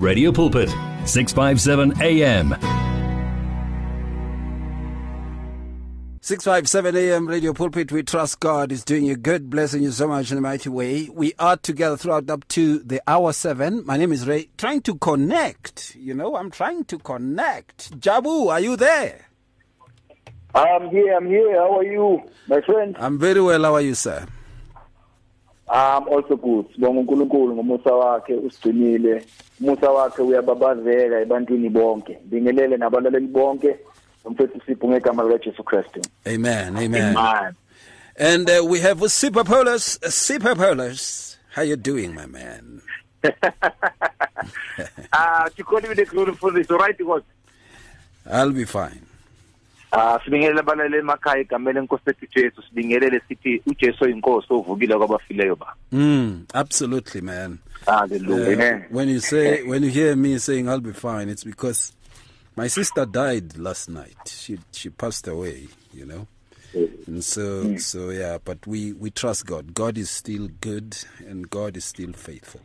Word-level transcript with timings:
Radio 0.00 0.32
Pulpit, 0.32 0.70
657 1.04 2.00
AM. 2.00 2.56
657 6.22 6.96
AM 6.96 7.26
Radio 7.26 7.52
Pulpit. 7.52 7.92
We 7.92 8.02
trust 8.02 8.40
God 8.40 8.72
is 8.72 8.82
doing 8.82 9.04
you 9.04 9.16
good, 9.16 9.50
blessing 9.50 9.82
you 9.82 9.90
so 9.90 10.08
much 10.08 10.32
in 10.32 10.38
a 10.38 10.40
mighty 10.40 10.70
way. 10.70 11.10
We 11.12 11.34
are 11.38 11.58
together 11.58 11.98
throughout 11.98 12.30
up 12.30 12.48
to 12.48 12.78
the 12.78 13.02
hour 13.06 13.34
seven. 13.34 13.84
My 13.84 13.98
name 13.98 14.10
is 14.10 14.26
Ray. 14.26 14.48
Trying 14.56 14.80
to 14.82 14.94
connect. 14.94 15.94
You 15.96 16.14
know, 16.14 16.34
I'm 16.34 16.50
trying 16.50 16.84
to 16.86 16.98
connect. 16.98 17.90
Jabu, 18.00 18.50
are 18.50 18.60
you 18.60 18.76
there? 18.76 19.26
I'm 20.54 20.88
here, 20.88 21.14
I'm 21.14 21.26
here. 21.26 21.56
How 21.56 21.76
are 21.76 21.84
you, 21.84 22.22
my 22.48 22.62
friend? 22.62 22.96
I'm 22.98 23.18
very 23.18 23.42
well. 23.42 23.62
How 23.64 23.74
are 23.74 23.82
you, 23.82 23.94
sir? 23.94 24.26
I'm 25.72 26.08
also 26.08 26.36
good. 26.36 26.66
Sibonga 26.74 27.00
uNkulunkulu 27.00 27.54
ngomusa 27.54 27.92
wakhe 27.92 28.34
usigcinile. 28.34 29.26
Umusa 29.60 29.90
wakhe 29.90 30.22
uyababazeka 30.22 31.20
ebantwini 31.20 31.68
bonke. 31.68 32.18
Bingelele 32.24 32.76
nabalaleli 32.76 33.26
bonke. 33.26 33.76
Umfethu 34.24 34.60
sipho 34.66 34.88
ngegama. 34.88 35.22
Amen. 36.26 36.76
Amen. 36.76 37.16
Amen. 37.16 37.56
And 38.16 38.50
uh, 38.50 38.64
we 38.64 38.80
have. 38.80 38.98
Sipho 38.98 39.44
Paulos. 39.44 41.36
How 41.52 41.62
you 41.62 41.76
doing, 41.76 42.14
my 42.14 42.26
man? 42.26 42.82
Ah, 45.12 45.48
to 45.54 45.64
call 45.64 45.80
you 45.80 45.94
the 45.94 46.04
glory 46.06 46.32
for 46.34 46.50
this, 46.52 46.70
all 46.70 46.78
right? 46.78 46.96
Because 46.96 47.22
I'll 48.30 48.52
be 48.52 48.64
fine. 48.64 49.06
Ah 49.92 50.18
sibingelele 50.24 50.60
abalaleli 50.60 50.96
emakhaya 50.96 51.40
egameni 51.40 51.78
lenkosi 51.78 52.10
ethu 52.10 52.26
Jesu 52.34 52.62
sibingelele 52.62 53.20
sithi 53.28 53.62
uJesu 53.66 54.04
oyinkosi 54.04 54.46
ovukile 54.50 54.96
kwabafileyo 54.96 55.56
ba. 55.56 55.74
Mm, 55.92 56.46
absolutely, 56.54 57.20
man. 57.20 57.58
Hallelujah. 57.86 58.74
Uh, 58.74 58.94
when 58.94 59.08
you 59.08 59.20
say 59.20 59.62
when 59.62 59.82
you 59.82 59.90
hear 59.90 60.16
me 60.16 60.38
saying 60.38 60.68
I'll 60.68 60.80
be 60.80 60.92
fine, 60.92 61.28
it's 61.28 61.44
because 61.44 61.92
my 62.56 62.68
sister 62.68 63.06
died 63.06 63.56
last 63.58 63.88
night. 63.88 64.18
She 64.26 64.58
she 64.72 64.90
passed 64.90 65.26
away, 65.28 65.68
you 65.92 66.06
know. 66.06 66.26
And 67.06 67.24
so 67.24 67.76
so 67.78 68.10
yeah, 68.10 68.38
but 68.44 68.66
we 68.66 68.92
we 68.92 69.10
trust 69.10 69.46
God. 69.46 69.74
God 69.74 69.98
is 69.98 70.10
still 70.10 70.48
good 70.60 70.96
and 71.26 71.50
God 71.50 71.76
is 71.76 71.84
still 71.84 72.12
faithful. 72.12 72.60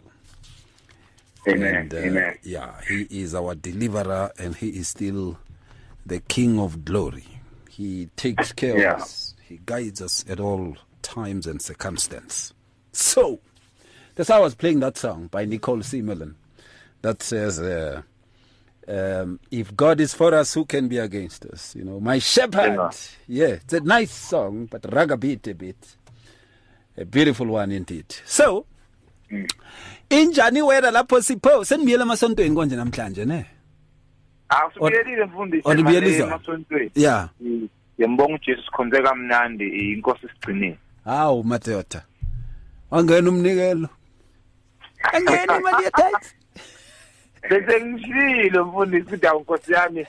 Amen. 1.47 1.75
And, 1.75 1.93
uh, 1.93 1.97
Amen. 1.97 2.37
Yeah, 2.43 2.71
he 2.87 3.07
is 3.09 3.33
our 3.35 3.55
deliverer 3.55 4.31
and 4.37 4.55
he 4.55 4.69
is 4.69 4.89
still 4.89 5.37
the 6.05 6.19
king 6.19 6.59
of 6.59 6.85
glory. 6.85 7.25
He 7.69 8.09
takes 8.15 8.51
care 8.61 8.77
Yeah. 8.79 8.95
of 8.95 9.01
us. 9.01 9.35
He 9.41 9.59
guides 9.65 10.01
us 10.01 10.25
at 10.29 10.39
all 10.39 10.77
times 11.01 11.45
and 11.47 11.61
circumstance. 11.61 12.53
So, 12.91 13.39
that's 14.15 14.29
how 14.29 14.37
I 14.37 14.39
was 14.41 14.55
playing 14.55 14.79
that 14.79 14.97
song 14.97 15.27
by 15.27 15.45
Nicole 15.45 15.81
C. 15.83 16.01
Mullen 16.01 16.35
that 17.01 17.21
says, 17.21 17.59
uh, 17.59 18.01
um, 18.87 19.39
if 19.51 19.75
God 19.75 19.99
is 19.99 20.13
for 20.13 20.33
us, 20.33 20.53
who 20.53 20.65
can 20.65 20.87
be 20.87 20.97
against 20.97 21.45
us? 21.45 21.75
You 21.75 21.83
know, 21.83 21.99
my 21.99 22.19
shepherd. 22.19 22.79
Yeah. 23.27 23.47
It's 23.47 23.73
a 23.73 23.81
nice 23.81 24.11
song, 24.13 24.67
but 24.71 24.83
ragabit 24.83 25.47
a 25.51 25.53
bit. 25.53 25.95
A 26.97 27.03
beautiful 27.05 27.47
one 27.47 27.71
indeed. 27.71 28.05
So, 28.25 28.65
injani 30.09 30.61
wena 30.61 30.91
lapho 30.91 31.21
sipho 31.21 31.65
senibiyela 31.65 32.03
emasontweni 32.03 32.55
konje 32.55 32.75
namhlanje 32.75 33.25
ne 33.25 33.45
Sibiyelile 34.73 35.25
mfundisi. 35.25 35.61
Or 35.67 35.75
nibuyelisa? 35.75 36.23
emasontweni. 36.23 36.91
yeah 36.95 37.29
Yembonga 37.97 38.33
uJesu 38.35 38.61
sikhonze 38.63 39.01
kamnandi 39.01 39.67
inkosi 39.91 40.27
sigcinile. 40.27 40.77
hawu 41.05 41.43
madoda 41.43 42.03
wangena 42.91 43.29
umnikelo 43.29 43.89
angena 45.13 45.57
imali 45.59 45.83
yetax 45.83 46.33
Bese 47.49 47.85
ngishilo 47.85 48.65
mfundisi 48.65 49.05
ukuthi 49.07 49.27
awunkosi 49.27 49.73
yami 49.73 50.05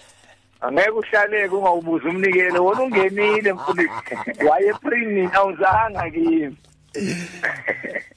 angeke 0.60 0.90
uhlaleke 0.90 1.54
ungawubuza 1.54 2.08
umnikelo 2.08 2.64
wona 2.64 2.82
ungenile 2.82 3.52
mfundisi. 3.52 3.90
Waye 4.50 4.72
prini 4.74 5.28
awuzanga 5.32 6.10
kimi. 6.10 6.56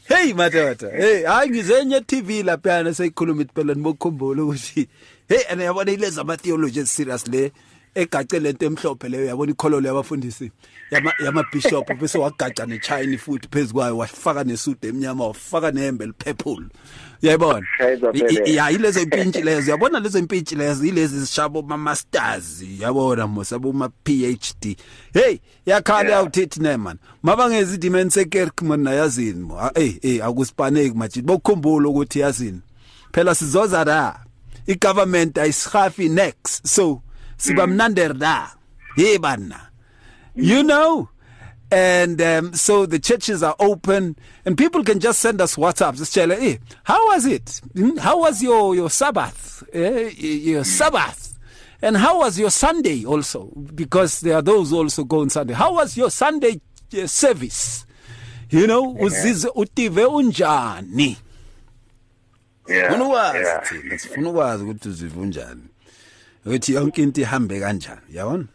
hey 0.07 0.33
madoda 0.33 0.89
hey 0.89 1.23
hayi 1.23 1.49
ngizenye 1.49 2.01
TV 2.01 2.43
laphana 2.43 2.93
seyikhuluma 2.93 3.41
iphela 3.41 3.73
nibokukhumbula 3.73 4.43
ukuthi 4.43 4.87
hey 5.29 5.43
and 5.49 5.61
yabona 5.61 5.91
ileza 5.91 6.21
ama 6.21 6.37
theology 6.37 6.85
serious 6.85 7.27
le 7.27 7.51
egace 7.95 8.39
lento 8.39 8.65
emhlophe 8.65 9.09
leyo 9.09 9.25
yabona 9.25 9.51
ikhololo 9.51 9.87
yabafundisi? 9.87 10.51
Yama 10.91 11.13
yama 11.25 11.43
bishop 11.53 11.87
bese 11.99 12.17
wagaca 12.17 12.65
ne 12.67 12.79
China 12.79 13.17
futhi 13.17 13.47
phezukwayo 13.51 13.97
wafaka 13.97 14.43
nesuit 14.43 14.85
emnyama 14.85 15.27
wafaka 15.27 15.71
nehembe 15.71 16.05
lepurple 16.05 16.65
uyayibona? 17.23 17.67
Shayizwa 17.77 18.11
I- 18.13 18.17
i- 18.19 18.35
phela. 18.35 18.49
ya 18.49 18.69
yilezo 18.69 19.01
impintshi 19.01 19.41
lezo 19.41 19.71
yabona 19.71 19.99
lezo 19.99 20.19
impintshi 20.19 20.55
lezo 20.55 20.85
yilezi 20.85 21.19
zishabo 21.19 21.61
ma 21.61 21.77
masters 21.77 22.63
yabona 22.79 23.27
mosabo 23.27 23.73
ma 23.73 23.89
PhD 24.03 24.77
hey 25.13 25.37
yakhala 25.65 25.99
Yeah. 26.09 26.11
yawuthethi 26.11 26.59
ne 26.61 26.77
man. 26.77 26.97
Mabangezi 27.23 27.77
dimeni 27.77 28.11
sekerk 28.11 28.61
mina 28.61 28.91
yazini 28.93 29.39
mo. 29.43 29.59
Ah, 29.59 29.71
eh 29.75 29.99
eh 30.01 30.25
akuspaneki 30.25 30.95
majid. 30.97 31.25
Bokukhumbula 31.25 31.89
ukuthi 31.89 32.19
yazini 32.19 32.61
phela 33.13 33.35
sizoza 33.35 33.83
la 33.85 34.19
igovernment 34.69 35.37
ayisihafi 35.37 36.09
next. 36.09 36.67
So 36.67 37.01
siba 37.37 37.67
mnander 37.67 38.13
la 38.19 38.51
hey 38.95 39.17
bana. 39.17 39.69
You 40.35 40.63
know? 40.63 41.09
And 41.71 42.19
um, 42.21 42.53
so 42.53 42.85
the 42.87 42.97
churches 42.99 43.43
are 43.43 43.55
open 43.59 44.15
and 44.45 44.57
people 44.57 44.83
can 44.83 44.99
just 44.99 45.19
send 45.19 45.39
us 45.41 45.55
whatsapps 45.55 45.97
just 45.97 46.13
tell 46.13 46.29
hey 46.29 46.59
how 46.83 47.07
was 47.07 47.25
it? 47.25 47.61
Hmm? 47.75 47.97
how 47.97 48.19
was 48.21 48.41
your 48.41 48.75
your 48.75 48.89
sabbath? 48.89 49.63
Eh? 49.73 50.09
your 50.17 50.63
sabbath? 50.63 51.37
And 51.81 51.95
how 51.97 52.19
was 52.19 52.37
your 52.37 52.51
sunday 52.51 53.05
also? 53.05 53.51
Because 53.75 54.19
there 54.21 54.35
are 54.35 54.41
those 54.41 54.73
also 54.73 55.03
go 55.03 55.21
on 55.21 55.29
sunday. 55.29 55.53
How 55.53 55.73
was 55.73 55.95
your 55.95 56.09
sunday 56.11 56.59
uh, 56.93 57.07
service? 57.07 57.85
You 58.49 58.65
know 58.67 58.93
uzize 58.95 59.45
utive 59.55 60.05
unjani 60.07 61.17
Yeah. 62.69 62.91
funa 62.91 63.05
ukwazi 63.05 63.37
yeah. 63.37 63.69
thina 63.69 63.97
sifuna 63.97 64.29
ukwazi 64.29 64.63
ukuthi 64.63 64.89
uzive 64.89 65.19
unjani. 65.19 65.61
Ukuthi 66.45 66.73
yonke 66.73 67.01
into 67.03 67.21
ihambe 67.21 67.59
kanjani 67.59 68.01
yabona 68.13 68.45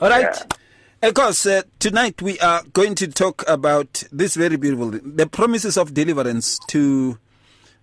all 0.00 0.10
right. 0.10 0.54
Of 1.02 1.14
course 1.14 1.46
uh, 1.46 1.62
tonight 1.78 2.20
we 2.20 2.38
are 2.40 2.62
going 2.72 2.94
to 2.96 3.06
talk 3.06 3.44
about 3.48 4.04
this 4.12 4.34
very 4.34 4.56
beautiful 4.56 4.90
the 4.90 5.26
promises 5.26 5.76
of 5.78 5.94
deliverance 5.94 6.58
to 6.68 7.18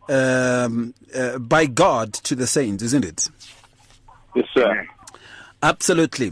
um, 0.09 0.93
uh, 1.15 1.39
by 1.39 1.65
God 1.65 2.13
to 2.13 2.35
the 2.35 2.45
saints 2.47 2.83
isn't 2.83 3.05
it? 3.05 3.29
Yes 4.35 4.45
sir. 4.53 4.87
absolutely. 5.61 6.31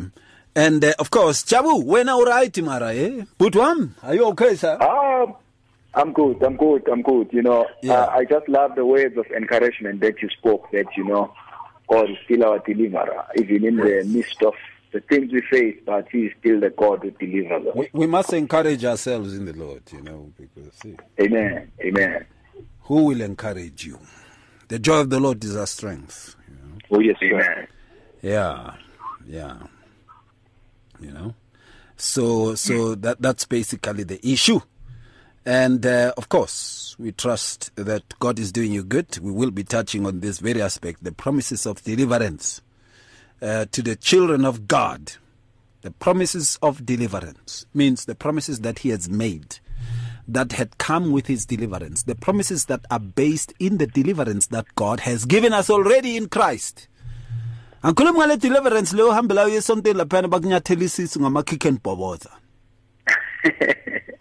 And 0.55 0.83
uh, 0.83 0.93
of 0.99 1.09
course 1.09 1.43
Jabu 1.43 1.83
wena 1.83 2.09
alright 2.11 2.55
mara 2.61 2.93
eh? 2.93 3.23
But 3.37 3.55
one 3.55 3.95
are 4.03 4.13
you 4.15 4.25
okay 4.27 4.55
sir? 4.55 4.73
Um, 4.81 5.10
I'm 5.93 6.13
good. 6.13 6.41
I'm 6.43 6.55
good. 6.57 6.87
I'm 6.89 7.01
good. 7.01 7.29
You 7.31 7.41
know, 7.41 7.67
Yeah. 7.81 8.03
uh, 8.03 8.09
I 8.11 8.25
just 8.25 8.47
love 8.47 8.75
the 8.75 8.85
words 8.85 9.17
of 9.17 9.25
encouragement 9.35 9.99
that 10.01 10.21
you 10.21 10.29
spoke. 10.29 10.71
That 10.71 10.85
you 10.95 11.03
know, 11.03 11.33
God 11.89 12.09
is 12.09 12.17
still 12.25 12.45
our 12.45 12.59
deliverer, 12.59 13.23
even 13.37 13.65
in 13.65 13.75
the 13.77 14.03
midst 14.05 14.41
of 14.43 14.53
the 14.93 15.01
things 15.01 15.31
we 15.33 15.41
face. 15.51 15.77
But 15.85 16.07
He 16.11 16.25
is 16.27 16.33
still 16.39 16.59
the 16.59 16.69
God 16.69 17.03
who 17.03 17.11
delivers 17.11 17.67
us. 17.67 17.75
we, 17.75 17.89
we 17.93 18.07
must 18.07 18.31
encourage 18.33 18.83
ourselves 18.85 19.35
in 19.35 19.45
the 19.45 19.53
Lord 19.53 19.83
you 19.91 20.01
know 20.01 20.31
because 20.39 20.73
see, 20.81 20.95
Amen. 21.21 21.71
Amen. 21.81 22.25
who 22.81 23.05
will 23.05 23.21
encourage 23.21 23.85
you 23.85 23.97
the 24.67 24.79
joy 24.79 24.99
of 25.01 25.09
the 25.09 25.19
Lord 25.19 25.43
is 25.43 25.55
our 25.55 25.67
strength 25.67 26.35
you 26.47 26.55
know 26.55 26.77
Oh 26.91 26.99
yes, 26.99 27.15
Amen. 27.23 27.67
Yeah, 28.21 28.75
yeah. 29.25 29.57
You 30.99 31.11
know, 31.11 31.33
so 31.97 32.53
so 32.55 32.93
that 32.95 33.21
that's 33.21 33.45
basically 33.45 34.03
the 34.03 34.19
issue, 34.29 34.59
and 35.45 35.85
uh, 35.85 36.13
of 36.17 36.29
course 36.29 36.95
we 36.99 37.11
trust 37.11 37.75
that 37.75 38.03
God 38.19 38.37
is 38.39 38.51
doing 38.51 38.71
you 38.71 38.83
good. 38.83 39.17
We 39.19 39.31
will 39.31 39.51
be 39.51 39.63
touching 39.63 40.05
on 40.05 40.19
this 40.19 40.39
very 40.39 40.61
aspect, 40.61 41.03
the 41.03 41.11
promises 41.11 41.65
of 41.65 41.81
deliverance 41.83 42.61
uh, 43.41 43.65
to 43.71 43.81
the 43.81 43.95
children 43.95 44.45
of 44.45 44.67
God. 44.67 45.13
The 45.81 45.91
promises 45.91 46.59
of 46.61 46.85
deliverance 46.85 47.65
means 47.73 48.05
the 48.05 48.13
promises 48.13 48.59
that 48.59 48.79
He 48.79 48.89
has 48.89 49.09
made 49.09 49.57
that 50.27 50.51
had 50.51 50.77
come 50.77 51.11
with 51.11 51.25
His 51.25 51.45
deliverance, 51.47 52.03
the 52.03 52.13
promises 52.13 52.65
that 52.65 52.85
are 52.91 52.99
based 52.99 53.51
in 53.57 53.79
the 53.79 53.87
deliverance 53.87 54.45
that 54.47 54.65
God 54.75 54.99
has 55.01 55.25
given 55.25 55.53
us 55.53 55.69
already 55.71 56.15
in 56.17 56.29
Christ. 56.29 56.87
angikhulumi 57.83 58.17
ngale 58.19 58.37
deliverance 58.37 58.95
leyo 58.95 59.11
hambelayo 59.11 59.49
yesontweni 59.49 59.97
laphana 59.97 60.27
bakunyathela 60.27 60.83
isisu 60.83 61.19
ngama-kick 61.19 61.65
and 61.65 61.83
bhoboza 61.83 62.29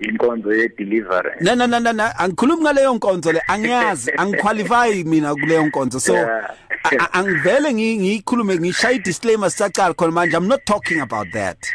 Inkonzo 0.00 0.52
ye 0.54 0.68
deliverance. 0.68 1.44
na 1.44 1.54
na 1.54 1.66
na 1.66 1.80
na 1.80 1.92
na 1.92 2.18
angikhulumi 2.18 2.62
ngaleyo 2.62 2.94
nkonzo 2.94 3.32
le 3.32 3.40
angiyazi 3.46 4.10
angiqualify 4.18 5.04
mina 5.04 5.34
kuleyo 5.34 5.66
nkonzo 5.66 6.00
so 6.00 6.12
Yeah. 6.14 6.56
a- 6.84 6.96
a- 7.04 7.12
angivele 7.12 7.72
ngi- 7.72 7.98
ngiyikhulume 7.98 8.58
ngishaye 8.58 8.98
disclaimer 8.98 9.50
sicacala 9.50 9.94
khona 9.94 10.12
manje 10.12 10.36
i'm 10.36 10.46
not 10.48 10.64
talking 10.64 11.00
about 11.00 11.30
that 11.32 11.66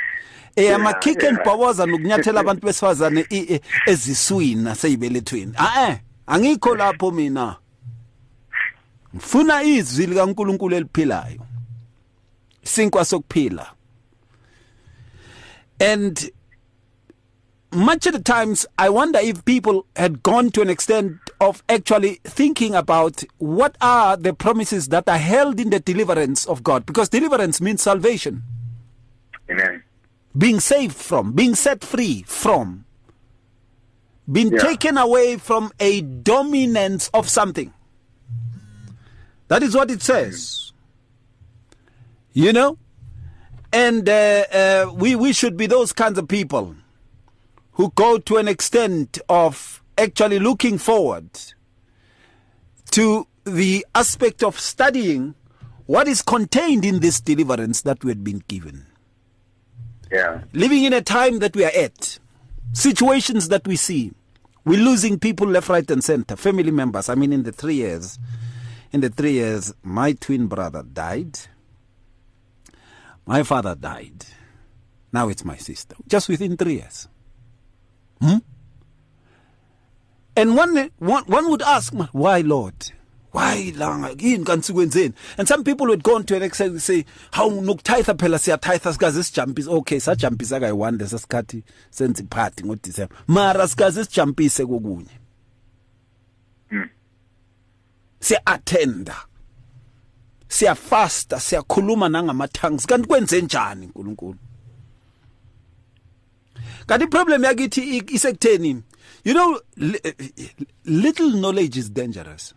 eh 0.56 0.76
ama-kick 0.76 1.24
and 1.24 1.38
yeah. 1.38 1.46
bhoboza 1.46 1.86
nokunyathela 1.86 2.40
abantu 2.42 2.66
besifazane 2.66 3.26
i- 3.30 3.56
i- 3.56 3.62
eziswini 3.86 4.62
naseyibelethweni 4.64 5.54
a-e 5.58 6.02
angikho 6.28 6.76
lapho 6.76 7.12
mina 7.12 7.56
ngifuna 9.16 9.64
izwi 9.64 10.06
likaNkuluNkulu 10.06 10.76
eliphilayo 10.76 11.40
sinkwa 12.64 13.06
sokuphila 13.06 13.72
and 15.80 16.32
much 17.76 18.08
of 18.08 18.14
the 18.14 18.22
times 18.22 18.66
I 18.78 18.90
wonder 18.90 19.20
if 19.20 19.44
people 19.46 19.86
had 19.96 20.24
gone 20.24 20.50
to 20.52 20.62
an 20.62 20.70
extent 20.70 21.18
of 21.42 21.64
actually 21.70 22.20
thinking 22.24 22.74
about 22.74 23.24
what 23.38 23.76
are 23.82 24.16
the 24.18 24.34
promises 24.34 24.88
that 24.90 25.08
are 25.10 25.18
held 25.18 25.60
in 25.60 25.70
the 25.70 25.80
deliverance 25.80 26.46
of 26.46 26.64
God. 26.64 26.86
Because 26.86 27.10
deliverance 27.10 27.60
means 27.62 27.82
salvation. 27.82 28.44
Amen. 29.50 29.84
Being 30.38 30.60
saved 30.60 30.96
from 30.96 31.34
being 31.34 31.56
set 31.56 31.84
free 31.84 32.24
from. 32.28 32.86
Being 34.32 34.52
Yeah. 34.54 34.60
taken 34.60 34.98
away 34.98 35.38
from 35.38 35.72
a 35.80 36.02
dominance 36.02 37.10
of 37.14 37.30
something. 37.30 37.74
That 39.50 39.62
is 39.62 39.76
what 39.76 39.92
it 39.92 40.02
says. 40.02 40.72
You 42.34 42.52
know? 42.54 42.78
And 43.72 44.08
uh, 44.10 44.46
uh, 44.52 44.94
we 44.96 45.16
we 45.16 45.32
should 45.34 45.58
be 45.58 45.68
those 45.68 45.94
kinds 45.94 46.18
of 46.18 46.28
people 46.28 46.76
who 47.76 47.92
go 47.92 48.18
to 48.18 48.38
an 48.38 48.48
extent 48.48 49.20
of 49.30 49.82
actually 49.98 50.40
looking 50.40 50.78
forward 50.78 51.30
to 52.92 53.28
the 53.46 53.86
aspect 53.96 54.44
of 54.44 54.60
studying 54.60 55.36
what 55.86 56.08
is 56.08 56.22
contained 56.22 56.84
in 56.84 57.00
this 57.00 57.22
deliverance 57.22 57.82
that 57.82 58.04
we 58.04 58.10
had 58.10 58.24
been 58.24 58.44
given 58.48 58.86
yeah 60.12 60.42
living 60.54 60.84
in 60.84 60.94
a 60.94 61.02
time 61.02 61.40
that 61.40 61.56
we 61.56 61.64
are 61.64 61.72
at, 61.76 62.20
situations 62.74 63.50
that 63.50 63.68
we 63.68 63.76
see, 63.76 64.12
we're 64.64 64.80
losing 64.80 65.20
people 65.20 65.48
left, 65.48 65.70
right, 65.70 65.90
and 65.92 66.04
center, 66.04 66.36
family 66.36 66.72
members. 66.72 67.10
I 67.10 67.16
mean, 67.16 67.32
in 67.32 67.44
the 67.44 67.52
three 67.52 67.76
years, 67.76 68.18
in 68.92 69.02
the 69.02 69.10
three 69.10 69.34
years, 69.34 69.74
my 69.84 70.14
twin 70.14 70.48
brother 70.48 70.84
died, 70.84 71.38
my 73.26 73.44
father 73.44 73.76
died, 73.76 74.26
now 75.14 75.30
it's 75.30 75.46
my 75.46 75.58
sister, 75.58 75.96
just 76.08 76.30
within 76.30 76.58
three 76.58 76.76
years. 76.76 77.08
Hmm? 78.22 78.38
And 80.38 80.56
one, 80.56 80.92
one, 81.00 81.24
one 81.26 81.50
would 81.50 81.62
ask, 81.62 81.94
why, 82.12 82.42
Lord? 82.42 82.92
Why 83.36 83.74
langa 83.76 84.16
yini 84.16 84.46
kanti 84.46 84.72
sikwenzeni? 84.72 85.14
And 85.38 85.46
some 85.46 85.66
people 85.66 85.88
would 85.88 86.04
go 86.04 86.16
on 86.16 86.24
to 86.24 86.38
an 86.38 86.44
extent 86.44 86.72
and 86.72 86.82
say 86.82 87.06
how 87.32 87.50
nokutitha 87.50 88.16
phela 88.16 88.40
siyatitha 88.40 88.94
sikaze 88.94 89.24
sijumpise 89.24 89.68
okay 89.68 90.00
sajumpisa 90.00 90.60
kayi-one 90.60 90.98
lesa 90.98 91.18
sikhathi 91.20 91.64
senza 91.90 92.24
iphathi 92.24 92.64
ngodisemba 92.64 93.16
mara 93.28 93.68
sikaze 93.68 94.06
sijumpise 94.06 94.66
kokunye. 94.66 95.20
Siya-attenda. 98.20 99.16
Siyafasta 100.48 101.40
siyakhuluma 101.40 102.10
nangama-tongues. 102.10 102.86
Kanti 102.86 103.08
kwenze 103.08 103.42
njani 103.42 103.86
unkulunkulu 103.86 104.38
kanti 106.88 107.06
iproblem 107.06 107.44
yakithi 107.44 107.98
isekutheni 108.08 108.84
you 109.24 109.34
know 109.34 109.60
eh, 110.04 110.14
little 110.86 111.32
knowledge 111.32 111.78
is 111.78 111.90
dangerous. 111.90 112.54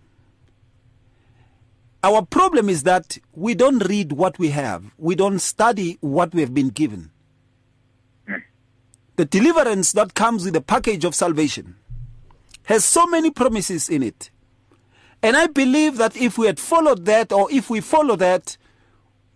Our 2.02 2.22
problem 2.22 2.68
is 2.68 2.84
that 2.84 3.18
we 3.34 3.54
don't 3.54 3.80
read 3.88 4.12
what 4.12 4.38
we 4.38 4.50
have. 4.50 4.84
We 4.98 5.16
don't 5.16 5.40
study 5.40 5.98
what 6.00 6.32
we 6.32 6.42
have 6.42 6.54
been 6.54 6.68
given. 6.68 7.10
The 9.16 9.24
deliverance 9.24 9.92
that 9.94 10.14
comes 10.14 10.44
with 10.44 10.54
the 10.54 10.60
package 10.60 11.04
of 11.04 11.12
salvation 11.12 11.74
has 12.64 12.84
so 12.84 13.04
many 13.06 13.32
promises 13.32 13.88
in 13.88 14.02
it. 14.04 14.30
And 15.22 15.36
i 15.36 15.46
believe 15.48 15.96
that 15.96 16.16
if 16.16 16.38
we 16.38 16.46
had 16.46 16.60
followed 16.60 17.04
that 17.06 17.32
or 17.32 17.50
if 17.50 17.68
we 17.70 17.80
follow 17.80 18.14
that 18.16 18.56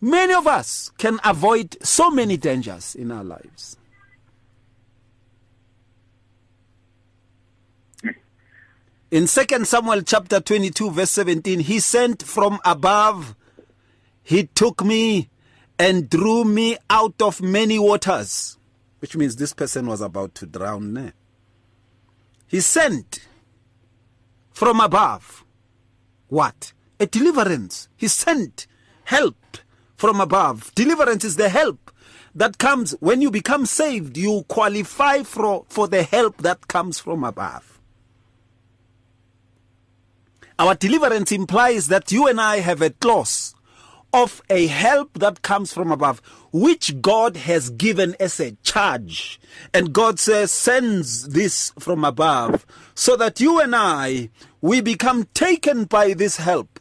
many 0.00 0.33
of 0.33 0.47
us 0.47 0.91
can 0.99 1.19
avoid 1.25 1.77
so 1.85 2.11
many 2.11 2.37
dangers 2.37 2.94
in 2.94 3.11
our 3.11 3.25
lives 3.25 3.77
In 9.12 9.26
2 9.26 9.67
Samuel 9.67 10.00
chapter 10.00 10.41
22 10.41 10.91
verse 10.91 11.11
17, 11.11 11.61
he 11.61 11.81
sent 11.81 12.23
from 12.23 12.59
above, 12.64 13.37
he 14.23 14.44
took 14.44 14.82
me 14.82 15.29
and 15.79 16.09
drew 16.09 16.44
me 16.44 16.79
out 16.88 17.20
of 17.20 17.43
many 17.43 17.79
waters, 17.79 18.56
which 19.00 19.14
means 19.14 19.37
this 19.37 19.53
person 19.53 19.87
was 19.87 20.00
about 20.00 20.35
to 20.37 20.47
drown. 20.47 20.94
ne? 20.94 21.12
He 22.47 22.61
sent 22.61 23.29
from 24.50 24.81
above 24.81 25.44
what? 26.29 26.73
A 26.99 27.05
deliverance. 27.05 27.91
He 27.94 28.08
sent 28.08 28.67
help 29.05 29.58
from 29.94 30.23
above. 30.23 30.75
Deliverance 30.75 31.23
is 31.25 31.37
the 31.37 31.50
help 31.50 31.91
that 32.35 32.56
comes 32.56 32.93
when 33.00 33.20
you 33.20 33.31
become 33.31 33.67
saved, 33.67 34.17
you 34.17 34.47
qualify 34.49 35.23
for, 35.23 35.67
for 35.69 35.87
the 35.87 36.03
help 36.03 36.38
that 36.38 36.67
comes 36.67 36.99
from 36.99 37.25
above. 37.25 37.71
Our 40.58 40.75
deliverance 40.75 41.32
implies 41.32 41.88
that 41.88 42.12
you 42.12 42.28
and 42.28 42.40
I 42.40 42.58
have 42.60 42.82
a 42.82 42.90
clause 42.90 43.54
of 44.12 44.43
a 44.50 44.66
help 44.66 45.19
that 45.19 45.43
comes 45.43 45.72
from 45.72 45.90
above, 45.90 46.20
which 46.52 47.00
God 47.00 47.37
has 47.38 47.70
given 47.70 48.14
as 48.20 48.38
a 48.38 48.52
charge. 48.62 49.40
And 49.72 49.93
God 49.93 50.19
says, 50.19 50.52
sends 50.52 51.28
this 51.28 51.72
from 51.78 52.04
above 52.04 52.66
so 52.94 53.16
that 53.16 53.40
you 53.40 53.58
and 53.60 53.75
I, 53.75 54.28
we 54.60 54.81
become 54.81 55.25
taken 55.32 55.84
by 55.84 56.12
this 56.12 56.37
help. 56.37 56.78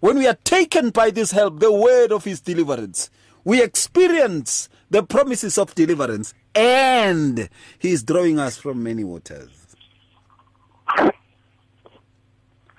When 0.00 0.18
we 0.18 0.26
are 0.26 0.38
taken 0.44 0.90
by 0.90 1.10
this 1.10 1.32
help, 1.32 1.60
the 1.60 1.72
word 1.72 2.12
of 2.12 2.24
his 2.24 2.40
deliverance, 2.40 3.10
we 3.44 3.62
experience 3.62 4.68
the 4.90 5.02
promises 5.02 5.58
of 5.58 5.74
deliverance 5.74 6.34
and 6.54 7.48
he 7.78 7.90
is 7.90 8.02
drawing 8.02 8.38
us 8.38 8.56
from 8.56 8.82
many 8.82 9.04
waters. 9.04 9.61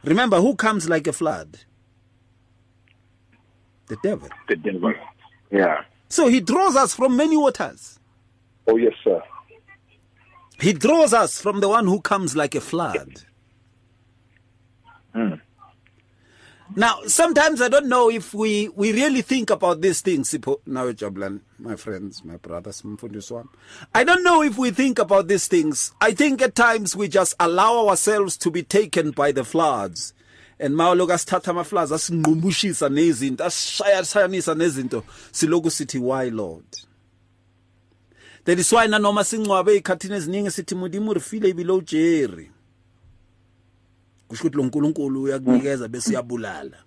Remember, 0.03 0.39
who 0.41 0.55
comes 0.55 0.89
like 0.89 1.07
a 1.07 1.13
flood? 1.13 1.59
The 3.87 3.97
devil. 4.03 4.29
the 4.47 4.55
devil. 4.55 4.93
yeah 5.51 5.83
So 6.09 6.27
he 6.27 6.39
draws 6.39 6.75
us 6.75 6.93
from 6.95 7.15
many 7.17 7.37
waters. 7.37 7.99
Oh 8.67 8.77
yes, 8.77 8.93
sir. 9.03 9.21
He 10.59 10.73
draws 10.73 11.13
us 11.13 11.41
from 11.41 11.59
the 11.59 11.67
one 11.67 11.85
who 11.85 11.99
comes 12.01 12.35
like 12.35 12.55
a 12.55 12.61
flood. 12.61 13.23
Hmm. 15.13 15.33
Now, 16.75 17.01
sometimes 17.05 17.61
I 17.61 17.67
don't 17.67 17.87
know 17.87 18.09
if 18.09 18.33
we, 18.33 18.69
we 18.69 18.93
really 18.93 19.21
think 19.21 19.49
about 19.49 19.81
these 19.81 20.01
things. 20.01 20.33
Now, 20.65 20.91
Jablan, 20.91 21.41
my 21.59 21.75
friends, 21.75 22.23
my 22.23 22.37
brothers. 22.37 22.83
I 23.93 24.03
don't 24.03 24.23
know 24.23 24.41
if 24.41 24.57
we 24.57 24.71
think 24.71 24.97
about 24.97 25.27
these 25.27 25.47
things. 25.47 25.93
I 26.01 26.13
think 26.13 26.41
at 26.41 26.55
times 26.55 26.95
we 26.95 27.07
just 27.07 27.35
allow 27.39 27.87
ourselves 27.87 28.37
to 28.37 28.49
be 28.49 28.63
taken 28.63 29.11
by 29.11 29.31
the 29.31 29.43
floods. 29.43 30.13
And 30.59 30.75
mawuloku 30.75 31.11
asithatha 31.11 31.49
ama-floods 31.49 31.91
asinqumushisa 31.91 32.89
nezinto 32.89 33.43
asishayasanisa 33.43 34.55
nezinto 34.55 35.03
siloku 35.31 35.69
sithi 35.71 35.99
why 35.99 36.29
lord 36.29 36.63
that 38.45 38.59
is 38.59 38.71
why 38.71 38.87
nanoma 38.87 39.23
singcwabe 39.23 39.71
ey'khathini 39.71 40.15
eziningi 40.15 40.51
sithi 40.51 40.75
mudimu 40.75 41.13
rifile 41.13 41.49
ibilo 41.49 41.81
jerry 41.81 42.52
kusho 44.33 44.47
ukuthi 44.47 44.57
lo 44.57 44.63
nkulunkulu 44.63 45.23
uyakunikeza 45.23 45.87
bese 45.87 46.09
uyabulala. 46.09 46.77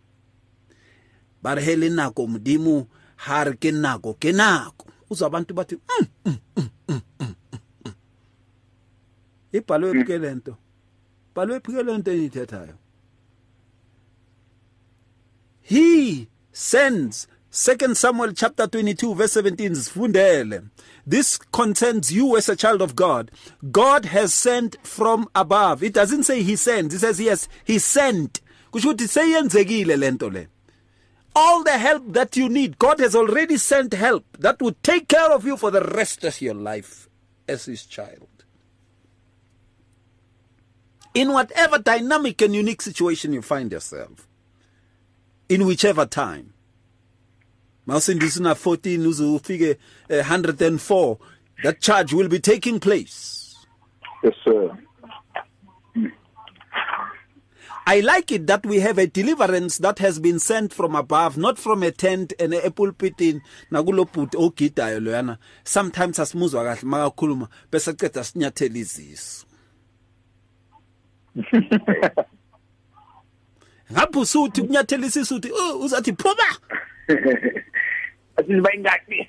Ba 1.43 1.55
re 1.55 1.63
he 1.63 1.77
le 1.77 1.89
nako 1.89 2.27
modimo 2.27 2.87
ha 3.17 3.45
re 3.45 3.55
ke 3.55 3.71
nako 3.71 4.15
ke 4.15 4.33
nako. 4.33 4.87
Uzwa 5.11 5.27
abantu 5.27 5.55
bathi 5.55 5.75
"Mm, 5.77 6.07
mm, 6.27 6.39
mm, 6.57 6.71
mm, 6.89 7.01
mm, 7.21 7.35
mm." 7.87 7.93
ibhalwe 9.53 9.93
phi 9.93 10.05
ke 10.05 10.19
lento 10.19 10.57
bhalwe 11.35 11.61
phi 11.61 11.73
ke 11.73 11.83
lento 11.83 12.11
enithethayo 12.13 12.77
he 15.63 16.29
sends 16.53 17.29
Second 17.59 17.97
Samuel 17.97 18.35
chapter 18.35 18.67
22 18.67 19.15
verse 19.15 19.33
17 19.33 19.73
sifundele 19.73 20.69
this 21.07 21.39
concerns 21.39 22.13
you 22.13 22.37
as 22.37 22.51
a 22.51 22.55
child 22.55 22.83
of 22.83 22.95
God. 22.95 23.31
God 23.73 24.05
has 24.05 24.35
sent 24.35 24.77
from 24.87 25.27
above. 25.35 25.83
It 25.83 25.95
doesn't 25.95 26.25
say 26.25 26.43
he 26.43 26.55
sends. 26.55 26.95
It 26.95 26.99
says 26.99 27.19
yes 27.19 27.49
he 27.65 27.79
sent. 27.79 28.43
Seyenzekile 28.75 29.99
lento 29.99 30.29
le. 30.29 30.49
All 31.35 31.65
the 31.65 31.79
help 31.79 32.13
that 32.13 32.37
you 32.37 32.51
need 32.51 32.79
God 32.79 32.99
has 33.01 33.17
already 33.17 33.57
sent 33.57 33.95
help 33.95 34.27
that 34.39 34.61
would 34.61 34.83
take 34.83 35.09
care 35.09 35.33
of 35.33 35.47
you 35.47 35.57
for 35.57 35.71
the 35.71 35.81
rest 35.81 36.25
of 36.25 36.39
your 36.43 36.53
life 36.53 37.09
as 37.49 37.65
his 37.65 37.87
child. 37.87 38.45
In 41.15 41.33
whatever 41.33 41.79
dynamic 41.79 42.43
and 42.43 42.55
unique 42.55 42.83
situation 42.83 43.33
you 43.33 43.41
find 43.41 43.73
yourself 43.73 44.29
in 45.49 45.65
whichever 45.65 46.05
time 46.05 46.53
mawusindisa 47.87 48.41
una 48.41 48.55
14 48.55 49.07
uze 49.07 49.25
ufike 49.25 49.77
eh, 50.09 50.25
104 50.31 51.17
that 51.63 51.81
charge 51.81 52.13
will 52.17 52.29
be 52.29 52.39
taking 52.39 52.79
place. 52.81 53.55
Yes, 54.23 54.35
sir. 54.45 54.77
I 57.89 58.01
like 58.01 58.33
it 58.33 58.47
that 58.49 58.67
we 58.67 58.81
have 58.81 58.99
a 58.99 59.07
deliverance 59.07 59.79
that 59.79 60.01
has 60.01 60.19
been 60.19 60.41
sent 60.41 60.75
from 60.75 60.97
above 60.97 61.37
not 61.39 61.57
from 61.57 61.85
a 61.85 61.93
tent 61.93 62.33
and 62.41 62.53
a 62.53 62.71
pulpit 62.71 63.21
in 63.21 63.41
nakulobhuti 63.71 64.35
ogidayo 64.35 65.01
loyana. 65.01 65.39
Sometimes 65.65 66.19
asimuzwa 66.19 66.65
kahle 66.65 66.83
makakhuluma 66.83 67.49
bese 67.71 67.93
qeda 67.93 68.25
sinyathela 68.25 68.79
izisu. 68.79 69.47
Ngapho 73.93 74.21
usuthi 74.21 74.63
kunyathela 74.63 75.07
isisu 75.07 75.35
uthi 75.37 75.51
"Oh, 75.53 75.79
uzathi 75.85 76.13
phuma 76.13 76.59
athi 78.39 78.53
niba 78.53 78.71
ingaki 78.77 79.29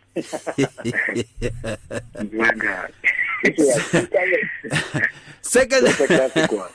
niba 2.24 2.54
ingaki 2.54 2.94
second 5.42 5.86
That's 5.86 6.00
a 6.02 6.08
classic 6.08 6.52
one. 6.52 6.70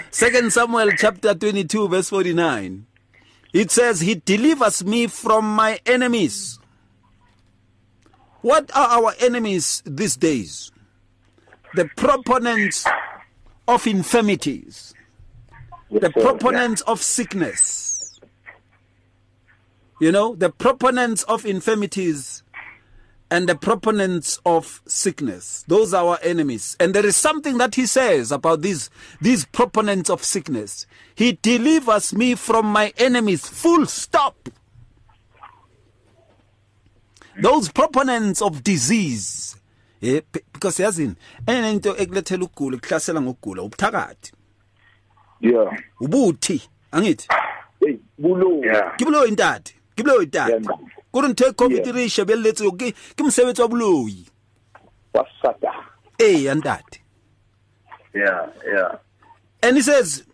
Second 0.10 0.52
Samuel 0.52 0.90
chapter 0.96 1.34
22 1.34 1.88
verse 1.88 2.08
49. 2.08 2.86
It 3.52 3.70
says 3.70 4.00
he 4.00 4.14
delivers 4.16 4.84
me 4.84 5.06
from 5.06 5.44
my 5.44 5.78
enemies. 5.86 6.58
What 8.40 8.70
are 8.74 9.02
our 9.02 9.14
enemies 9.20 9.82
these 9.86 10.16
days? 10.16 10.72
The 11.74 11.88
proponents 11.96 12.86
of 13.66 13.86
infirmities, 13.86 14.94
the 15.90 16.10
proponents 16.10 16.82
of 16.82 17.02
sickness. 17.02 17.83
You 20.00 20.12
know, 20.12 20.34
the 20.34 20.50
proponents 20.50 21.22
of 21.24 21.46
infirmities 21.46 22.42
and 23.30 23.48
the 23.48 23.54
proponents 23.54 24.38
of 24.44 24.82
sickness. 24.86 25.64
Those 25.68 25.94
are 25.94 26.04
our 26.06 26.18
enemies. 26.22 26.76
And 26.78 26.94
there 26.94 27.06
is 27.06 27.16
something 27.16 27.58
that 27.58 27.74
he 27.74 27.86
says 27.86 28.30
about 28.32 28.60
these, 28.62 28.90
these 29.20 29.44
proponents 29.44 30.10
of 30.10 30.22
sickness. 30.22 30.86
He 31.14 31.38
delivers 31.40 32.12
me 32.14 32.34
from 32.34 32.66
my 32.66 32.92
enemies. 32.98 33.46
Full 33.48 33.86
stop. 33.86 34.48
Those 37.40 37.68
proponents 37.70 38.40
of 38.42 38.62
disease. 38.62 39.56
Eh, 40.02 40.20
be- 40.32 40.40
because 40.52 40.78
yazini 40.78 41.16
enye 41.46 41.70
into 41.72 41.94
ekulethela 41.94 42.44
ukugula 42.44 42.78
kuhlasela 42.78 43.20
ngokugula 43.20 43.62
ubuthakathi 43.62 44.32
Yeah. 45.40 45.78
ubuthi 46.00 46.62
angithi 46.92 47.28
bulo. 48.18 48.64
Yeah. 48.64 48.96
ke 48.96 49.04
boloi 49.04 49.30
ntate 49.30 49.73
ke 49.96 50.02
boloi 50.02 50.26
ntate. 50.26 50.68
kore 51.12 51.28
ntho 51.28 51.48
e 51.48 51.52
covid 51.52 51.86
re 51.94 52.08
shebeletse 52.08 52.64
ke 52.78 52.92
ke 53.16 53.22
mosebetsi 53.22 53.62
wa 53.62 53.68
boloi 53.68 54.26
ee 56.20 56.42
ya 56.42 56.54
ntate 56.54 57.00
yeah 58.14 58.48
yeah 58.66 58.98
And 59.64 59.76
he 59.76 59.82
says, 59.82 60.24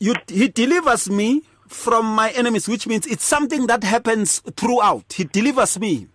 you, 0.00 0.14
He 0.26 0.48
delivers 0.48 1.08
me 1.08 1.44
from 1.68 2.04
my 2.04 2.30
enemies, 2.30 2.66
which 2.66 2.88
means 2.88 3.06
it's 3.06 3.22
something 3.24 3.68
that 3.68 3.84
happens 3.84 4.40
throughout. 4.56 5.12
He 5.12 5.22
delivers 5.22 5.78
me. 5.78 6.08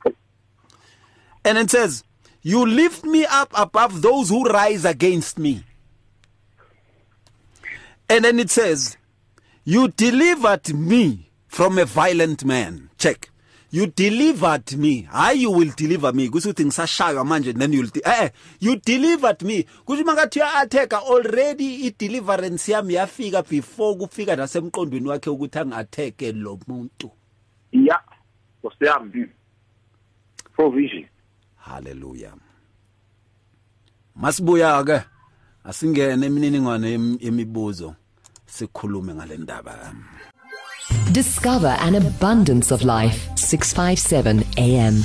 And 1.45 1.57
it 1.57 1.71
says, 1.71 2.03
You 2.41 2.65
lift 2.65 3.05
me 3.05 3.25
up 3.25 3.53
above 3.55 4.01
those 4.01 4.27
who 4.27 4.43
rise 4.49 4.83
against 4.83 5.39
me. 5.39 5.63
And 8.09 8.25
then 8.25 8.37
it 8.37 8.49
says, 8.49 8.97
You 9.63 9.87
delivered 9.87 10.73
me 10.75 11.31
from 11.47 11.77
a 11.77 11.85
violent 11.85 12.43
man. 12.43 12.86
Check. 12.97 13.29
You 13.71 13.87
delivered 13.87 14.77
me. 14.77 15.07
Hayi 15.11 15.41
you 15.41 15.51
will 15.51 15.71
deliver 15.75 16.13
me. 16.13 16.29
Kusho 16.29 16.49
ukuthi 16.49 16.65
ngisashaywa 16.65 17.25
manje 17.25 17.53
then 17.53 17.73
you'll 17.73 17.89
eh 18.05 18.23
eh, 18.23 18.29
you 18.59 18.75
delivered 18.77 19.41
me. 19.43 19.63
Kusho 19.85 20.03
makathi 20.05 20.39
ya 20.39 20.53
attack 20.61 20.93
already 20.93 21.85
i 21.87 21.91
deliverance 21.97 22.71
yami 22.71 22.93
yafika 22.93 23.41
before 23.43 23.95
kufika 23.95 24.35
nasemqondweni 24.35 25.07
wakhe 25.07 25.29
ukuthi 25.29 25.59
angattack 25.59 26.21
lo 26.33 26.59
muntu. 26.67 27.11
yeah 27.71 28.01
kusiyami 28.61 29.27
provision 30.55 31.05
Hallelujah. 31.55 32.33
Masibuya 34.15 34.83
ke 34.83 35.01
asingene 35.63 36.25
emininingwane 36.25 36.91
yem- 36.97 37.17
yemibuzo 37.19 37.95
sikhulume 38.45 39.13
ngale 39.13 39.37
ndaba. 39.37 39.93
Discover 41.11 41.75
an 41.79 41.95
abundance 41.95 42.71
of 42.71 42.83
life. 42.83 43.29
657 43.37 44.43
AM. 44.57 45.01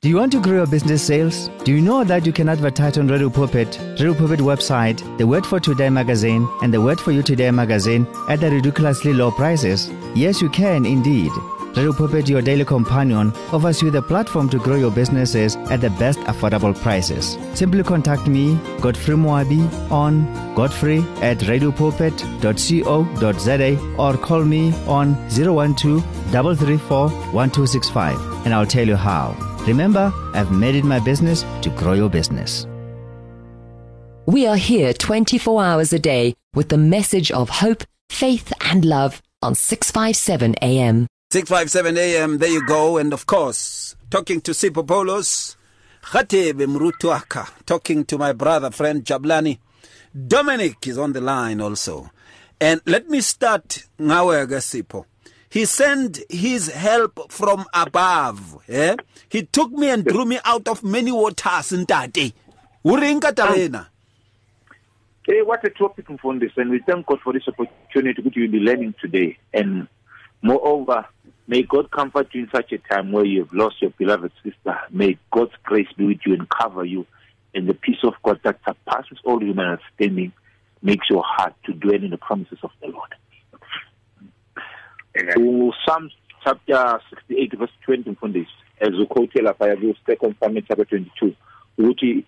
Do 0.00 0.10
you 0.10 0.16
want 0.16 0.32
to 0.32 0.40
grow 0.40 0.56
your 0.56 0.66
business 0.66 1.02
sales? 1.02 1.48
Do 1.64 1.72
you 1.72 1.80
know 1.80 2.04
that 2.04 2.26
you 2.26 2.32
can 2.32 2.50
advertise 2.50 2.98
on 2.98 3.08
Radio 3.08 3.30
Pulpit, 3.30 3.78
Radio 3.98 4.12
Pulpit 4.12 4.40
website, 4.40 5.00
the 5.16 5.26
Word 5.26 5.46
for 5.46 5.58
Today 5.58 5.88
magazine, 5.88 6.46
and 6.62 6.74
the 6.74 6.80
Word 6.80 7.00
for 7.00 7.10
You 7.10 7.22
Today 7.22 7.50
magazine 7.50 8.06
at 8.28 8.40
the 8.40 8.50
ridiculously 8.50 9.14
low 9.14 9.30
prices? 9.30 9.90
Yes, 10.14 10.42
you 10.42 10.50
can 10.50 10.84
indeed. 10.84 11.32
Radio 11.76 11.92
Pulpit, 11.92 12.28
your 12.28 12.40
daily 12.40 12.64
companion, 12.64 13.32
offers 13.52 13.82
you 13.82 13.90
the 13.90 14.00
platform 14.00 14.48
to 14.48 14.58
grow 14.58 14.76
your 14.76 14.92
businesses 14.92 15.56
at 15.70 15.80
the 15.80 15.90
best 15.90 16.20
affordable 16.20 16.72
prices. 16.72 17.36
Simply 17.54 17.82
contact 17.82 18.28
me, 18.28 18.56
Godfrey 18.80 19.16
Moabi, 19.16 19.68
on 19.90 20.24
godfrey 20.54 20.98
at 21.20 21.38
radiopulpit.co.za 21.38 23.96
or 23.98 24.16
call 24.16 24.44
me 24.44 24.72
on 24.86 25.16
012 25.30 26.04
334 26.30 27.08
1265 27.08 28.46
and 28.46 28.54
I'll 28.54 28.66
tell 28.66 28.86
you 28.86 28.94
how. 28.94 29.34
Remember, 29.66 30.12
I've 30.32 30.52
made 30.52 30.76
it 30.76 30.84
my 30.84 31.00
business 31.00 31.44
to 31.62 31.70
grow 31.70 31.94
your 31.94 32.08
business. 32.08 32.68
We 34.26 34.46
are 34.46 34.56
here 34.56 34.92
24 34.92 35.64
hours 35.64 35.92
a 35.92 35.98
day 35.98 36.34
with 36.54 36.68
the 36.68 36.78
message 36.78 37.32
of 37.32 37.50
hope, 37.50 37.82
faith, 38.10 38.52
and 38.60 38.84
love 38.84 39.20
on 39.42 39.56
657 39.56 40.54
AM. 40.62 41.08
657 41.34 41.98
AM 41.98 42.38
there 42.38 42.48
you 42.48 42.64
go. 42.64 42.96
And 42.96 43.12
of 43.12 43.26
course 43.26 43.96
talking 44.08 44.40
to 44.42 44.52
Sipho 44.52 44.86
Paulos 44.86 45.56
Khatebe 46.00 46.64
Mrutuaka 46.64 47.50
talking 47.66 48.04
to 48.04 48.16
my 48.16 48.32
brother 48.32 48.70
friend 48.70 49.04
Jabulani. 49.04 49.58
Dominic 50.28 50.86
is 50.86 50.96
on 50.96 51.12
the 51.12 51.20
line 51.20 51.60
also. 51.60 52.08
And 52.60 52.80
let 52.86 53.10
me 53.10 53.20
start 53.20 53.88
ngawe 53.98 54.46
ke 54.46 54.62
Sipho 54.62 55.06
he 55.50 55.64
sent 55.64 56.20
his 56.30 56.68
help 56.68 57.32
from 57.32 57.64
above 57.74 58.58
eh? 58.68 58.94
He 59.28 59.42
took 59.42 59.72
me 59.72 59.90
and 59.90 60.04
drew 60.04 60.26
me 60.26 60.38
out 60.44 60.68
of 60.68 60.84
many 60.84 61.10
waters 61.10 61.72
ntate. 61.72 62.32
Uri 62.84 63.12
nkatabena 63.12 63.88
Hey, 65.26 65.40
what 65.42 65.64
a 65.64 65.70
topic 65.70 66.06
this, 66.06 66.52
and 66.58 66.70
we 66.70 66.80
thank 66.80 67.06
God 67.06 67.18
for 67.24 67.32
this 67.32 67.48
opportunity 67.48 68.22
you'll 68.34 68.52
be 68.52 68.58
learning 68.60 68.94
today. 69.00 69.38
And 69.54 69.88
moreover, 70.44 71.06
may 71.48 71.62
God 71.62 71.90
comfort 71.90 72.28
you 72.32 72.42
in 72.42 72.50
such 72.54 72.70
a 72.72 72.78
time 72.78 73.10
where 73.12 73.24
you 73.24 73.44
have 73.44 73.52
lost 73.52 73.80
your 73.80 73.90
beloved 73.92 74.30
sister. 74.44 74.78
May 74.90 75.18
God's 75.32 75.54
grace 75.64 75.88
be 75.96 76.04
with 76.04 76.18
you 76.26 76.34
and 76.34 76.46
cover 76.48 76.84
you, 76.84 77.06
and 77.54 77.66
the 77.66 77.74
peace 77.74 78.04
of 78.04 78.12
God 78.22 78.40
that 78.44 78.60
surpasses 78.66 79.18
all 79.24 79.40
human 79.40 79.66
understanding 79.66 80.32
makes 80.82 81.08
your 81.08 81.24
heart 81.24 81.54
to 81.64 81.72
dwell 81.72 81.94
in 81.94 82.10
the 82.10 82.18
promises 82.18 82.58
of 82.62 82.70
the 82.82 82.88
Lord. 82.88 83.14
Amen. 85.18 85.72
Psalm 85.86 86.10
chapter 86.44 87.00
68, 87.10 87.58
verse 87.58 87.70
20 87.86 88.14
from 88.16 88.32
this, 88.34 88.48
as 88.80 88.90
we 88.90 89.06
quote 89.06 89.32
lapha 89.32 89.80
ku 89.80 89.94
second 90.06 90.36
Samuel 90.42 90.62
chapter 90.68 90.84
22, 90.84 91.34
ukuthi 91.78 92.24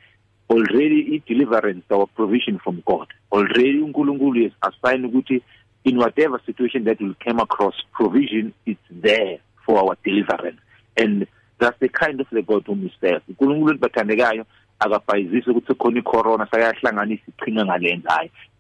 already 0.49 1.17
i-deliverance 1.17 1.85
our 1.91 2.07
provision 2.07 2.59
from 2.65 2.83
God. 2.87 3.09
Already 3.31 3.83
uNkulunkulu 3.83 4.45
has 4.45 4.53
assigned 4.73 5.05
ukuthi 5.05 5.43
in 5.87 5.97
whatever 5.99 6.43
situation 6.45 6.85
that 6.85 7.01
we 7.01 7.17
come 7.25 7.39
across, 7.39 7.75
provision 7.93 8.53
is 8.67 8.77
there 8.91 9.39
for 9.65 9.79
our 9.79 9.97
deliverance. 10.05 10.59
And 10.97 11.29
that's 11.61 11.79
the 11.79 11.89
kind 11.89 12.21
of 12.21 12.27
the 12.31 12.43
God 12.43 12.65
whom 12.67 12.83
we 12.83 12.93
serve. 13.01 13.23
i-corona 13.31 13.79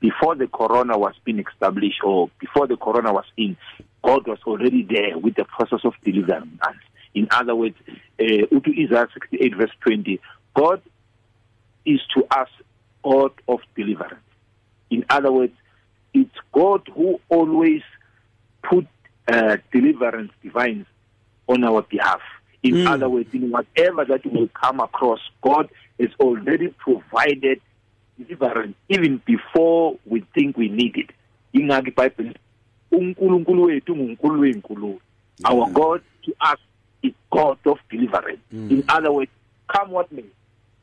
before 0.01 0.35
the 0.37 0.47
corona 0.47 0.97
was 0.97 1.15
being 1.25 1.41
established 1.41 2.01
or 2.05 2.31
before 2.39 2.67
the 2.67 2.77
corona 2.77 3.13
was 3.13 3.27
in 3.37 3.57
god 4.03 4.27
was 4.27 4.39
already 4.47 4.83
there 4.89 5.19
with 5.19 5.35
the 5.35 5.45
process 5.45 5.81
of 5.85 5.93
deliverance 6.05 6.49
in 7.15 7.29
other 7.31 7.55
words 7.55 7.77
uh, 8.19 8.47
uthi 8.51 8.87
isaiah 8.87 9.07
68 9.13 9.57
verse 9.57 9.71
20 9.81 10.19
god 10.55 10.81
is 11.85 12.01
to 12.15 12.25
us 12.31 12.49
god 13.05 13.33
of 13.47 13.61
deliverance 13.75 14.23
in 14.89 15.05
other 15.11 15.31
words 15.31 15.53
god 16.57 16.89
who 16.95 17.21
always 17.29 17.83
put 18.63 18.87
uh, 19.29 19.57
deliverance 19.73 20.33
divines 20.43 20.87
on 21.47 21.63
our 21.65 21.83
behalf. 21.83 22.21
In 22.63 22.75
mm. 22.75 22.91
other 22.91 23.09
words 23.09 23.33
in 23.33 23.51
whatever 23.51 24.05
that 24.07 24.25
will 24.25 24.49
come 24.49 24.81
across 24.81 25.21
god 25.43 25.69
has 26.01 26.11
already 26.19 26.69
provided 26.69 27.61
deliverance 28.19 28.75
even 28.89 29.21
before 29.27 29.99
we 30.07 30.25
think 30.35 30.57
we 30.57 30.69
need 30.69 30.97
it. 30.97 31.11
Ingaki 31.55 31.95
bible 31.95 32.33
uNkulunkulu 32.93 33.63
wethu 33.63 33.93
wenkulunkulu 33.93 35.01
our 35.45 35.71
god 35.71 36.01
to 36.23 36.33
us 36.41 36.59
is 37.03 37.13
god 37.31 37.59
of 37.67 37.79
deliverance. 37.91 38.41
Mm. 38.53 38.71
in 38.71 38.85
other 38.89 39.13
words 39.13 39.31
come 39.69 39.93
what 39.93 40.11
may 40.13 40.25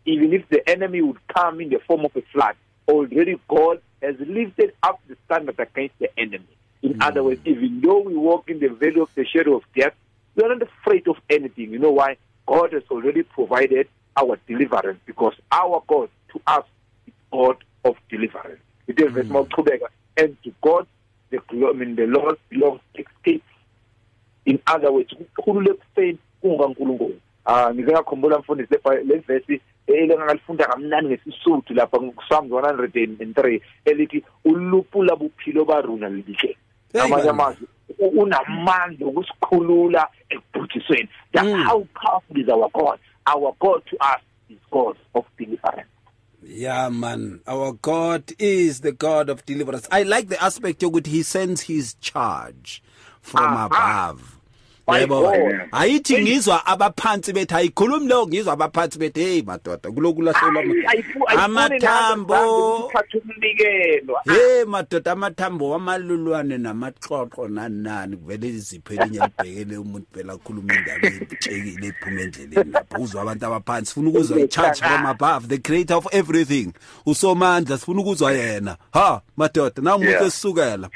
even 0.05 0.33
if 0.33 0.47
the 0.49 0.69
enemy 0.69 1.01
would 1.01 1.19
come 1.27 1.61
in 1.61 1.69
the 1.69 1.79
form 1.79 2.05
of 2.05 2.11
a 2.15 2.21
flood 2.21 2.55
already 2.87 3.39
god 3.47 3.79
has 4.03 4.15
lifted 4.19 4.73
up 4.83 4.99
the 5.07 5.17
standard 5.25 5.59
against 5.59 5.97
the 5.99 6.09
enemy. 6.19 6.47
In 6.81 6.95
mm. 6.95 7.03
other 7.03 7.23
words, 7.23 7.41
even 7.45 7.81
though 7.81 7.99
we 7.99 8.15
walk 8.15 8.49
in 8.49 8.59
the 8.59 8.67
valley 8.67 8.99
of 8.99 9.09
the 9.15 9.25
shadow 9.25 9.57
of 9.57 9.63
death, 9.75 9.93
we 10.35 10.43
are 10.43 10.49
not 10.49 10.61
afraid 10.61 11.07
of 11.07 11.17
anything. 11.29 11.71
You 11.71 11.79
know 11.79 11.91
why? 11.91 12.17
God 12.45 12.73
has 12.73 12.83
already 12.91 13.23
provided 13.23 13.87
our 14.17 14.37
deliverance 14.47 14.99
because 15.05 15.33
our 15.51 15.81
God 15.87 16.09
to 16.33 16.41
us 16.47 16.65
is 17.07 17.13
God 17.31 17.63
of 17.85 17.95
deliverance. 18.09 18.61
It 18.87 18.99
is 18.99 19.11
verse 19.11 19.25
mm. 19.25 19.87
and 20.17 20.37
to 20.43 20.53
God 20.61 20.87
the 21.29 21.67
I 21.67 21.73
mean 21.73 21.95
the 21.95 22.05
Lord 22.05 22.37
belongs 22.49 22.81
to 22.95 23.03
escape. 23.03 23.43
In 24.45 24.59
other 24.67 24.91
words, 24.91 25.13
ukhulule 25.13 25.73
kufeni 25.73 26.17
kungankulunkulu. 26.41 27.19
Ah 27.45 27.73
ngize 27.73 27.91
ngakhumbula 27.91 28.39
mfundisi 28.39 28.73
le 28.83 29.61
verse 29.87 30.03
elengalifunda 30.03 30.65
kamnani 30.65 31.07
ngesisuthu 31.07 31.73
lapha 31.73 31.99
kuPsalm 31.99 32.47
103 32.47 33.61
elithi 33.85 34.23
ulupula 34.45 35.15
buphilo 35.15 35.65
baruna 35.65 36.09
libike. 36.09 36.57
Amanye 36.93 37.29
amazwi 37.29 37.67
unamandla 37.99 39.07
ukusikhulula 39.07 40.07
ekubhujisweni. 40.29 41.09
That's 41.31 41.47
mm. 41.47 41.63
how 41.63 41.87
powerful 41.93 42.37
is 42.37 42.49
our 42.49 42.69
God. 42.73 42.99
Our 43.25 43.55
God 43.59 43.85
to 43.85 43.95
us 43.95 44.21
is 44.49 44.57
God 44.71 44.97
of 45.15 45.25
deliverance. 45.37 45.89
Yeah, 46.45 46.89
man. 46.89 47.39
Our 47.47 47.73
God 47.73 48.33
is 48.37 48.81
the 48.81 48.91
God 48.91 49.29
of 49.29 49.45
deliverance. 49.45 49.87
I 49.91 50.03
like 50.03 50.27
the 50.27 50.43
aspect 50.43 50.81
yokuthi 50.81 51.07
he 51.07 51.23
sends 51.23 51.61
his 51.61 51.93
charge 51.95 52.83
from 53.21 53.53
uh-huh. 53.53 53.65
above. 53.65 54.39
Yebo 54.87 55.33
ayithi 55.71 56.21
ngizwa 56.21 56.65
abaphansi 56.65 57.33
bethi 57.33 57.55
ayikhulumi 57.55 58.07
lo 58.07 58.27
ngizwa 58.27 58.53
abaphansi 58.53 58.99
bethi 58.99 59.19
hey 59.19 59.41
madoda 59.41 59.91
kulokulahlelwa 59.91 60.91
amathambo. 61.27 62.91
hey 64.25 64.63
madoda 64.65 65.11
amathambo 65.11 65.69
wamalulwane 65.69 66.57
namaxoxo 66.57 67.47
nanani 67.47 68.17
kuvele 68.17 68.47
izipho 68.47 68.93
elinye 68.93 69.19
libhekele 69.19 69.77
umuntu 69.77 70.07
phela 70.13 70.37
khuluma 70.37 70.73
indaba 70.73 71.07
ecekile 71.07 71.87
ephuma 71.87 72.21
endleleni 72.21 72.71
lapho. 72.71 73.01
Uzwa 73.01 73.21
abantu 73.21 73.45
abaphansi 73.45 73.85
sifuna 73.85 74.09
ukuzwa 74.09 74.39
i-charge 74.39 74.79
from 74.79 75.05
above 75.05 75.47
the 75.47 75.57
creator 75.57 75.97
of 75.97 76.07
everything. 76.11 76.73
Usomandla 77.05 77.77
sifuna 77.77 78.01
ukuzwa 78.01 78.31
yena. 78.31 78.77
Ha 78.93 79.21
madoda 79.37 79.81
na 79.81 79.95
umuntu 79.95 80.23
esisukela. 80.25 80.89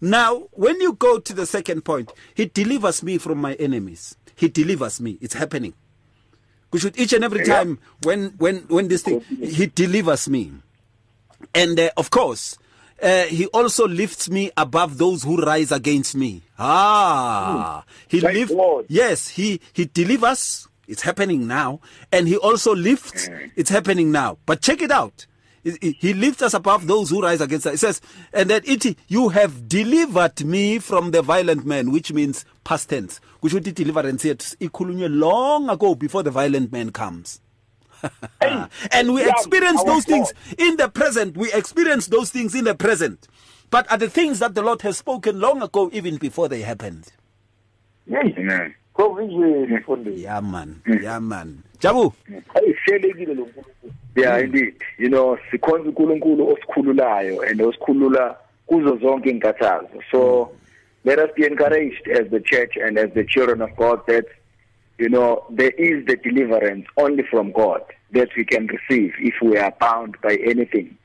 Now, 0.00 0.48
when 0.52 0.80
you 0.80 0.92
go 0.94 1.18
to 1.18 1.32
the 1.34 1.46
second 1.46 1.84
point, 1.84 2.12
He 2.34 2.46
delivers 2.46 3.02
me 3.02 3.18
from 3.18 3.38
my 3.38 3.54
enemies. 3.54 4.16
He 4.36 4.48
delivers 4.48 5.00
me. 5.00 5.18
It's 5.20 5.34
happening. 5.34 5.74
We 6.72 6.78
should 6.78 6.98
each 6.98 7.12
and 7.14 7.24
every 7.24 7.44
time 7.44 7.78
when 8.04 8.34
when 8.38 8.58
when 8.68 8.88
this 8.88 9.02
thing 9.02 9.20
He 9.40 9.66
delivers 9.66 10.28
me, 10.28 10.52
and 11.54 11.78
uh, 11.80 11.90
of 11.96 12.10
course. 12.10 12.56
Uh, 13.00 13.26
he 13.26 13.46
also 13.54 13.86
lifts 13.86 14.28
me 14.28 14.50
above 14.56 14.98
those 14.98 15.22
who 15.22 15.36
rise 15.40 15.70
against 15.70 16.16
me. 16.16 16.42
Ah, 16.58 17.84
he 18.08 18.20
lifts. 18.20 18.52
Yes, 18.88 19.28
he 19.28 19.60
he 19.72 19.84
delivers. 19.84 20.66
It's 20.88 21.02
happening 21.02 21.46
now, 21.46 21.78
and 22.10 22.26
he 22.26 22.36
also 22.36 22.74
lifts. 22.74 23.28
It's 23.54 23.70
happening 23.70 24.10
now. 24.10 24.38
But 24.46 24.62
check 24.62 24.82
it 24.82 24.90
out. 24.90 25.26
He 25.64 26.14
lifts 26.14 26.42
us 26.42 26.54
above 26.54 26.86
those 26.86 27.10
who 27.10 27.22
rise 27.22 27.40
against 27.40 27.66
us. 27.66 27.74
It 27.74 27.78
says, 27.78 28.00
and 28.32 28.48
that 28.50 28.66
it 28.66 28.96
you 29.08 29.28
have 29.30 29.68
delivered 29.68 30.44
me 30.44 30.78
from 30.78 31.10
the 31.10 31.22
violent 31.22 31.66
man, 31.66 31.90
which 31.90 32.12
means 32.12 32.44
past 32.64 32.88
tense. 32.90 33.20
Which 33.40 33.52
would 33.52 33.64
deliverance 33.74 34.24
yet 34.24 34.54
long 34.60 35.68
ago 35.68 35.94
before 35.94 36.22
the 36.22 36.30
violent 36.30 36.72
man 36.72 36.90
comes. 36.90 37.40
and 38.92 39.12
we 39.14 39.28
experience 39.28 39.82
those 39.84 40.04
things 40.04 40.32
in 40.56 40.76
the 40.76 40.88
present. 40.88 41.36
We 41.36 41.52
experience 41.52 42.06
those 42.06 42.30
things 42.30 42.54
in 42.54 42.64
the 42.64 42.74
present. 42.74 43.26
But 43.70 43.90
are 43.90 43.98
the 43.98 44.08
things 44.08 44.38
that 44.38 44.54
the 44.54 44.62
Lord 44.62 44.82
has 44.82 44.96
spoken 44.98 45.40
long 45.40 45.62
ago, 45.62 45.90
even 45.92 46.16
before 46.16 46.48
they 46.48 46.62
happened. 46.62 47.12
Yes. 48.06 48.26
Yeah, 50.16 50.40
man. 50.40 50.82
Yeah, 50.86 51.18
man. 51.18 51.62
Jabu. 51.78 52.12
Yeah 54.18 54.38
indeed. 54.38 54.74
You 54.98 55.08
know 55.08 55.38
sikhonza 55.50 55.88
uNkulunkulu 55.88 56.48
osikhululayo 56.48 57.42
and 57.50 57.60
osikhulula 57.60 58.36
kuzo 58.66 58.96
zonke 58.96 59.30
inkathazo 59.30 60.02
so 60.10 60.50
let 61.04 61.18
us 61.18 61.30
be 61.36 61.46
encouraged 61.46 62.08
as 62.08 62.30
the 62.30 62.40
church 62.40 62.76
and 62.76 62.98
as 62.98 63.10
the 63.14 63.24
children 63.24 63.62
of 63.62 63.74
God 63.76 64.00
that 64.06 64.26
you 64.98 65.08
know 65.08 65.44
there 65.50 65.70
is 65.70 66.04
the 66.06 66.16
deliverance 66.16 66.86
only 66.96 67.22
from 67.22 67.52
God 67.52 67.82
that 68.12 68.28
we 68.36 68.44
can 68.44 68.66
receive 68.66 69.12
if 69.18 69.34
we 69.42 69.56
are 69.58 69.72
bound 69.80 70.16
by 70.22 70.36
anything. 70.44 70.96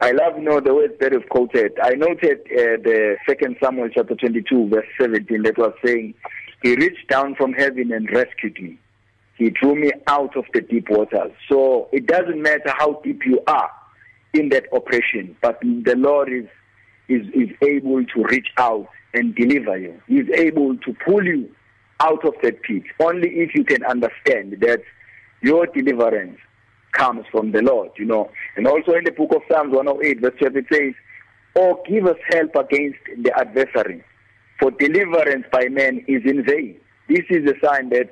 I 0.00 0.12
love 0.12 0.36
you 0.36 0.44
know 0.44 0.60
the 0.60 0.74
words 0.74 0.94
that 1.00 1.12
you've 1.12 1.28
quoted. 1.28 1.72
I 1.82 1.90
noted 1.94 2.40
uh, 2.52 2.78
the 2.82 3.16
second 3.26 3.56
Samuel 3.62 3.88
chapter 3.88 4.14
22 4.14 4.68
verse 4.68 4.86
17 5.00 5.42
that 5.42 5.58
was 5.58 5.72
saying 5.84 6.14
he 6.62 6.74
reached 6.76 7.08
down 7.08 7.34
from 7.34 7.52
heaven 7.52 7.92
and 7.92 8.08
rescued 8.10 8.60
me 8.60 8.78
He 9.38 9.50
drew 9.50 9.76
me 9.76 9.92
out 10.08 10.36
of 10.36 10.46
the 10.52 10.60
deep 10.60 10.90
waters. 10.90 11.30
So 11.48 11.88
it 11.92 12.06
doesn't 12.06 12.42
matter 12.42 12.72
how 12.76 13.00
deep 13.04 13.24
you 13.24 13.40
are 13.46 13.70
in 14.34 14.48
that 14.48 14.64
oppression, 14.74 15.36
but 15.40 15.60
the 15.60 15.94
Lord 15.96 16.28
is 16.28 16.46
is 17.08 17.26
is 17.32 17.48
able 17.62 18.04
to 18.04 18.24
reach 18.24 18.48
out 18.58 18.88
and 19.14 19.34
deliver 19.36 19.78
you. 19.78 20.02
He's 20.08 20.28
able 20.34 20.76
to 20.76 20.96
pull 21.06 21.24
you 21.24 21.48
out 22.00 22.24
of 22.26 22.34
that 22.42 22.62
pit. 22.62 22.82
Only 23.00 23.28
if 23.28 23.54
you 23.54 23.64
can 23.64 23.84
understand 23.84 24.56
that 24.60 24.82
your 25.40 25.66
deliverance 25.66 26.38
comes 26.92 27.24
from 27.30 27.52
the 27.52 27.62
Lord, 27.62 27.90
you 27.96 28.04
know. 28.04 28.30
And 28.56 28.66
also 28.66 28.92
in 28.92 29.04
the 29.04 29.12
book 29.12 29.32
of 29.34 29.42
Psalms 29.50 29.72
108 29.72 30.20
verse 30.20 30.34
12 30.38 30.56
it 30.56 30.66
says, 30.70 30.94
"Oh, 31.54 31.82
give 31.88 32.06
us 32.06 32.18
help 32.30 32.56
against 32.56 32.98
the 33.22 33.32
adversary, 33.38 34.02
for 34.58 34.72
deliverance 34.72 35.46
by 35.52 35.68
men 35.68 36.04
is 36.08 36.24
in 36.24 36.42
vain." 36.42 36.80
This 37.08 37.24
is 37.30 37.48
a 37.48 37.54
sign 37.64 37.90
that 37.90 38.10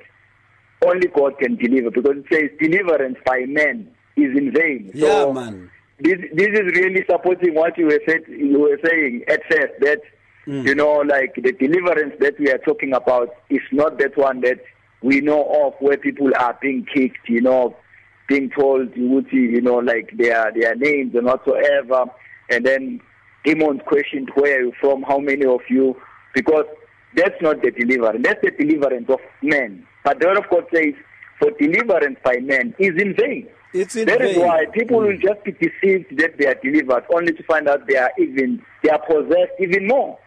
only 0.85 1.07
God 1.07 1.37
can 1.39 1.55
deliver 1.55 1.91
because 1.91 2.17
it 2.17 2.25
says 2.31 2.49
deliverance 2.59 3.17
by 3.25 3.45
men 3.47 3.89
is 4.15 4.37
in 4.37 4.51
vain. 4.53 4.91
Yeah, 4.93 5.07
so 5.07 5.33
man. 5.33 5.71
This 5.99 6.19
this 6.33 6.49
is 6.49 6.75
really 6.75 7.03
supporting 7.09 7.55
what 7.55 7.77
you 7.77 7.85
were 7.85 8.01
said 8.07 8.21
you 8.27 8.59
were 8.59 8.79
saying 8.87 9.23
at 9.27 9.41
first 9.49 9.73
that 9.81 10.01
mm. 10.45 10.65
you 10.65 10.75
know 10.75 10.97
like 10.97 11.33
the 11.35 11.53
deliverance 11.53 12.13
that 12.19 12.39
we 12.39 12.51
are 12.51 12.59
talking 12.59 12.93
about 12.93 13.29
is 13.49 13.61
not 13.71 13.97
that 13.97 14.15
one 14.15 14.41
that 14.41 14.59
we 15.01 15.21
know 15.21 15.43
of 15.65 15.73
where 15.79 15.97
people 15.97 16.31
are 16.39 16.57
being 16.61 16.85
kicked, 16.93 17.27
you 17.27 17.41
know, 17.41 17.75
being 18.27 18.49
told 18.49 18.95
you 18.95 19.07
would 19.07 19.25
see, 19.31 19.37
you 19.37 19.61
know 19.61 19.77
like 19.77 20.15
their 20.17 20.51
their 20.55 20.75
names 20.75 21.15
and 21.15 21.25
whatsoever 21.25 22.05
and 22.49 22.65
then 22.65 23.01
demons 23.43 23.81
questioned 23.85 24.29
where 24.35 24.59
are 24.59 24.65
you 24.65 24.73
from, 24.79 25.01
how 25.03 25.17
many 25.17 25.45
of 25.45 25.61
you 25.69 25.99
because 26.35 26.65
that's 27.15 27.41
not 27.41 27.61
the 27.63 27.71
deliverance. 27.71 28.19
That's 28.23 28.41
the 28.43 28.51
deliverance 28.51 29.09
of 29.09 29.19
men. 29.41 29.87
But 30.07 30.21
the 30.21 30.27
word 30.27 30.37
of 30.37 30.49
God 30.49 30.63
says, 30.73 30.93
for 31.37 31.51
deliverance 31.59 32.17
by 32.23 32.37
men 32.37 32.73
is 32.79 32.93
in 32.97 33.13
vain. 33.13 33.49
It's 33.73 33.93
in 33.97 34.05
that 34.05 34.19
vain. 34.19 34.29
is 34.29 34.37
why 34.37 34.65
people 34.71 35.01
mm. 35.01 35.07
will 35.07 35.17
just 35.17 35.43
be 35.43 35.51
deceived 35.51 36.17
that 36.17 36.37
they 36.37 36.45
are 36.47 36.55
delivered, 36.63 37.03
only 37.13 37.33
to 37.33 37.43
find 37.43 37.67
out 37.67 37.85
they 37.87 37.97
are 37.97 38.11
even 38.17 38.63
they 38.83 38.89
are 38.89 39.01
possessed 39.05 39.51
even 39.59 39.85
more. 39.85 40.17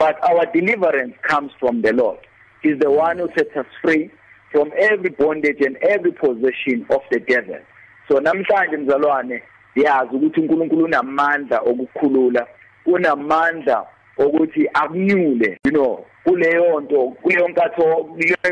But 0.00 0.18
our 0.28 0.44
deliverance 0.52 1.14
comes 1.22 1.52
from 1.60 1.82
the 1.82 1.92
Lord. 1.92 2.18
He's 2.64 2.80
the 2.80 2.90
one 2.90 3.18
who 3.18 3.28
sets 3.38 3.56
us 3.56 3.66
free 3.80 4.10
from 4.50 4.72
every 4.76 5.10
bondage 5.10 5.60
and 5.60 5.76
every 5.88 6.10
possession 6.10 6.84
of 6.90 7.02
the 7.12 7.20
devil. 7.20 7.60
So 8.08 8.18
namhlanje 8.18 8.76
mzalwane 8.76 9.42
yazi 9.76 10.16
ukuthi 10.16 10.40
uNkulunkulu 10.40 10.84
unamandla 10.84 11.60
okukhulula, 11.60 12.46
unamandla 12.86 13.86
ukuthi 14.26 14.68
akunyule, 14.74 15.58
you 15.64 15.70
know, 15.70 16.04
kuleyo 16.24 16.80
nto 16.80 17.10
kuleyo 17.22 17.48
nkatho 17.48 18.04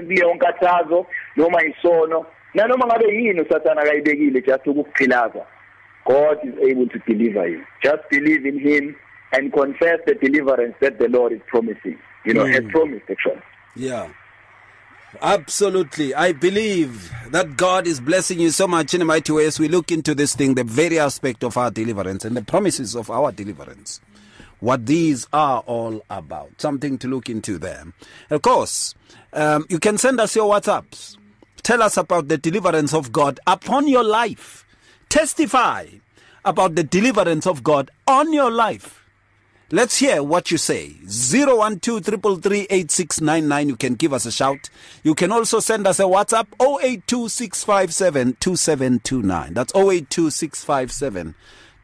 kuleyo 0.04 0.34
nkathazo 0.34 1.06
noma 1.36 1.64
isono 1.64 2.26
nanoma 2.54 2.86
ngabe 2.86 3.14
yini 3.14 3.40
usathana 3.40 3.82
akayibekile 3.82 4.40
just 4.40 4.66
ukukuphilaza 4.66 5.46
God 6.06 6.38
is 6.44 6.54
able 6.70 6.86
to 6.86 6.98
deliver 7.06 7.48
you. 7.48 7.64
Just 7.82 8.08
believe 8.10 8.46
in 8.46 8.60
him 8.60 8.94
and 9.32 9.52
confess 9.52 9.98
the 10.06 10.14
deliverance 10.14 10.76
that 10.80 10.98
the 10.98 11.08
Lord 11.08 11.32
is 11.32 11.40
promising. 11.48 11.98
You 12.24 12.34
know 12.34 12.44
mm. 12.44 12.52
has 12.52 12.70
promised 12.70 13.10
actually. 13.10 13.42
Yeah. 13.74 14.08
Absolutely. 15.20 16.14
I 16.14 16.32
believe 16.32 17.10
that 17.30 17.56
God 17.56 17.86
is 17.86 18.00
blessing 18.00 18.38
you 18.38 18.50
so 18.50 18.68
much 18.68 18.94
in 18.94 19.02
a 19.02 19.04
mighty 19.04 19.32
way 19.32 19.46
as 19.46 19.58
we 19.58 19.66
look 19.66 19.90
into 19.90 20.14
this 20.14 20.34
thing, 20.34 20.54
the 20.54 20.64
very 20.64 20.98
aspect 20.98 21.42
of 21.42 21.56
our 21.56 21.70
deliverance 21.70 22.24
and 22.24 22.36
the 22.36 22.42
promises 22.42 22.94
of 22.94 23.10
our 23.10 23.32
deliverance 23.32 24.00
what 24.60 24.86
these 24.86 25.26
are 25.32 25.60
all 25.66 26.02
about. 26.10 26.60
Something 26.60 26.98
to 26.98 27.08
look 27.08 27.28
into 27.28 27.58
there. 27.58 27.84
Of 28.30 28.42
course, 28.42 28.94
um, 29.32 29.66
you 29.68 29.78
can 29.78 29.98
send 29.98 30.20
us 30.20 30.34
your 30.36 30.52
WhatsApps. 30.52 31.16
Tell 31.62 31.82
us 31.82 31.96
about 31.96 32.28
the 32.28 32.38
deliverance 32.38 32.94
of 32.94 33.12
God 33.12 33.40
upon 33.46 33.88
your 33.88 34.04
life. 34.04 34.64
Testify 35.08 35.86
about 36.44 36.74
the 36.76 36.84
deliverance 36.84 37.46
of 37.46 37.62
God 37.62 37.90
on 38.06 38.32
your 38.32 38.50
life. 38.50 39.02
Let's 39.72 39.98
hear 39.98 40.22
what 40.22 40.52
you 40.52 40.58
say. 40.58 40.94
012 41.08 42.46
You 43.66 43.76
can 43.76 43.94
give 43.94 44.12
us 44.12 44.24
a 44.24 44.30
shout. 44.30 44.70
You 45.02 45.16
can 45.16 45.32
also 45.32 45.58
send 45.58 45.88
us 45.88 45.98
a 45.98 46.04
WhatsApp 46.04 46.46
082657 46.60 48.36
2729. 48.38 49.54
That's 49.54 49.74
082657 49.74 51.34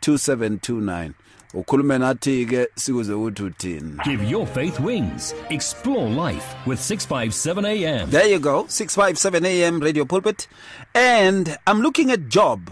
2729. 0.01 1.15
Ukhulume 1.55 1.99
nathi 1.99 2.47
ke 2.47 2.69
sikuze 2.75 3.13
ukuthi 3.13 3.43
uthini 3.43 3.99
Give 4.05 4.25
your 4.25 4.47
faith 4.47 4.81
wings. 4.81 5.35
Explore 5.51 6.09
life 6.09 6.55
with 6.67 6.81
657 6.81 7.65
AM. 7.65 8.11
There 8.11 8.27
you 8.27 8.39
go, 8.39 8.67
657 8.69 9.45
AM 9.45 9.81
Radio 9.81 10.05
Pulpit. 10.05 10.49
And 10.95 11.59
I'm 11.67 11.81
looking 11.83 12.11
at 12.11 12.29
Job. 12.29 12.71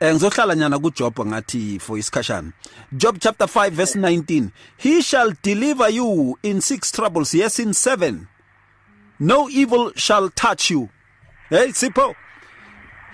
Eh 0.00 0.12
ngizohlala 0.12 0.54
nyana 0.54 0.78
ku 0.78 0.90
Job 0.90 1.14
ngathi 1.16 1.80
for 1.80 1.96
isikhashana. 1.96 2.52
Job 2.96 3.18
chapter 3.20 3.46
5 3.46 3.72
verse 3.72 3.96
19. 3.96 4.52
He 4.76 5.00
shall 5.00 5.32
deliver 5.42 5.88
you 5.88 6.38
in 6.42 6.60
six 6.60 6.92
troubles, 6.92 7.34
yes 7.34 7.58
in 7.58 7.72
seven. 7.72 8.28
No 9.18 9.48
evil 9.48 9.92
shall 9.96 10.28
touch 10.30 10.70
you. 10.70 10.90
Hey 11.48 11.68
Sipho. 11.68 12.14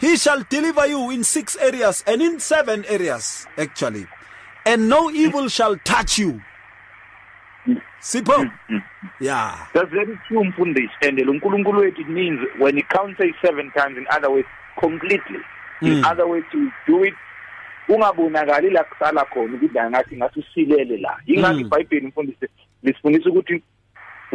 He 0.00 0.16
shall 0.16 0.42
deliver 0.50 0.84
you 0.88 1.10
in 1.10 1.22
six 1.22 1.54
areas 1.56 2.02
and 2.06 2.20
in 2.20 2.40
seven 2.40 2.84
areas 2.86 3.46
actually. 3.56 4.06
And 4.64 4.88
no 4.88 5.10
evil 5.10 5.48
shall 5.48 5.76
touch 5.76 6.18
you. 6.18 6.40
Sipho. 8.00 8.50
Yeah. 9.20 9.66
That's 9.74 9.90
very 9.90 10.18
true 10.26 10.44
mfundisi 10.44 10.90
and 11.02 11.18
lo 11.18 11.32
nkulunkulu 11.32 11.80
wethu 11.80 12.00
it 12.00 12.08
means 12.08 12.40
when 12.58 12.76
he 12.76 12.82
counts 12.82 13.18
say 13.18 13.32
seven 13.44 13.70
times 13.70 13.96
in 13.96 14.06
other 14.10 14.30
words 14.30 14.48
completely. 14.80 15.38
In 15.80 16.04
other 16.04 16.26
words 16.26 16.46
to 16.52 16.70
do 16.86 17.04
it 17.04 17.14
ungabonakali 17.88 18.70
la 18.70 18.84
kusala 18.84 19.24
khona 19.24 19.54
ukuthi 19.54 19.78
angathi 19.78 20.16
ngathi 20.16 20.40
usilele 20.40 20.96
la. 20.96 21.18
Ingakho 21.26 21.60
iBhayibheli 21.60 22.06
mfundisi 22.06 22.48
lisifundisa 22.82 23.30
ukuthi 23.30 23.62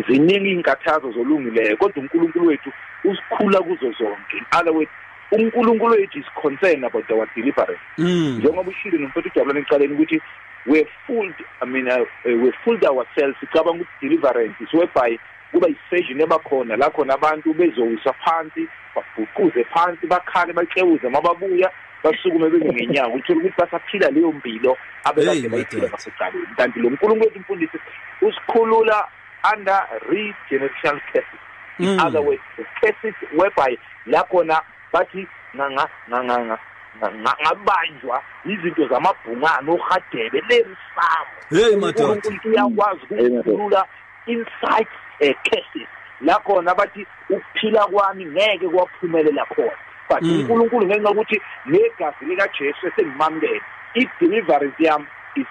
ziningi 0.08 0.52
inkathazo 0.52 1.12
zolungileyo 1.12 1.78
kodwa 1.78 2.04
uNkulunkulu 2.04 2.48
wethu 2.48 2.72
usikhula 3.04 3.60
kuzo 3.60 3.92
zonke. 3.92 4.38
In 4.38 4.46
other 4.60 4.74
words 4.74 4.92
uNkulunkulu 5.32 5.92
wethu 5.92 6.20
is 6.20 6.26
concerned 6.42 6.86
about 6.86 7.12
our 7.12 7.28
deliverance. 7.36 7.82
Njengoba 7.98 8.70
ushilo 8.72 8.98
nomfowethu 8.98 9.30
ujabulani 9.36 9.60
ecaleni 9.60 9.94
ukuthi 9.94 10.22
we're 10.66 10.88
fooled 11.08 11.36
i 11.62 11.66
mean 11.66 11.88
uh, 11.88 11.98
uh, 12.02 12.06
we're 12.26 12.58
fooled 12.64 12.84
ourselves 12.86 13.40
sicabanga 13.40 13.72
ukuthi 13.84 13.90
deliverance 14.10 14.56
is 14.64 14.74
whereby 14.74 15.20
kuba 15.52 15.68
isession 15.70 16.22
ebakhona 16.22 16.76
la 16.78 16.90
khona 16.90 17.14
abantu 17.14 17.54
bezowiswa 17.54 18.14
phansi 18.14 18.68
babhuquze 18.96 19.64
phansi 19.64 20.08
bakhale 20.08 20.54
bacewuze 20.54 21.10
mababuya 21.10 21.72
basukume 22.04 22.50
bebe 22.50 22.66
ngenyawo. 22.74 23.14
Uthola 23.16 23.40
ukuthi 23.40 23.56
basaphila 23.58 24.10
leyo 24.12 24.32
mpilo 24.32 24.74
Hey, 24.74 25.12
abekade 25.12 25.50
bayiphila 25.50 25.82
madoda. 25.82 25.92
basecaleni. 25.92 26.48
Kanti 26.58 26.80
lo 26.80 26.90
nkulunkulu 26.90 27.22
wethu 27.26 27.40
mfundisi 27.40 27.78
usikhulula 28.22 29.08
under 29.54 29.88
regenerational 30.10 31.02
curses. 31.12 31.40
In 31.80 31.86
Mm. 31.90 32.00
other 32.08 32.22
words 32.22 32.42
the 32.58 32.64
curses 32.82 33.16
whereby 33.38 33.78
la 34.06 34.24
khona 34.24 34.62
bathi 34.94 35.28
nganga 35.56 35.88
nganga 36.10 36.58
ngabanjwa 37.02 38.24
izinto 38.46 38.88
zamabhungane 38.88 39.72
ohadebe 39.72 40.42
lerisamu 40.50 41.32
Hey, 41.50 41.76
madoda. 41.76 42.14
uNkulunkulu 42.14 42.52
uyakwazi 42.52 43.02
ukukhulula 43.12 43.86
insight 44.26 44.88
eh, 45.20 45.36
cases 45.44 45.88
la 46.22 46.36
khona 46.40 46.76
bathi 46.76 47.08
ukuphila 47.30 47.86
kwami 47.86 48.26
ngeke 48.26 48.68
kwaphumelela 48.70 49.46
khona 49.46 49.72
but 50.10 50.22
Mm. 50.22 50.40
uNkulunkulu 50.40 50.86
ngenxa 50.86 51.10
ukuthi 51.12 51.42
negazi 51.66 52.26
lika 52.26 52.48
Jesu 52.48 52.88
esengimamukele 52.88 53.62
i-deliverance 53.96 54.84
yami 54.84 55.06
is 55.36 55.48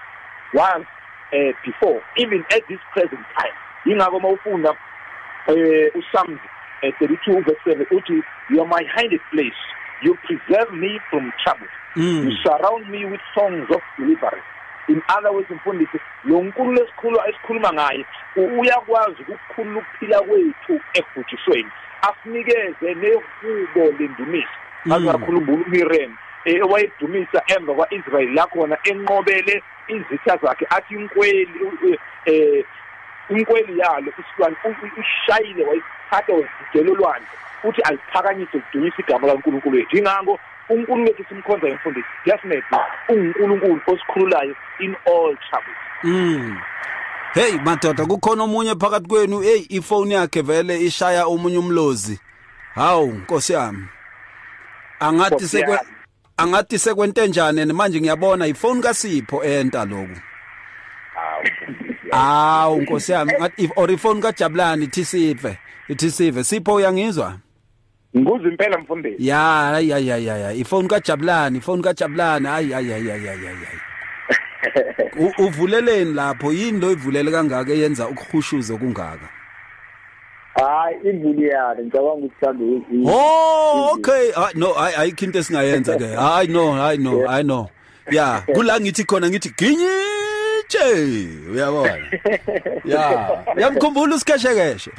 once 0.53 0.87
uh, 1.33 1.51
before 1.65 2.01
even 2.15 2.39
at 2.49 2.67
this 2.67 2.79
present 2.93 3.21
time 3.37 3.53
ingakho 3.85 4.19
mawufunda 4.19 4.73
eh 5.47 5.91
uSams 5.95 6.39
eh, 6.81 6.93
32 6.99 7.41
verse 7.41 7.61
7 7.65 7.85
uthi 7.91 8.23
you 8.49 8.61
are 8.61 8.67
my 8.69 8.83
hiding 8.95 9.21
place. 9.31 9.57
You 10.01 10.15
preserve 10.25 10.71
me 10.73 10.99
from 11.09 11.31
trouble. 11.43 11.67
Mm. 11.95 12.23
you 12.29 12.31
surround 12.43 12.87
me 12.89 13.05
with 13.05 13.21
songs 13.33 13.65
of 13.75 13.81
deliverance. 13.97 14.45
In 14.87 15.01
other 15.17 15.31
words 15.31 15.49
mfundisi 15.49 15.99
lo 16.23 16.41
nkulu 16.43 16.71
lesikhuluma 16.71 17.27
esikhuluma 17.27 17.73
ngaye 17.73 18.05
uyakwazi 18.35 19.21
ukukhulula 19.21 19.79
ukuphila 19.79 20.21
kwethu 20.21 20.81
ebhujisweni 20.93 21.69
asinikeze 22.01 22.93
nehubo 22.95 23.97
lendumiso 23.99 24.47
angakhumbula 24.91 25.63
uMiriam 25.65 26.17
eh, 26.45 26.65
owayedumisa 26.65 27.43
emva 27.57 27.73
kwaIsrael 27.73 28.33
la 28.33 28.47
khona 28.47 28.77
enqobele 28.83 29.63
izitha 29.87 30.37
zakhe 30.37 30.65
athi 30.69 30.93
inkweli 30.95 31.59
u- 31.63 31.97
eh 32.25 32.65
inkweli 33.29 33.79
yalo 33.79 34.13
isilwane 34.19 34.55
u- 34.63 34.69
u- 34.69 35.03
ushayile 36.11 36.33
wayithatha 36.33 36.33
wazidela 36.33 36.91
olwandle 36.91 37.27
futhi 37.61 37.81
aliphakanyise 37.81 38.59
kudumisa 38.59 38.95
igama 38.99 39.27
kaNkulunkulu 39.27 39.77
wethu 39.77 39.97
ingakho 39.97 40.39
uNkulunkulu 40.69 41.03
wethu 41.03 41.25
simkhonza 41.29 41.67
emfundisi 41.67 42.07
definitely 42.25 42.79
unguNkulunkulu 43.09 43.81
osikhululayo 43.87 44.55
in 44.79 44.95
all 45.05 45.37
troubles 45.49 45.77
Mm. 46.03 46.57
Hey 47.33 47.51
madoda 47.63 48.05
kukhona 48.05 48.43
omunye 48.43 48.75
phakathi 48.75 49.07
kwenu 49.07 49.39
hey 49.39 49.65
ifone 49.69 50.13
yakhe 50.15 50.41
vele 50.41 50.81
ishaya 50.81 51.25
omunye 51.25 51.57
umlozi. 51.57 52.19
Hawu 52.75 53.07
Nkosi 53.11 53.53
yami. 53.53 53.85
Angathi 54.99 55.35
Nkosi 55.35 55.47
sekwe 55.47 55.75
yami. 55.75 55.89
angathi 56.37 56.79
sekwente 56.79 57.27
njani 57.27 57.61
and 57.61 57.73
manje 57.73 58.01
ngiyabona 58.01 58.47
ifone 58.47 58.81
kaSipho 58.81 59.43
enta 59.43 59.85
lokhu. 59.85 60.17
Hawu 62.11 62.81
Nkosi 62.81 63.11
yami 63.11 63.33
ngathi 63.33 63.63
if 63.63 63.71
or 63.75 63.91
ifone 63.91 64.21
kaJabulani 64.21 64.85
ithi 64.85 65.05
sive. 65.05 65.57
Ithi 65.89 66.11
sive. 66.11 66.43
Sipho 66.43 66.73
uyangizwa? 66.73 67.33
nguze 68.17 68.47
impela 68.49 68.77
mfundisi. 68.77 69.27
Ya 69.27 69.73
ay 69.75 69.93
ay 69.93 70.11
ay 70.13 70.29
ay 70.31 70.59
ifone 70.59 70.87
kaJabulani 70.87 71.57
ifone 71.57 71.81
kaJabulani. 71.83 72.47
Ay 72.47 72.73
ay 72.75 72.93
ay 72.93 73.11
ay 73.11 73.29
ay 73.29 73.47
ay 73.47 73.77
U- 75.19 75.43
uvuleleni 75.45 76.13
lapho? 76.13 76.51
Yini 76.53 76.79
lo 76.79 76.91
ivulele 76.91 77.31
kangaka 77.31 77.71
eyenza 77.73 78.07
ukuhushuze 78.07 78.77
kungaka 78.77 79.29
hayi 80.55 80.95
ivuli 81.03 81.47
yalo 81.47 81.83
ngicabanga 81.83 82.25
ukuthi 82.25 82.35
mhlawumbe 82.41 82.65
ivuli 82.65 83.09
Oh 83.09 83.91
okay. 83.93 84.31
Ah, 84.35 84.49
no 84.55 84.73
hayi 84.73 84.95
ayikho 84.95 85.25
into 85.25 85.39
esingayenza 85.39 85.97
ke. 85.97 86.05
Hayi 86.15 86.47
no 86.47 86.71
hayi 86.71 86.97
no 86.97 87.27
hayi 87.27 87.43
no. 87.43 87.69
Ya 88.11 88.43
kula 88.53 88.79
ngithi 88.79 89.03
khona 89.03 89.29
ngithi 89.29 89.49
ginyitshe 89.57 90.85
uyabona? 91.51 91.97
Ya 92.85 93.29
yamkhumbula 93.61 94.15
usikheshekeshe 94.15 94.91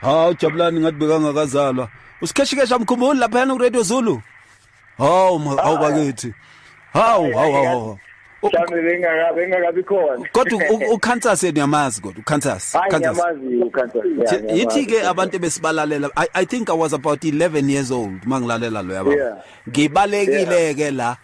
hawu 0.00 0.34
jabulani 0.34 0.80
ngathi 0.80 0.96
bekangakazalwa? 0.96 1.88
Usikheshekeshe 2.22 2.74
amkhumbula 2.74 3.20
lapha 3.20 3.46
ku 3.46 3.58
Radio 3.58 3.82
Zulu? 3.82 4.22
Hawu 4.98 5.38
ma- 5.38 5.62
hawu 5.62 5.78
bakithi. 5.78 6.34
Hawu 6.92 7.32
hawu 7.32 7.52
hawu 7.54 7.98
mhlawumbe 8.42 8.82
bengakabi 8.82 9.40
bengakabi 9.40 9.82
khona. 9.82 10.28
Kodwa 10.32 10.60
u- 10.70 10.94
uKansas 10.94 11.42
uyamazi 11.42 12.00
kodwa 12.00 12.20
uKansas 12.20 12.72
hayi 12.72 12.90
Kansas 12.90 13.16
ngiyamazi 13.16 13.56
ukansas 13.56 14.02
yithi 14.54 14.86
ke 14.86 15.02
abantu 15.06 15.38
besibalalela 15.38 16.10
I, 16.16 16.26
i 16.34 16.46
think 16.46 16.70
i 16.70 16.72
was 16.76 16.92
about 16.92 17.24
11 17.24 17.68
years 17.70 17.90
old 17.90 18.22
mangilalela 18.26 18.82
lo 18.82 18.94
yaba 18.94 19.10
Yeah. 19.14 19.36
ngibalekile 19.68 20.74
ke 20.74 20.90
la 20.90 21.16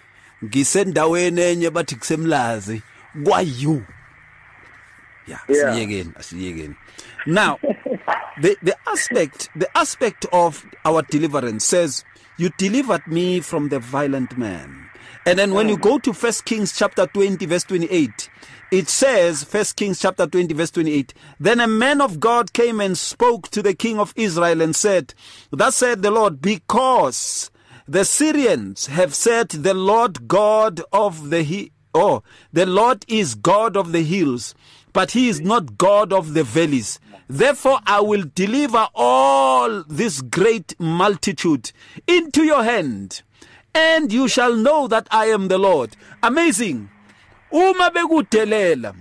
ngisendaweni 0.44 1.40
enye 1.40 1.70
bathi 1.70 1.94
kusemlazi 1.96 2.82
kwayu 3.24 3.82
yeah 5.28 5.40
Yeah. 5.48 5.74
siyekeni 5.74 6.10
asiyekeni. 6.18 6.74
Now 7.26 7.58
the 8.40 8.56
the 8.62 8.76
aspect 8.86 9.48
the 9.54 9.68
aspect 9.76 10.26
of 10.32 10.66
our 10.84 11.02
deliverance 11.02 11.64
says 11.64 12.04
you 12.36 12.50
delivered 12.56 13.06
me 13.06 13.40
from 13.40 13.68
the 13.68 13.78
violent 13.78 14.36
man. 14.38 14.88
And 15.26 15.38
then 15.38 15.54
when 15.54 15.68
you 15.68 15.76
go 15.76 15.98
to 15.98 16.12
first 16.12 16.44
kings 16.44 16.76
chapter 16.76 17.06
20 17.06 17.46
verse 17.46 17.64
28 17.64 18.28
it 18.72 18.88
says 18.88 19.44
first 19.44 19.76
kings 19.76 20.00
chapter 20.00 20.26
20 20.26 20.52
verse 20.54 20.70
28 20.72 21.14
then 21.38 21.60
a 21.60 21.68
man 21.68 22.00
of 22.00 22.18
god 22.18 22.52
came 22.52 22.80
and 22.80 22.98
spoke 22.98 23.48
to 23.50 23.62
the 23.62 23.74
king 23.74 24.00
of 24.00 24.12
israel 24.16 24.60
and 24.60 24.74
said 24.74 25.14
thus 25.52 25.76
said 25.76 26.02
the 26.02 26.10
lord 26.10 26.40
because 26.42 27.50
the 27.86 28.04
syrians 28.04 28.86
have 28.86 29.14
said 29.14 29.48
the 29.50 29.74
lord 29.74 30.26
god 30.26 30.80
of 30.92 31.30
the 31.30 31.42
he 31.42 31.70
Oh, 31.94 32.22
the 32.52 32.64
Lord 32.64 33.04
is 33.06 33.34
God 33.34 33.76
of 33.76 33.92
the 33.92 34.02
hills, 34.02 34.54
but 34.92 35.12
he 35.12 35.28
is 35.28 35.40
not 35.40 35.78
God 35.78 36.12
of 36.12 36.34
the 36.34 36.44
valleys. 36.44 37.00
Therefore, 37.28 37.80
I 37.86 38.00
will 38.00 38.24
deliver 38.34 38.88
all 38.94 39.84
this 39.84 40.20
great 40.20 40.78
multitude 40.78 41.72
into 42.06 42.44
your 42.44 42.62
hand, 42.62 43.22
and 43.74 44.12
you 44.12 44.28
shall 44.28 44.54
know 44.54 44.86
that 44.88 45.08
I 45.10 45.26
am 45.26 45.48
the 45.48 45.58
Lord. 45.58 45.96
Amazing. 46.22 46.90
Uma 47.50 47.90
bekudelela, 47.90 48.94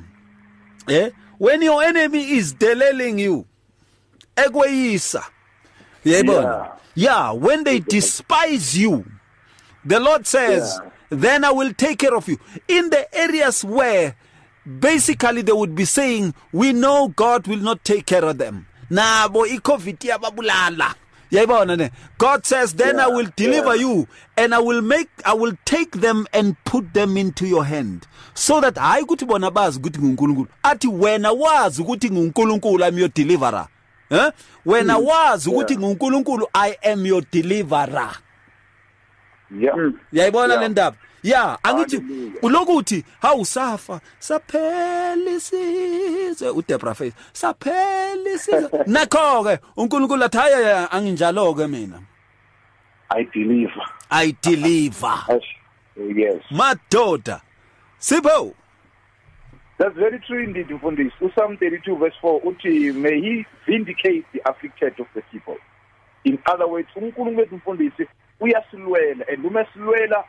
eh? 0.89 1.10
When 1.38 1.62
your 1.62 1.84
enemy 1.84 2.32
is 2.38 2.54
deleling 2.54 3.19
you, 3.19 3.45
ekweyisa. 4.36 5.23
Yayibona? 6.06 6.77
Yeah, 6.93 7.32
when 7.32 7.63
they 7.63 7.80
despise 7.80 8.77
you, 8.77 9.06
the 9.86 9.99
Lord 9.99 10.27
says, 10.27 10.80
then 11.10 11.43
I 11.43 11.51
will 11.51 11.73
take 11.73 11.99
care 11.99 12.15
of 12.15 12.27
you. 12.27 12.38
In 12.67 12.89
the 12.89 13.13
areas 13.15 13.63
where 13.63 14.15
basically 14.65 15.41
they 15.41 15.52
would 15.52 15.76
be 15.76 15.86
saying, 15.86 16.34
we 16.52 16.74
know 16.74 17.10
God 17.10 17.47
will 17.47 17.60
not 17.60 17.84
take 17.84 18.06
care 18.06 18.26
of 18.26 18.38
them. 18.38 18.67
Nabo 18.89 19.47
i-COVID 19.47 19.97
yababulala. 19.97 20.95
yayibona 21.32 21.78
ne? 21.78 21.89
God 22.17 22.45
says 22.45 22.74
then 22.74 23.00
i 23.00 23.08
will 23.08 23.28
deliver 23.36 23.76
you 23.76 24.08
and 24.38 24.54
i 24.54 24.60
will 24.60 24.82
make 24.82 25.10
i 25.26 25.34
will 25.34 25.54
take 25.65 25.91
them 26.02 26.28
and 26.34 26.56
put 26.65 26.93
them 26.93 27.17
into 27.17 27.47
your 27.47 27.65
hand. 27.65 28.08
So 28.34 28.62
that 28.62 28.76
hayi 28.76 29.04
ukuthi 29.04 29.26
bona 29.26 29.52
bazi 29.52 29.80
ukuthi 29.80 30.00
nguNkulunkulu. 30.00 30.47
Athi 30.63 30.88
wena 30.88 31.32
wazi 31.32 31.82
ukuthi 31.82 32.12
nguNkulunkulu 32.12 32.88
i'm 32.88 32.97
your 32.97 33.10
deliverer. 33.10 33.67
Eh? 34.10 34.32
Wena 34.65 34.97
wazi 34.97 35.50
ukuthi 35.50 35.78
nguNkulunkulu 35.78 36.47
i 36.54 36.76
am 36.84 37.06
your 37.06 37.24
deliverer. 37.32 38.12
Yeah. 39.60 39.91
Yayibona 40.13 40.54
Yeah. 40.54 40.62
le 40.62 40.69
ndaba? 40.69 40.97
Ya 41.23 41.57
angithi 41.63 41.97
Hallelujah. 41.97 42.43
ulokuthi 42.43 43.05
hawu 43.21 43.45
safa 43.45 44.01
saphela 44.19 45.31
isizwe 45.31 46.49
uDebra 46.49 46.93
Faith 46.93 47.15
saphela 47.34 48.29
isizwe 48.36 48.69
nakho 48.88 49.43
ke 49.43 49.60
uNkulunkulu 49.77 50.23
athi 50.23 50.38
hayi 50.38 50.88
anginjalo 50.91 51.53
ke 51.53 51.67
mina 51.67 52.01
i 53.10 53.23
deliver 53.23 53.89
i 54.10 54.36
deliver 54.43 55.25
Yes. 56.15 56.41
madoda 56.51 57.41
sipho 57.97 58.53
That's 59.77 59.95
very 59.95 60.19
true 60.19 60.43
indeed, 60.43 60.67
Mfundisi. 60.69 61.12
Psalm 61.34 61.57
32 61.57 61.95
verse 61.95 62.15
4 62.21 62.41
uthi 62.43 62.91
may 62.93 63.19
he 63.19 63.45
vindicate 63.65 64.23
the 64.31 64.39
afflicted 64.49 64.93
of 64.99 65.07
the 65.15 65.21
people. 65.31 65.57
In 66.23 66.38
other 66.53 66.67
words, 66.67 66.88
uNkulunkulu 66.95 67.38
wethu 67.38 67.55
Mfundisi 67.55 68.07
uyasilwela 68.39 69.25
and 69.34 69.45
uma 69.45 69.65
silwela 69.73 70.23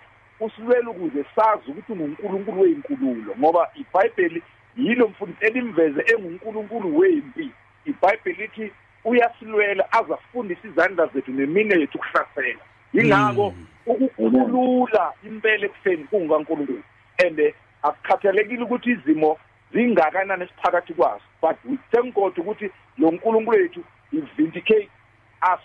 usilwela 0.45 0.91
ukuze 0.91 1.25
sazi 1.37 1.71
ukuthi 1.71 1.93
nguNkulunkulu 1.93 2.61
weinkululo 2.61 3.35
ngoba 3.39 3.71
iBhayibheli 3.75 4.43
yilo 4.77 5.09
mfundisi 5.09 5.45
elimveze 5.45 6.05
enguNkulunkulu 6.13 6.99
wempi. 6.99 7.51
iBhayibheli 7.85 8.43
lithi 8.43 8.73
uyasilwela 9.05 9.93
azafundisa 9.93 10.69
izandla 10.69 11.07
zethu 11.07 11.33
nemine 11.33 11.81
yethu 11.81 11.99
kuhlasela. 11.99 12.65
Yingakho 12.93 13.55
ukukhulula 13.87 15.13
impela 15.25 15.67
ekufeni 15.67 16.05
kungaNkulunkulu. 16.05 16.83
And 17.27 17.39
eh, 17.41 17.55
akukhathalekile 17.83 18.63
ukuthi 18.63 18.91
izimo 18.91 19.39
zingakanani 19.73 20.45
esiphakathi 20.45 20.95
kwazo 20.95 21.23
but 21.41 21.57
we 21.65 21.79
thank 21.91 22.15
God 22.15 22.39
ukuthi 22.39 22.71
lo 22.99 23.11
nkulunkulu 23.11 23.59
wethu 23.59 23.85
he 24.11 24.21
vindicate 24.37 24.91
us 25.43 25.61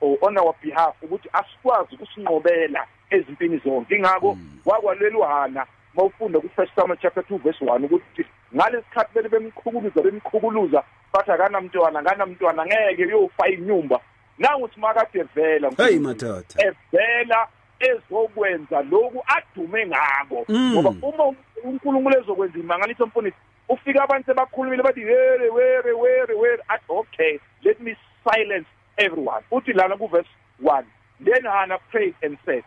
or 0.00 0.18
on 0.20 0.38
our 0.38 0.54
behalf 0.62 0.94
ukuthi 1.02 1.28
asikwazi 1.32 1.94
ukusinqobela 1.94 2.86
ezimpini 3.16 3.60
zonke. 3.64 3.96
Ingakho 3.96 4.38
wakwalelwana 4.64 5.66
mawufunda 5.94 6.40
ku 6.40 6.48
First 6.56 6.72
Samuel 6.74 6.98
chapter 7.02 7.22
2 7.22 7.38
verse 7.38 7.64
1 7.64 7.84
ukuthi 7.84 8.24
ngalesikhathi 8.54 9.14
bele 9.14 9.28
bemqhukuluza 9.28 10.02
bemqhukuluza 10.02 10.82
bathi 11.12 11.30
akanamntwana 11.30 11.98
akanamntwana 12.00 12.66
ngeke 12.66 13.04
uyofa 13.06 13.48
inyumba. 13.48 14.00
Nangu 14.38 14.68
simakade 14.74 15.22
vela 15.34 15.70
hey 15.76 15.98
madoda. 15.98 16.54
evela 16.58 17.48
ezokwenza 17.80 18.82
lokhu 18.82 19.22
adume 19.26 19.86
ngako. 19.86 20.44
Mm. 20.48 20.72
ngoba 20.72 20.90
uma 21.02 21.34
uNkulunkulu 21.64 22.18
ezokwenza 22.18 22.58
imangaliso 22.58 23.06
mfundisi 23.06 23.36
ufika 23.68 24.02
abantu 24.02 24.26
sebakhulumile 24.26 24.82
bathi 24.82 25.04
were 25.04 25.50
were 25.50 25.92
were 25.92 26.34
were. 26.34 26.62
Athi 26.68 26.84
okay 26.88 27.38
let 27.62 27.80
me 27.80 27.96
silence 28.24 28.66
everyone. 28.98 29.44
Uthi 29.50 29.72
lana 29.72 29.96
ku 29.96 30.06
verse 30.08 30.28
1 30.62 30.84
then 31.20 31.44
Hannah 31.44 31.78
prayed 31.90 32.14
and 32.22 32.36
said 32.44 32.64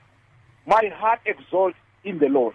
my 0.68 0.92
heart 0.94 1.22
exalts 1.26 1.78
in 2.04 2.20
the 2.20 2.28
Lord. 2.28 2.54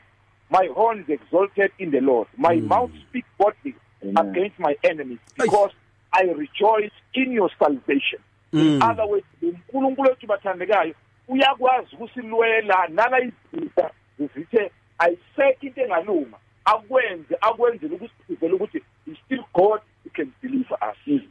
My 0.51 0.69
horn 0.75 1.01
is 1.01 1.09
exalted 1.09 1.73
in 1.79 1.91
the 1.91 2.01
Lord. 2.01 2.29
My 2.37 2.57
hmm. 2.57 2.69
mouth 2.69 2.91
speaks 3.09 3.29
boldly 3.39 3.75
against 4.03 4.59
my 4.59 4.77
enemies 4.85 5.19
because 5.37 5.71
I 6.13 6.23
rejoice 6.25 6.93
in 7.15 7.33
your 7.33 7.51
salvation. 7.59 8.21
In 8.53 8.77
hmm. 8.77 8.83
other 8.83 9.07
words 9.07 9.27
uNkulunkulu 9.43 10.09
wethu 10.09 10.27
bathandekayo 10.27 10.95
uyakwazi 11.29 11.97
ukusilwela 11.97 12.89
nala 12.89 13.21
izitha 13.21 13.91
zithe 14.19 14.71
ayisekho 14.99 15.67
into 15.67 15.81
engalunga 15.81 16.37
akwenze 16.65 17.37
akwenzele 17.41 17.95
ukusivela 17.95 18.55
ukuthi 18.55 18.83
he 19.07 19.17
still 19.25 19.45
God 19.55 19.81
he 20.05 20.11
can 20.11 20.33
deliver 20.43 20.79
us. 20.91 21.23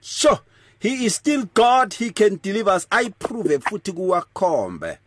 Sure 0.00 0.38
he 0.78 1.04
is 1.06 1.14
still 1.14 1.44
god 1.54 1.94
he 1.94 2.10
can 2.10 2.38
deliver 2.42 2.72
us. 2.76 2.86
I 2.90 3.04
ayiprove 3.04 3.58
futhi 3.58 3.92
kuwakhombe 3.92 4.98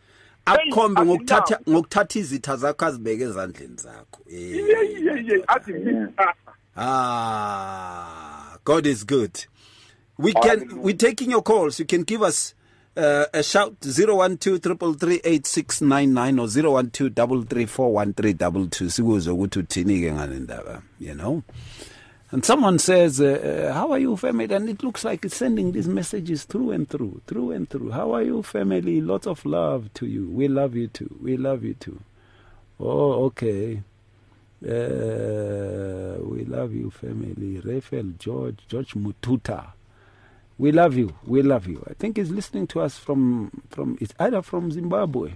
akhombe 0.46 1.02
ngokuthatha 1.02 1.60
ngokuthatha 1.70 2.20
izitha 2.20 2.56
zakho 2.56 2.86
azibeke 2.86 3.24
ezandleni 3.24 3.76
zakho. 3.76 4.22
Ah, 6.78 8.58
God 8.66 8.86
is 8.86 9.04
good. 9.06 9.46
We 10.18 10.34
can 10.34 10.82
we're 10.82 10.98
taking 10.98 11.32
your 11.32 11.42
calls. 11.42 11.80
You 11.80 11.86
can 11.86 12.04
give 12.04 12.22
us 12.22 12.54
uh, 12.98 13.26
a 13.34 13.44
shout 13.44 13.80
012 13.82 14.60
333 14.60 15.20
or 17.78 18.06
012 18.06 18.90
sikuzwe 18.90 19.34
ukuthi 19.34 19.60
uthini 19.60 20.02
ke 20.02 20.12
ngale 20.12 20.40
ndaba 20.40 20.82
you 21.00 21.14
know 21.14 21.42
and 22.32 22.44
someone 22.44 22.80
says 22.80 23.22
uh, 23.22 23.68
uh, 23.70 23.74
how 23.74 23.92
are 23.92 24.00
you 24.00 24.16
family 24.18 24.54
and 24.54 24.70
it 24.70 24.84
looks 24.84 25.04
like 25.04 25.24
it's 25.26 25.36
sending 25.38 25.72
these 25.72 25.88
messages 25.88 26.44
through 26.44 26.72
and 26.72 26.90
through 26.90 27.22
through 27.28 27.52
and 27.52 27.70
through 27.70 27.92
how 27.92 28.14
are 28.14 28.24
you 28.24 28.42
family 28.44 29.02
lots 29.02 29.28
of 29.28 29.46
love 29.46 29.94
to 29.94 30.06
you 30.06 30.28
we 30.30 30.48
love 30.48 30.76
you 30.76 30.88
too 30.88 31.16
we 31.22 31.38
love 31.38 31.64
you 31.64 31.74
too 31.76 32.00
oh 32.80 33.26
okay 33.26 33.82
uh, 34.64 36.18
we 36.22 36.44
love 36.46 36.74
you, 36.74 36.90
family. 36.90 37.60
Raphael, 37.64 38.14
George, 38.18 38.60
George 38.68 38.94
Mututa. 38.96 39.74
We 40.58 40.72
love 40.72 40.96
you. 40.96 41.14
We 41.26 41.44
love 41.44 41.68
you. 41.68 41.86
I 41.88 41.94
think 41.94 42.18
he's 42.18 42.32
listening 42.32 42.66
to 42.68 42.82
us 42.82 42.98
from 42.98 43.52
from 43.70 43.98
it's 44.02 44.14
either 44.20 44.42
from 44.42 44.72
Zimbabwe. 44.72 45.34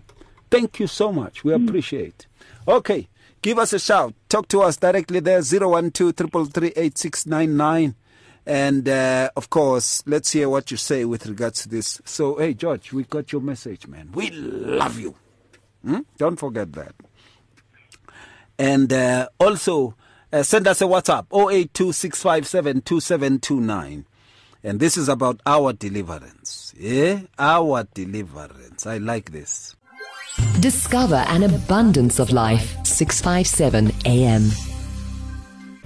Thank 0.49 0.79
you 0.79 0.87
so 0.87 1.11
much. 1.11 1.43
We 1.43 1.53
appreciate. 1.53 2.25
Okay, 2.67 3.07
give 3.41 3.57
us 3.59 3.73
a 3.73 3.79
shout. 3.79 4.13
Talk 4.27 4.47
to 4.49 4.61
us 4.61 4.77
directly 4.77 5.19
there. 5.19 5.41
Zero 5.41 5.69
one 5.69 5.89
two 5.91 6.11
triple 6.13 6.45
three 6.45 6.73
eight 6.75 6.97
six 6.97 7.25
nine 7.25 7.55
nine. 7.57 7.95
And 8.45 8.87
uh, 8.89 9.29
of 9.35 9.49
course, 9.49 10.01
let's 10.07 10.31
hear 10.31 10.49
what 10.49 10.71
you 10.71 10.77
say 10.77 11.05
with 11.05 11.27
regards 11.27 11.61
to 11.63 11.69
this. 11.69 12.01
So, 12.05 12.37
hey, 12.37 12.53
George, 12.55 12.91
we 12.91 13.03
got 13.03 13.31
your 13.31 13.41
message, 13.41 13.85
man. 13.87 14.09
We 14.13 14.31
love 14.31 14.99
you. 14.99 15.13
Hmm? 15.85 15.99
Don't 16.17 16.37
forget 16.37 16.73
that. 16.73 16.95
And 18.57 18.91
uh, 18.91 19.29
also 19.39 19.95
uh, 20.33 20.41
send 20.43 20.67
us 20.67 20.81
a 20.81 20.85
WhatsApp 20.85 21.27
0826572729. 21.29 24.05
And 24.63 24.79
this 24.79 24.97
is 24.97 25.07
about 25.07 25.39
our 25.45 25.71
deliverance. 25.71 26.73
Yeah, 26.77 27.21
our 27.37 27.87
deliverance. 27.93 28.85
I 28.85 28.97
like 28.97 29.31
this. 29.31 29.75
Discover 30.59 31.23
an 31.27 31.43
abundance 31.43 32.19
of 32.19 32.31
life. 32.31 32.77
657 32.85 33.91
AM. 34.05 34.51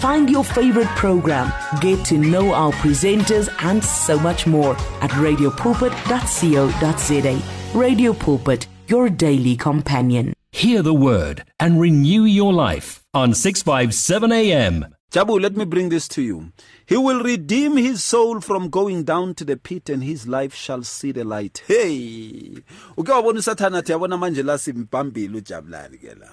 Find 0.00 0.30
your 0.30 0.44
favorite 0.44 0.88
program, 0.96 1.52
get 1.80 2.02
to 2.06 2.16
know 2.16 2.54
our 2.54 2.72
presenters, 2.72 3.50
and 3.62 3.84
so 3.84 4.18
much 4.18 4.46
more 4.46 4.74
at 5.02 5.10
radiopulpit.co.za. 5.10 7.78
Radio 7.78 8.14
Pulpit, 8.14 8.66
your 8.88 9.10
daily 9.10 9.56
companion. 9.56 10.32
Hear 10.52 10.80
the 10.82 10.94
word 10.94 11.44
and 11.60 11.78
renew 11.78 12.24
your 12.24 12.52
life 12.54 13.02
on 13.12 13.34
657 13.34 14.32
AM. 14.32 14.86
Jabu, 15.12 15.38
let 15.40 15.54
me 15.56 15.64
bring 15.66 15.90
this 15.90 16.08
to 16.08 16.22
you. 16.22 16.50
He 16.86 16.96
will 16.96 17.22
redeem 17.22 17.76
his 17.76 18.02
soul 18.02 18.40
from 18.40 18.70
going 18.70 19.04
down 19.04 19.34
to 19.34 19.44
the 19.44 19.56
pit 19.58 19.90
and 19.90 20.02
his 20.02 20.26
life 20.26 20.54
shall 20.54 20.82
see 20.82 21.12
the 21.12 21.24
light. 21.24 21.62
Hey! 21.66 22.62
Uke 22.96 23.12
wabona 23.12 23.38
usathana 23.38 23.78
athi 23.78 23.92
yabona 23.92 24.16
manje 24.16 24.42
la 24.42 24.58
simbambile 24.58 25.36
uJabulani 25.38 25.98
ke 25.98 26.14
la. 26.18 26.26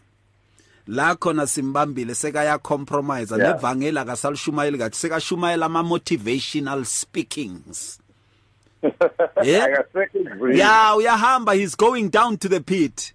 La 0.88 1.15
khona 1.15 1.47
simbambile 1.47 2.15
sekaya 2.15 2.58
compromise 2.60 3.32
Yeah. 3.38 3.54
nevangela 3.56 4.06
kasalishumayeli 4.06 4.78
kathi 4.78 4.97
sekashumayela 4.97 5.65
ama 5.65 5.84
motivational 5.84 6.86
speakings. 6.86 8.00
Yeah. 9.43 9.65
Akasekho 9.65 10.17
ukuvila. 10.19 10.63
ya 10.65 10.95
uyahamba 10.95 11.54
he's 11.54 11.76
going 11.78 12.10
down 12.10 12.38
to 12.38 12.47
the 12.50 12.60
pit 12.60 13.13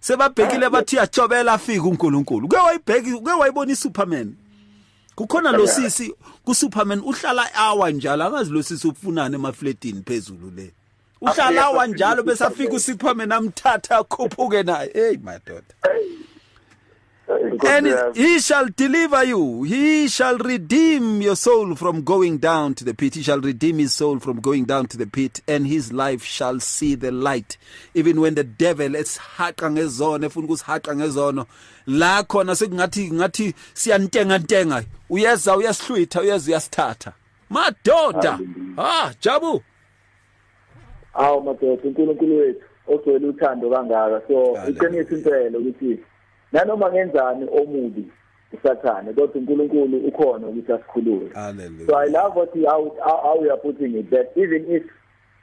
sebabhekile 0.00 0.70
bathi 0.74 0.96
yajobela 0.96 1.52
afika 1.52 1.82
uNkulunkulu 1.82 2.48
ke 2.48 2.56
wayibheki 2.56 3.10
ke 3.24 3.30
wayibona 3.40 3.72
iSuperman 3.72 4.34
kukhona 5.14 5.52
lo 5.52 5.66
sisi 5.66 6.14
kuSuperman 6.44 7.00
uhlala 7.00 7.44
hour 7.54 7.92
njalo 7.92 8.24
angazi 8.24 8.50
lo 8.52 8.62
sisi 8.62 8.88
ufunana 8.88 9.34
emafletini 9.36 10.02
phezulu 10.02 10.50
le 10.56 10.72
uhlala 11.20 11.48
Afika 11.48 11.66
hour 11.70 11.88
njalo 11.88 12.12
afika 12.12 12.22
bese 12.30 12.44
afika 12.44 12.72
uSuperman 12.74 13.32
amthatha 13.32 13.96
akhuphuke 13.98 14.62
naye 14.62 14.90
hey 14.94 15.16
madoda 15.16 15.74
Inkosi 15.84 16.23
and 17.66 18.16
he 18.16 18.38
shall 18.38 18.68
deliver 18.68 19.24
you. 19.24 19.62
He 19.64 20.08
shall 20.08 20.38
redeem 20.38 21.20
your 21.20 21.36
soul 21.36 21.74
from 21.74 22.02
going 22.02 22.38
down 22.38 22.74
to 22.74 22.84
the 22.84 22.94
pit. 22.94 23.14
He 23.14 23.22
shall 23.22 23.40
redeem 23.40 23.78
his 23.78 23.94
soul 23.94 24.18
from 24.18 24.40
going 24.40 24.64
down 24.64 24.86
to 24.88 24.96
the 24.96 25.06
pit, 25.06 25.40
and 25.48 25.66
his 25.66 25.92
life 25.92 26.24
shall 26.24 26.60
see 26.60 26.94
the 26.94 27.10
light. 27.10 27.56
Even 27.94 28.20
when 28.20 28.34
the 28.34 28.44
devil 28.44 28.90
esihaqa 28.90 29.70
ngezono 29.70 30.26
efuna 30.26 30.46
ukusihaqa 30.46 30.94
ngezono 30.96 31.46
la 31.86 32.22
khona 32.22 32.54
sekungathi 32.54 33.10
ngathi 33.12 33.54
siyantenga 33.74 34.38
ntenga 34.38 34.84
uyeza 35.10 35.56
uyasihlwitha 35.56 36.20
uyeza 36.20 36.50
uyasithatha 36.50 37.12
madoda 37.50 38.38
ah 38.78 39.12
jabu 39.20 39.62
Awu 41.14 41.42
madoda 41.42 41.82
uNkulunkulu 41.82 42.36
wethu 42.36 42.64
ogcwele 42.86 43.26
uthando 43.26 43.70
kangaka. 43.70 44.22
So 44.28 44.58
iqiniso 44.68 45.14
impela 45.16 45.58
ukuthi 45.58 45.98
nanoma 46.54 46.92
ngenzani 46.92 47.48
omubi 47.60 48.04
usathane 48.52 49.12
kodwa 49.12 49.34
uNkulunkulu 49.34 49.98
ukhona 49.98 50.46
ukuthi 50.46 50.72
asikhulule. 50.72 51.30
So 51.86 51.96
I 51.96 52.06
love 52.06 52.36
what 52.36 52.54
he, 52.54 52.64
how, 52.64 52.96
how 53.04 53.38
we 53.40 53.50
are 53.50 53.56
putting 53.56 53.94
it 53.98 54.10
that 54.10 54.32
even 54.36 54.64
if 54.68 54.82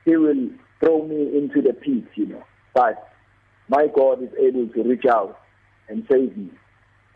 he 0.05 0.15
will 0.15 0.49
throw 0.79 1.03
me 1.05 1.37
into 1.37 1.61
the 1.61 1.73
pit, 1.73 2.05
you 2.15 2.25
know, 2.27 2.43
but 2.73 2.97
my 3.67 3.87
God 3.87 4.23
is 4.23 4.29
able 4.39 4.67
to 4.69 4.83
reach 4.83 5.05
out 5.05 5.37
and 5.89 6.05
save 6.09 6.37
me 6.37 6.49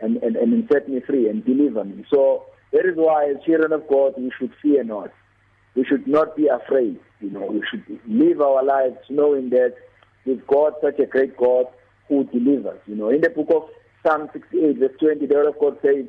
and, 0.00 0.18
and, 0.18 0.36
and 0.36 0.68
set 0.70 0.88
me 0.88 1.00
free 1.00 1.28
and 1.28 1.44
deliver 1.44 1.84
me. 1.84 2.04
So 2.12 2.44
that 2.72 2.84
is 2.84 2.96
why 2.96 3.30
as 3.30 3.42
children 3.44 3.72
of 3.72 3.88
God 3.88 4.14
we 4.18 4.30
should 4.38 4.52
fear 4.62 4.84
not. 4.84 5.10
We 5.74 5.84
should 5.84 6.06
not 6.06 6.36
be 6.36 6.48
afraid. 6.48 6.98
You 7.20 7.30
know, 7.30 7.46
we 7.46 7.62
should 7.70 7.84
live 8.06 8.40
our 8.42 8.62
lives 8.62 8.98
knowing 9.08 9.50
that 9.50 9.74
with 10.26 10.46
God, 10.46 10.74
such 10.82 10.98
a 10.98 11.06
great 11.06 11.36
God 11.36 11.66
who 12.08 12.24
delivers. 12.24 12.80
You 12.86 12.96
know, 12.96 13.08
in 13.10 13.20
the 13.20 13.30
book 13.30 13.48
of 13.54 13.68
Psalm 14.06 14.28
68, 14.32 14.78
verse 14.78 14.92
20, 15.00 15.26
the 15.26 15.34
word 15.34 15.48
of 15.48 15.58
God 15.58 15.78
says, 15.82 16.06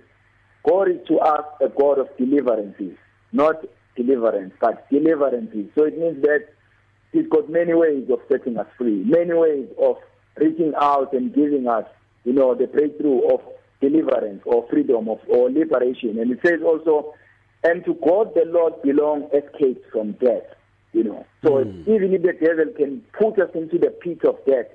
God 0.68 0.90
is 0.90 1.00
to 1.08 1.18
us 1.20 1.46
a 1.62 1.70
God 1.70 1.98
of 1.98 2.08
deliverances, 2.18 2.96
not 3.32 3.56
deliverance, 3.96 4.54
but 4.62 4.88
deliverances. 4.92 5.66
So 5.76 5.86
it 5.86 5.98
means 5.98 6.22
that 6.22 6.48
He's 7.12 7.28
got 7.30 7.50
many 7.50 7.74
ways 7.74 8.08
of 8.12 8.20
setting 8.30 8.58
us 8.58 8.68
free, 8.78 9.04
many 9.06 9.34
ways 9.34 9.68
of 9.82 9.96
reaching 10.36 10.74
out 10.80 11.14
and 11.14 11.34
giving 11.34 11.68
us, 11.68 11.86
you 12.26 12.34
know, 12.34 12.54
the 12.54 12.68
breakthrough 12.68 13.28
of 13.34 13.42
deliverance 13.82 14.42
or 14.46 14.68
freedom 14.70 15.10
of 15.10 15.20
or 15.28 15.50
liberation. 15.50 16.20
And 16.20 16.32
it 16.32 16.40
says 16.46 16.60
also, 16.64 17.14
and 17.64 17.84
to 17.86 17.96
God 17.96 18.34
the 18.36 18.44
Lord 18.46 18.80
belong 18.84 19.30
escape 19.34 19.84
from 19.92 20.12
death. 20.14 20.44
You 20.94 21.04
know, 21.04 21.26
so 21.44 21.64
hmm. 21.64 21.82
even 21.90 22.14
if 22.14 22.22
the 22.22 22.34
devil 22.34 22.72
can 22.76 23.02
put 23.18 23.40
us 23.40 23.50
into 23.56 23.78
the 23.80 23.90
pit 23.90 24.20
of 24.26 24.38
death, 24.46 24.68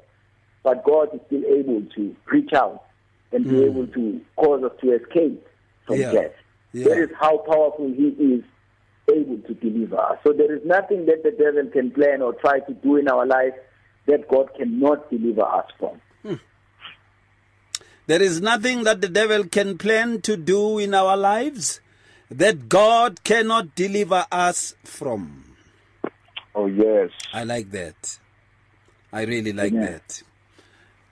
but 0.62 0.84
God 0.84 1.08
is 1.14 1.20
still 1.26 1.44
able 1.44 1.82
to 1.94 2.16
reach 2.26 2.52
out 2.54 2.84
and 3.32 3.44
be 3.44 3.50
hmm. 3.50 3.64
able 3.64 3.86
to 3.88 4.20
cause 4.36 4.62
us 4.64 4.72
to 4.80 4.92
escape 4.92 5.46
from 5.86 5.96
Yeah. 5.96 6.12
death. 6.12 6.32
Yeah. 6.72 6.88
That 6.88 6.98
is 6.98 7.10
how 7.18 7.38
powerful 7.38 7.92
He 7.92 8.08
is 8.08 8.44
able 9.10 9.38
to 9.38 9.54
deliver 9.54 9.98
us. 9.98 10.18
So 10.24 10.32
there 10.32 10.54
is 10.54 10.64
nothing 10.64 11.06
that 11.06 11.22
the 11.22 11.32
devil 11.32 11.66
can 11.70 11.90
plan 11.90 12.22
or 12.22 12.34
try 12.34 12.60
to 12.60 12.72
do 12.74 12.96
in 12.96 13.08
our 13.08 13.26
life 13.26 13.54
that 14.06 14.28
God 14.28 14.50
cannot 14.56 15.10
deliver 15.10 15.42
us 15.42 15.66
from. 15.78 16.00
Hmm. 16.22 16.34
There 18.06 18.22
is 18.22 18.40
nothing 18.40 18.84
that 18.84 19.00
the 19.00 19.08
devil 19.08 19.44
can 19.44 19.78
plan 19.78 20.20
to 20.22 20.36
do 20.36 20.78
in 20.78 20.94
our 20.94 21.16
lives 21.16 21.80
that 22.30 22.68
God 22.68 23.22
cannot 23.24 23.74
deliver 23.74 24.26
us 24.32 24.74
from. 24.84 25.44
Oh 26.54 26.66
yes. 26.66 27.10
I 27.32 27.44
like 27.44 27.70
that. 27.70 28.18
I 29.12 29.24
really 29.24 29.52
like 29.52 29.72
that. 29.74 30.22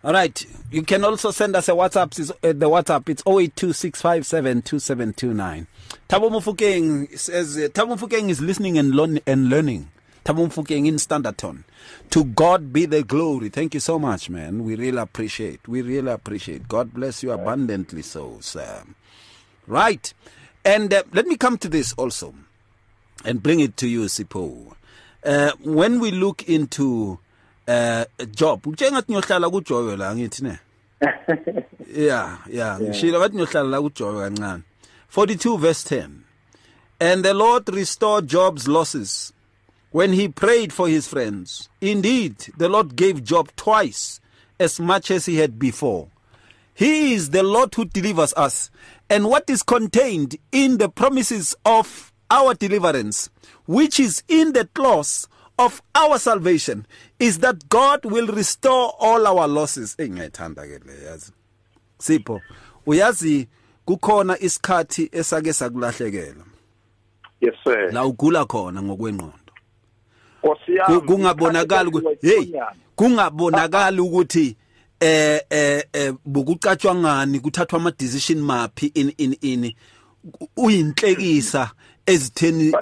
All 0.03 0.15
right. 0.15 0.47
You 0.71 0.83
can 0.83 1.05
also 1.05 1.31
send 1.31 1.55
us 1.57 1.69
a 1.69 1.73
WhatsApp. 1.73 2.19
It's, 2.19 2.31
uh, 2.31 2.35
the 2.43 2.71
WhatsApp, 2.71 3.07
it's 3.11 3.23
0826572729. 3.25 5.67
Thabo 6.09 6.31
Mofokeng 6.31 7.19
says, 7.19 7.59
uh, 7.59 7.69
Thabo 7.69 7.99
Mofokeng 7.99 8.31
is 8.31 8.41
listening 8.41 8.79
and, 8.79 8.95
learn- 8.95 9.21
and 9.27 9.51
learning. 9.51 9.91
Thabo 10.25 10.47
Mofokeng 10.49 10.87
in 10.87 10.95
Standerton. 10.97 11.65
To 12.11 12.25
God 12.25 12.73
be 12.73 12.87
the 12.87 13.03
glory. 13.03 13.51
Thank 13.51 13.75
you 13.75 13.81
so 13.81 13.99
much, 13.99 14.31
man. 14.31 14.65
We 14.65 14.75
really 14.75 14.97
appreciate. 14.99 15.69
We 15.69 15.83
really 15.83 16.11
appreciate. 16.13 16.67
God 16.69 16.95
bless 16.95 17.23
you 17.23 17.33
abundantly 17.33 18.01
so, 18.03 18.39
sir. 18.41 18.85
Right. 19.67 20.15
And 20.65 20.93
uh, 20.95 21.03
let 21.13 21.27
me 21.27 21.37
come 21.37 21.59
to 21.59 21.69
this 21.69 21.93
also 21.95 22.35
and 23.25 23.43
bring 23.43 23.61
it 23.61 23.77
to 23.79 23.87
you, 23.87 24.03
Sipho. 24.05 24.73
Uh, 25.23 25.53
when 25.63 26.01
we 26.01 26.11
look 26.11 26.49
into 26.49 27.19
uh, 27.69 28.05
Job, 28.31 28.67
njengathi 28.67 29.13
ngiyohlala 29.13 29.51
kuJobe 29.51 29.97
la 29.97 30.15
ngithi 30.15 30.43
ne. 30.43 30.59
Yeah, 31.97 32.39
yeah. 32.49 32.81
Ngishilo 32.81 33.21
bathi 33.21 33.37
ngiyohlala 33.37 33.71
la 33.71 33.81
kuJobe 33.81 34.21
kancane. 34.21 34.63
42 35.09 35.59
verse 35.59 35.85
10. 35.85 36.25
And 37.01 37.25
the 37.25 37.35
Lord 37.35 37.69
restored 37.75 38.27
Job's 38.29 38.69
losses 38.69 39.33
when 39.91 40.13
he 40.13 40.29
prayed 40.29 40.73
for 40.73 40.89
his 40.89 41.09
friends. 41.09 41.69
Indeed, 41.81 42.37
the 42.57 42.69
Lord 42.69 42.95
gave 42.95 43.25
Job 43.25 43.51
twice 43.57 44.21
as 44.59 44.79
much 44.79 45.11
as 45.11 45.27
he 45.27 45.37
had 45.37 45.59
before. 45.59 46.09
He 46.75 47.15
is 47.15 47.31
the 47.31 47.43
Lord 47.43 47.75
who 47.75 47.87
delivers 47.87 48.33
us. 48.35 48.71
And 49.09 49.25
what 49.29 49.51
is 49.51 49.63
contained 49.63 50.37
in 50.53 50.79
the 50.79 50.89
promises 50.89 51.57
of 51.65 52.13
our 52.31 52.55
deliverance, 52.55 53.31
which 53.67 53.99
is 53.99 54.23
in 54.29 54.53
the 54.53 54.67
clause 54.67 55.27
of 55.61 55.83
our 55.95 56.19
salvation, 56.19 56.87
is 57.19 57.39
that 57.39 57.69
God 57.69 58.05
will 58.05 58.27
restore 58.27 58.93
all 58.99 59.27
our 59.27 59.47
losses. 59.49 59.95
Eh, 59.99 60.09
ngiyayithanda 60.09 60.63
ke 60.67 60.81
le 60.87 60.93
yazi. 61.07 61.33
Sipho, 61.99 62.41
uyazi 62.87 63.49
kukhona 63.87 64.39
isikhathi 64.39 65.09
esake 65.13 65.53
sakulahlekela. 65.53 66.45
Yes 67.41 67.55
sir. 67.65 67.91
La 67.93 68.05
ugula 68.05 68.45
khona 68.47 68.83
ngokwengqondo. 68.83 69.33
Nkosi 70.43 70.65
Ku- 70.65 70.73
yami. 70.73 71.01
kungabonakali 71.01 71.89
ukuthi 71.91 72.27
hey 72.27 72.53
kungabonakali 72.97 74.01
ukuthi 74.01 74.57
eh 75.01 75.41
eh 75.51 75.85
eh 75.93 76.13
bukucatshwa 76.27 76.95
ngani 76.95 77.41
kuthathwa 77.41 77.79
ama 77.81 77.91
decision 77.91 78.41
maphi 78.41 78.87
in 78.95 79.13
in 79.19 79.37
in 79.41 79.73
uyinhlekisa 80.57 81.71
ezitheni 81.71 81.71
Bahleka 81.71 81.71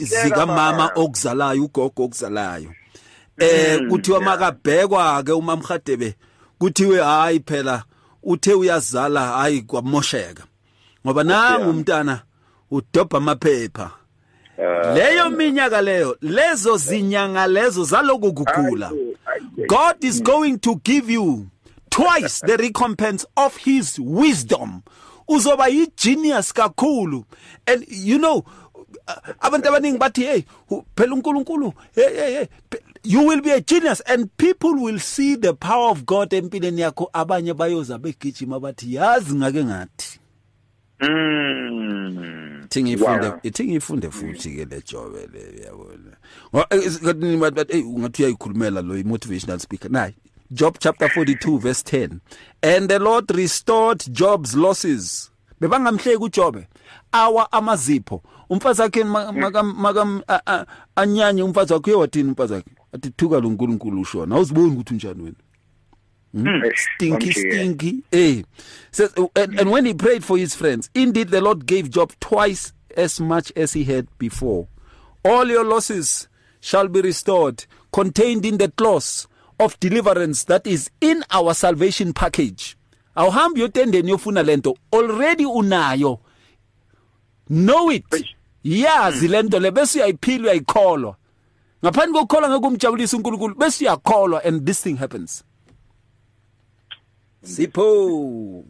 zika 0.00 0.46
mama 0.46 0.72
mama. 0.72 0.90
okuzalayo 0.94 1.64
ugogo 1.64 2.04
okuzalayo. 2.04 2.72
Eh 3.38 3.78
kuthiwa 3.88 4.20
makabhekwa 4.20 5.22
ke 5.22 5.32
umamhadebe 5.32 6.14
kuthiwe 6.58 7.02
hayi 7.02 7.40
phela 7.40 7.84
uthe 8.22 8.54
uyazala 8.54 9.20
hayi 9.20 9.62
kwamosheka. 9.62 10.44
Ngoba 11.06 11.24
nangu 11.24 11.70
umntana 11.70 12.22
udobha 12.70 13.18
amaphepha. 13.18 13.90
Leyo 14.94 15.30
minyaka 15.30 15.82
leyo 15.82 16.16
lezo 16.20 16.76
zinyanga 16.76 17.46
lezo 17.46 17.84
zaloku 17.84 18.32
kugula 18.32 18.92
God 19.68 20.04
is 20.04 20.20
going 20.20 20.58
to 20.58 20.76
give 20.84 21.08
you 21.10 21.48
twice 21.90 22.40
the 22.40 22.56
recompense 22.56 23.26
of 23.36 23.56
his 23.56 23.98
wisdom. 23.98 24.82
Uzoba 25.28 25.68
yi 25.68 25.88
genius 25.96 26.52
kakhulu. 26.52 27.24
And 27.66 27.84
you 27.88 28.18
know 28.18 28.44
uh, 28.46 28.67
abantu 29.40 29.68
abaningi 29.68 29.98
bathi 29.98 30.22
hey 30.24 30.42
hu- 30.68 30.84
phela 30.96 31.14
uNkulunkulu 31.14 31.72
hey 31.94 32.08
hey 32.14 32.32
hey 32.34 32.46
pe- 32.70 32.82
you 33.04 33.26
will 33.26 33.40
be 33.40 33.52
a 33.52 33.60
genius 33.60 34.02
and 34.06 34.28
people 34.36 34.74
will 34.84 34.98
see 34.98 35.36
the 35.36 35.52
power 35.52 35.90
of 35.90 36.04
God 36.04 36.32
empilweni 36.34 36.80
yakho. 36.80 37.10
Abanye 37.12 37.54
bayoza 37.54 37.98
begijima 37.98 38.60
bathi 38.60 38.94
yazi 38.94 39.34
ngake 39.34 39.64
ngathi. 39.64 40.18
Mm. 41.00 42.64
ithi 42.64 42.82
ngifunde 42.82 43.32
ithi 43.42 43.64
ngifunde 43.64 44.10
futhi 44.10 44.50
ke 44.56 44.64
le 44.64 44.82
jobe 44.86 45.26
le 45.32 45.64
yabona 45.64 46.16
Ngo- 46.52 46.66
eh, 46.70 46.86
is- 46.86 46.98
kanti 47.00 47.36
bathi 47.36 47.54
bathi, 47.56 47.72
"Ey, 47.72 47.82
ungathi 47.82 48.22
uyayikhulumela 48.22 48.82
lo 48.82 48.94
motivational 49.04 49.58
speaker. 49.58 49.90
Nayi 49.90 50.14
Job 50.50 50.76
chapter 50.78 51.08
42 51.08 51.58
verse 51.58 51.82
10 51.82 52.20
and 52.62 52.88
the 52.88 52.98
Lord 52.98 53.30
restored 53.30 54.02
Job's 54.12 54.54
losses. 54.54 55.30
Bebangamhleki 55.60 56.16
uJobe 56.22 56.68
awa 57.12 57.52
amazipho 57.52 58.22
umfazi 58.50 58.82
wakhe 58.82 59.04
maka 59.04 59.62
maka 59.62 60.66
anyanye 60.96 61.42
umfazi 61.42 61.72
wakhe 61.72 61.90
uyawathini 61.90 62.28
umfazi 62.28 62.52
wakhe 62.52 62.70
athi 62.92 63.10
thuka 63.10 63.40
lo 63.40 63.50
nkulunkulu 63.50 64.00
ushona 64.00 64.34
awuziboni 64.34 64.70
ukuthi 64.70 64.94
unjani 64.94 65.22
wena 65.22 65.36
Mm. 66.34 66.62
Stinky, 66.74 67.32
stinky. 67.32 68.02
Hey. 68.12 68.44
Says, 68.90 69.14
and, 69.34 69.58
and 69.58 69.70
when 69.70 69.86
he 69.86 69.94
prayed 69.94 70.22
for 70.22 70.36
his 70.36 70.54
friends, 70.54 70.90
indeed 70.94 71.28
the 71.30 71.40
Lord 71.40 71.64
gave 71.64 71.88
Job 71.90 72.12
twice 72.20 72.74
as 72.94 73.18
much 73.18 73.50
as 73.56 73.72
he 73.72 73.84
had 73.84 74.06
before. 74.18 74.68
All 75.24 75.48
your 75.48 75.64
losses 75.64 76.28
shall 76.60 76.86
be 76.86 77.00
restored, 77.00 77.64
contained 77.92 78.44
in 78.44 78.58
the 78.58 78.68
clause 78.70 79.26
of 79.58 79.80
deliverance 79.80 80.44
that 80.44 80.66
is 80.66 80.90
in 81.00 81.24
our 81.30 81.54
salvation 81.54 82.12
package. 82.12 82.76
awuhambi 83.16 83.60
uyotendeni 83.60 84.10
yofuna 84.10 84.42
lento 84.42 84.76
already 84.92 85.44
unayo 85.46 86.18
know 87.48 87.90
it 87.90 88.04
yazi 88.68 89.28
lento 89.28 89.58
le 89.60 89.70
bese 89.70 89.98
uyayiphila 89.98 90.44
uyayikholwa 90.44 91.16
ngaphandle 91.84 92.12
kokukholwa 92.12 92.48
ngeke 92.50 92.66
umjabulise 92.66 93.16
uNkulunkulu 93.16 93.54
bese 93.54 93.84
uyakholwa 93.84 94.44
and 94.44 94.66
this 94.66 94.82
thing 94.82 94.96
happens 94.96 95.44
Sipho 97.44 98.64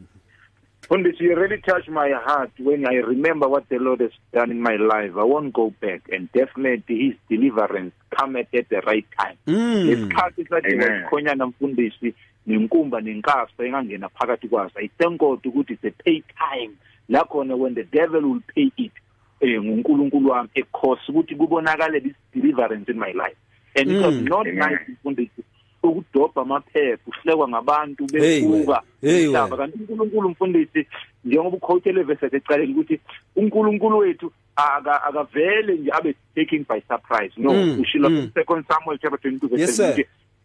Fundis, 0.89 1.21
you 1.21 1.37
really 1.37 1.61
touch 1.61 1.87
my 1.89 2.09
heart 2.09 2.51
when 2.59 2.87
I 2.87 2.95
remember 2.95 3.47
what 3.47 3.69
the 3.69 3.79
Lord 3.79 4.01
has 4.01 4.11
done 4.33 4.51
in 4.51 4.63
my 4.63 4.77
life. 4.77 5.13
I 5.19 5.23
won't 5.23 5.53
go 5.53 5.69
back, 5.83 6.09
and 6.11 6.33
definitely 6.33 7.09
His 7.09 7.15
deliverance 7.29 7.93
cometh 8.11 8.49
at 8.55 8.71
the 8.71 8.81
right 8.81 9.07
time. 9.19 9.37
Lesikhathi 9.47 10.49
sathi 10.49 10.75
wasikhonyana 10.77 11.47
mfundisi 11.47 12.15
nenkumba 12.47 13.01
nenkasa 13.01 13.65
engangena 13.65 14.09
phakathi 14.09 14.49
kwaso. 14.49 14.79
I 14.79 14.89
thank 14.99 15.21
God 15.21 15.43
ukuthi 15.43 15.71
it's 15.73 15.85
a 15.85 15.91
pay 15.91 16.23
time. 16.39 16.79
La 17.09 17.25
khona 17.25 17.57
when 17.57 17.75
the 17.75 17.85
devil 17.85 18.23
will 18.23 18.43
pay 18.55 18.73
it. 18.79 18.93
Eh 19.41 19.61
nguNkulunkulu 19.63 20.31
wami 20.31 20.49
ekhosi 20.55 21.13
ukuthi 21.13 21.35
kubonakale 21.37 22.01
this 22.01 22.15
deliverance 22.35 22.91
in 22.93 22.99
my 22.99 23.13
life. 23.13 23.37
And 23.77 23.91
it 23.91 24.03
was 24.03 24.15
not 24.23 24.47
nice 24.47 24.81
mfundisi 24.89 25.43
ukudobha 25.83 26.43
amaphepha 26.43 26.99
uhlekwa 27.07 27.49
ngabantu 27.49 28.07
befuka 28.07 28.83
umhlaba 29.03 29.57
kanti 29.57 29.79
uNkulunkulu 29.79 30.29
mfundisi 30.31 30.87
njengoba 31.25 31.57
ukhotshele 31.57 32.03
verse 32.03 32.27
ecaleni 32.37 32.73
ukuthi 32.73 33.01
uNkulunkulu 33.37 33.99
wethu 33.99 34.33
akavele 34.57 35.75
nje 35.77 35.91
abe 35.93 36.15
taking 36.35 36.65
by 36.69 36.81
surprise 36.89 37.33
no 37.37 37.53
Mm, 37.53 37.81
ushilo 37.81 38.11
mm. 38.11 38.31
second 38.35 38.65
Samuel 38.69 38.99
chapter 38.99 39.31
22 39.31 39.49
verse 39.49 39.61
Yes, 39.61 39.77
sir. 39.77 39.85
17 39.93 40.05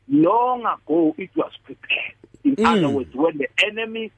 long 0.09 0.65
ago 0.65 1.15
it 1.17 1.31
was 1.35 1.51
prepared 1.63 2.15
in 2.43 2.55
Mm. 2.55 2.65
other 2.65 2.89
words 2.89 3.15
when 3.15 3.37
the 3.37 3.47
enemy 3.67 4.11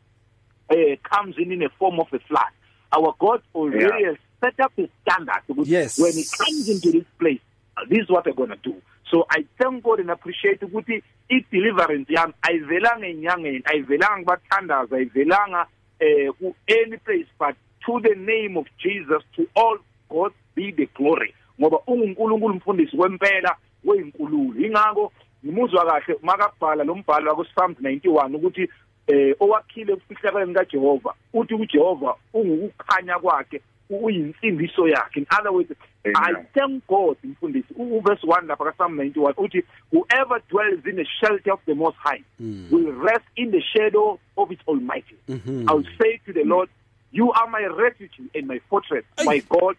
uh, 0.69 0.95
comes 1.03 1.37
in 1.37 1.51
in 1.51 1.63
a 1.63 1.69
form 1.79 1.99
of 1.99 2.07
a 2.13 2.19
flood 2.19 2.51
our 2.91 3.13
God 3.19 3.41
already 3.53 4.03
has 4.05 4.17
set 4.45 4.59
up 4.59 4.71
a 4.77 4.89
standard 5.01 5.67
Yes. 5.67 5.99
when 5.99 6.13
he 6.13 6.23
comes 6.23 6.69
into 6.69 6.91
this 6.91 7.07
place. 7.19 7.39
Uh, 7.77 7.81
this 7.89 7.99
is 7.99 8.09
what 8.09 8.23
they're 8.23 8.33
going 8.33 8.49
to 8.49 8.57
do. 8.57 8.75
So 9.11 9.25
i 9.29 9.45
thank 9.59 9.83
god 9.83 9.99
and 9.99 10.09
appreciate 10.09 10.61
ukuthi 10.61 11.03
i-deliverance 11.29 12.13
yami 12.13 12.33
ayivelanga 12.41 13.07
enyangeni 13.07 13.61
ayivelanga 13.65 14.17
kubathandaza 14.19 14.95
ayivelanga 14.97 15.67
eh 15.99 16.31
ku 16.39 16.55
any 16.67 16.97
place 16.97 17.27
but 17.39 17.55
to 17.85 17.99
the 18.01 18.15
name 18.15 18.57
of 18.57 18.65
jesus 18.77 19.23
to 19.35 19.47
all 19.55 19.77
god 20.09 20.31
be 20.55 20.71
the 20.71 20.85
glory. 20.97 21.33
Ngoba 21.59 21.79
ungunkulunkulu 21.87 22.53
mfundisi 22.55 22.97
kwempela 22.97 23.55
weyinkululo 23.83 24.65
ingakho 24.65 25.11
ngimuzwa 25.45 25.85
kahle 25.85 26.17
makabhala 26.21 26.83
lo 26.83 26.95
mbhalo 26.95 27.29
wako 27.29 27.43
Psalms 27.43 27.77
91 27.79 28.35
ukuthi 28.35 28.69
eh 29.07 29.35
owakhile 29.39 29.93
ukufihlakeni 29.93 30.53
kaJehova 30.53 31.13
uthi 31.33 31.53
uJehova 31.53 32.15
ungukukhanya 32.33 33.19
kwakhe 33.19 33.61
uyinsimbiso 33.89 34.87
yakhe. 34.87 35.19
In 35.19 35.27
other 35.39 35.51
words 35.51 35.71
i 36.05 36.33
thank 36.53 36.87
god 36.87 37.17
mfundisi 37.23 37.73
u 37.77 38.01
verse 38.01 38.27
1 38.27 38.45
lapha 38.47 38.65
ka 38.65 38.71
Psalm 38.71 38.95
91 38.95 39.33
uthi 39.37 39.63
whoever 39.91 40.41
dwells 40.49 40.85
in 40.85 40.95
the 40.95 41.05
shelter 41.19 41.53
of 41.53 41.59
the 41.65 41.73
most 41.73 41.97
high 41.97 42.23
hmm. 42.37 42.67
will 42.71 42.91
rest 42.91 43.25
in 43.35 43.51
the 43.51 43.61
shadow 43.61 44.19
of 44.37 44.51
its 44.51 44.61
almighty. 44.67 45.15
Mm-hmm. 45.29 45.69
I 45.69 45.73
will 45.73 45.87
say 46.01 46.19
to 46.25 46.33
the 46.33 46.43
lord 46.43 46.69
you 47.11 47.31
are 47.31 47.49
my 47.49 47.65
refuge 47.83 48.11
and 48.35 48.47
my 48.47 48.59
fortress 48.69 49.05
my 49.23 49.39
god 49.49 49.75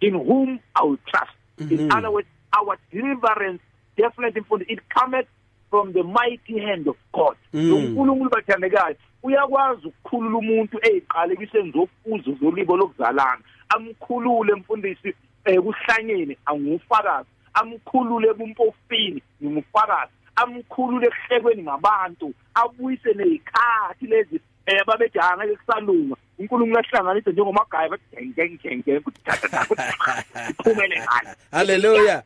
in 0.00 0.14
whom 0.14 0.60
i 0.74 0.82
will 0.82 0.98
trust. 1.06 1.36
In 1.58 1.68
mm-hmm. 1.68 1.92
other 1.92 2.10
words 2.10 2.28
our 2.52 2.78
deliverance 2.90 3.60
definitely 3.96 4.66
it 4.68 4.80
cometh 4.88 5.26
from 5.70 5.92
the 5.92 6.02
mighty 6.02 6.58
hand 6.58 6.86
of 6.88 6.96
God. 7.12 7.36
Mm. 7.52 7.72
uNkulunkulu 7.72 8.30
bathandekayo 8.30 8.96
uyakwazi 9.26 9.86
ukukhulula 9.86 10.36
umuntu 10.38 10.76
eziqalekiseni 10.88 11.72
zofuzo 11.72 12.30
zolibo 12.40 12.76
lokuzalana. 12.76 13.42
Amkhulule 13.68 14.54
mfundisi 14.54 15.14
eh 15.44 15.60
kuhlanyeni 15.64 16.36
angufakazi. 16.46 17.28
Amkhulule 17.54 18.32
bumpofini 18.34 19.22
ngumfakazi. 19.42 20.12
Amkhulule 20.36 21.06
ehlekweni 21.06 21.62
ngabantu. 21.62 22.34
Abuyise 22.54 23.12
nezikhathi 23.14 24.06
lezi 24.06 24.40
eh 24.66 24.84
babethi 24.86 25.18
angeke 25.18 25.56
kusalunga. 25.56 26.16
uNkulunkulu 26.38 26.78
ahlanganise 26.78 27.30
njengomagayi 27.32 27.90
bathi 27.90 28.16
geng 28.16 28.34
geng 28.36 28.58
geng 28.62 28.82
geng 28.84 29.00
kuthi 29.00 29.20
thatha 29.24 29.48
thatha 29.48 30.50
iphumele 30.50 30.96
ngani. 31.00 31.28
haleluya 31.50 32.22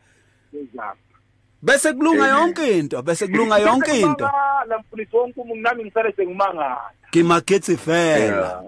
Exactly. 0.53 1.10
Bese 1.63 1.93
kulunga 1.93 2.29
yonke 2.29 2.79
into 2.79 3.03
bese 3.03 3.27
kulunga 3.27 3.59
yonke 3.59 4.01
into. 4.01 4.25
la 4.69 4.79
mfundisi 4.79 5.17
wonke 5.17 5.41
umuntu 5.41 5.63
nami 5.63 5.85
ngisale 5.85 6.13
sengimangala 6.13 6.79
ke 7.11 7.23
maketsi 7.23 7.77
fela 7.77 8.63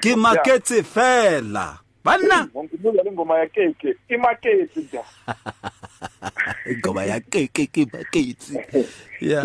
ke 0.00 0.16
maketsi 0.16 0.82
fela. 0.82 1.78
Banna. 2.04 2.48
Ngikubuza 2.56 3.02
le 3.02 3.12
ngoma 3.12 3.38
yakeke 3.38 3.96
imaketsi 4.08 4.80
nje 4.80 5.00
ingoma 6.70 7.04
yakeke 7.04 7.66
ke 7.66 7.86
maketsi 7.92 8.58
yeah. 9.20 9.44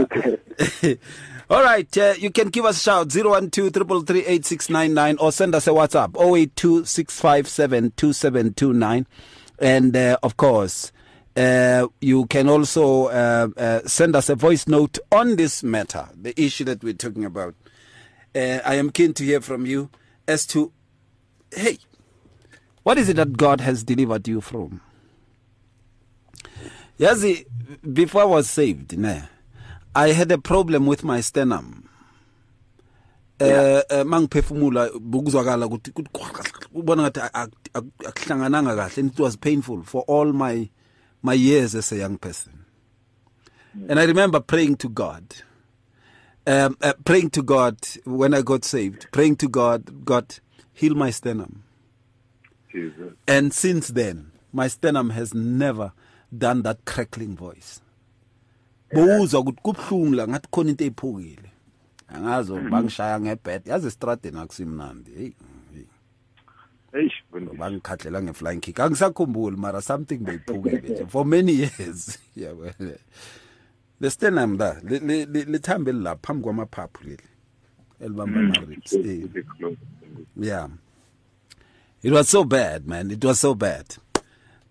All 1.49 1.61
right 1.63 1.97
uh, 1.97 2.13
you 2.17 2.31
can 2.31 2.47
give 2.47 2.63
us 2.65 2.77
a 2.77 2.79
shout 2.79 3.09
0123338699 3.09 5.17
or 5.19 5.31
send 5.33 5.53
us 5.53 5.67
a 5.67 5.73
whatsapp 5.73 6.11
0826572729 6.13 9.05
and 9.59 9.97
uh, 9.97 10.17
of 10.23 10.37
course 10.37 10.93
uh, 11.35 11.87
you 11.99 12.25
can 12.27 12.47
also 12.47 13.05
uh, 13.07 13.47
uh, 13.57 13.81
send 13.85 14.15
us 14.15 14.29
a 14.29 14.35
voice 14.35 14.67
note 14.67 14.99
on 15.11 15.35
this 15.35 15.63
matter, 15.63 16.07
the 16.15 16.39
issue 16.41 16.63
that 16.63 16.83
we're 16.83 16.93
talking 16.93 17.25
about. 17.25 17.55
Uh, 18.33 18.59
I 18.65 18.75
am 18.75 18.89
keen 18.89 19.13
to 19.15 19.23
hear 19.23 19.41
from 19.41 19.65
you 19.65 19.89
as 20.27 20.45
to, 20.47 20.71
hey, 21.53 21.77
what 22.83 22.97
is 22.97 23.09
it 23.09 23.17
that 23.17 23.37
God 23.37 23.61
has 23.61 23.83
delivered 23.83 24.27
you 24.27 24.41
from? 24.41 24.81
Yazi, 26.99 27.45
before 27.93 28.21
I 28.21 28.25
was 28.25 28.49
saved, 28.49 28.95
I 29.93 30.09
had 30.09 30.31
a 30.31 30.37
problem 30.37 30.85
with 30.85 31.03
my 31.03 31.21
sternum. 31.21 31.81
eh 33.39 33.81
mangiphefumula 34.05 34.91
ukuthi 34.93 35.91
ngathi 36.73 37.19
akuhlangananga 38.05 38.75
kahle 38.75 39.07
it 39.07 39.19
was 39.19 39.35
painful 39.35 39.83
for 39.83 40.03
all 40.07 40.31
my 40.31 40.69
my 41.25 41.33
years 41.33 41.73
as 41.73 41.91
a 41.91 41.97
young 41.97 42.17
person. 42.19 42.65
And 43.89 43.99
i 43.99 44.03
remember 44.03 44.39
praying 44.39 44.77
to 44.77 44.89
god. 44.89 45.23
Um 46.47 46.77
uh, 46.81 46.93
praying 47.03 47.31
to 47.31 47.41
god 47.41 47.77
when 48.05 48.33
i 48.33 48.41
got 48.41 48.63
saved. 48.63 49.07
Praying 49.11 49.37
to 49.37 49.49
god 49.49 50.05
god 50.05 50.35
heal 50.71 50.93
my 50.93 51.09
sternum. 51.09 51.63
And 53.27 53.53
since 53.53 53.87
then 53.87 54.31
my 54.53 54.67
sternum 54.67 55.09
has 55.09 55.33
never 55.33 55.93
done 56.37 56.61
that 56.61 56.85
crackling 56.85 57.35
voice. 57.35 57.81
Buzwa 58.93 59.39
ukuthi 59.39 59.61
kubhlungu 59.61 60.15
la 60.15 60.27
ngathi 60.27 60.47
khona 60.51 60.69
into 60.69 60.83
eyiphukile. 60.83 61.51
Angazo 62.13 62.59
bangishaya 62.71 63.19
ngebed 63.19 63.65
yazi 63.65 63.87
estradeni 63.87 64.39
akusimnandi 64.39 65.11
hey 65.11 65.23
hey. 65.23 65.54
Eish 66.95 67.13
bangikhadlela 67.31 68.21
nge-flying 68.21 68.61
kick. 68.61 68.79
Angisakhumbuli 68.79 69.57
mara 69.57 69.81
something 69.81 70.17
beyiphukile 70.17 70.81
nje 70.89 71.05
for 71.09 71.25
many 71.25 71.51
years. 71.51 72.17
Yabo. 72.37 72.73
The 73.99 74.09
sternum 74.11 74.57
la 74.57 74.75
li- 74.83 74.99
li- 74.99 75.25
li- 75.25 75.45
lithambe 75.45 75.89
elilapha 75.91 76.19
phambi 76.27 76.43
kwamaphaphu 76.43 77.03
leli 77.03 77.23
elibamba 77.99 78.39
ama-ribs. 78.39 78.93
Eh. 78.93 79.27
yeah. 80.37 80.67
It 82.03 82.11
was 82.11 82.29
so 82.29 82.43
bad 82.43 82.87
man. 82.87 83.11
It 83.11 83.23
was 83.23 83.39
so 83.39 83.55
bad. 83.55 83.95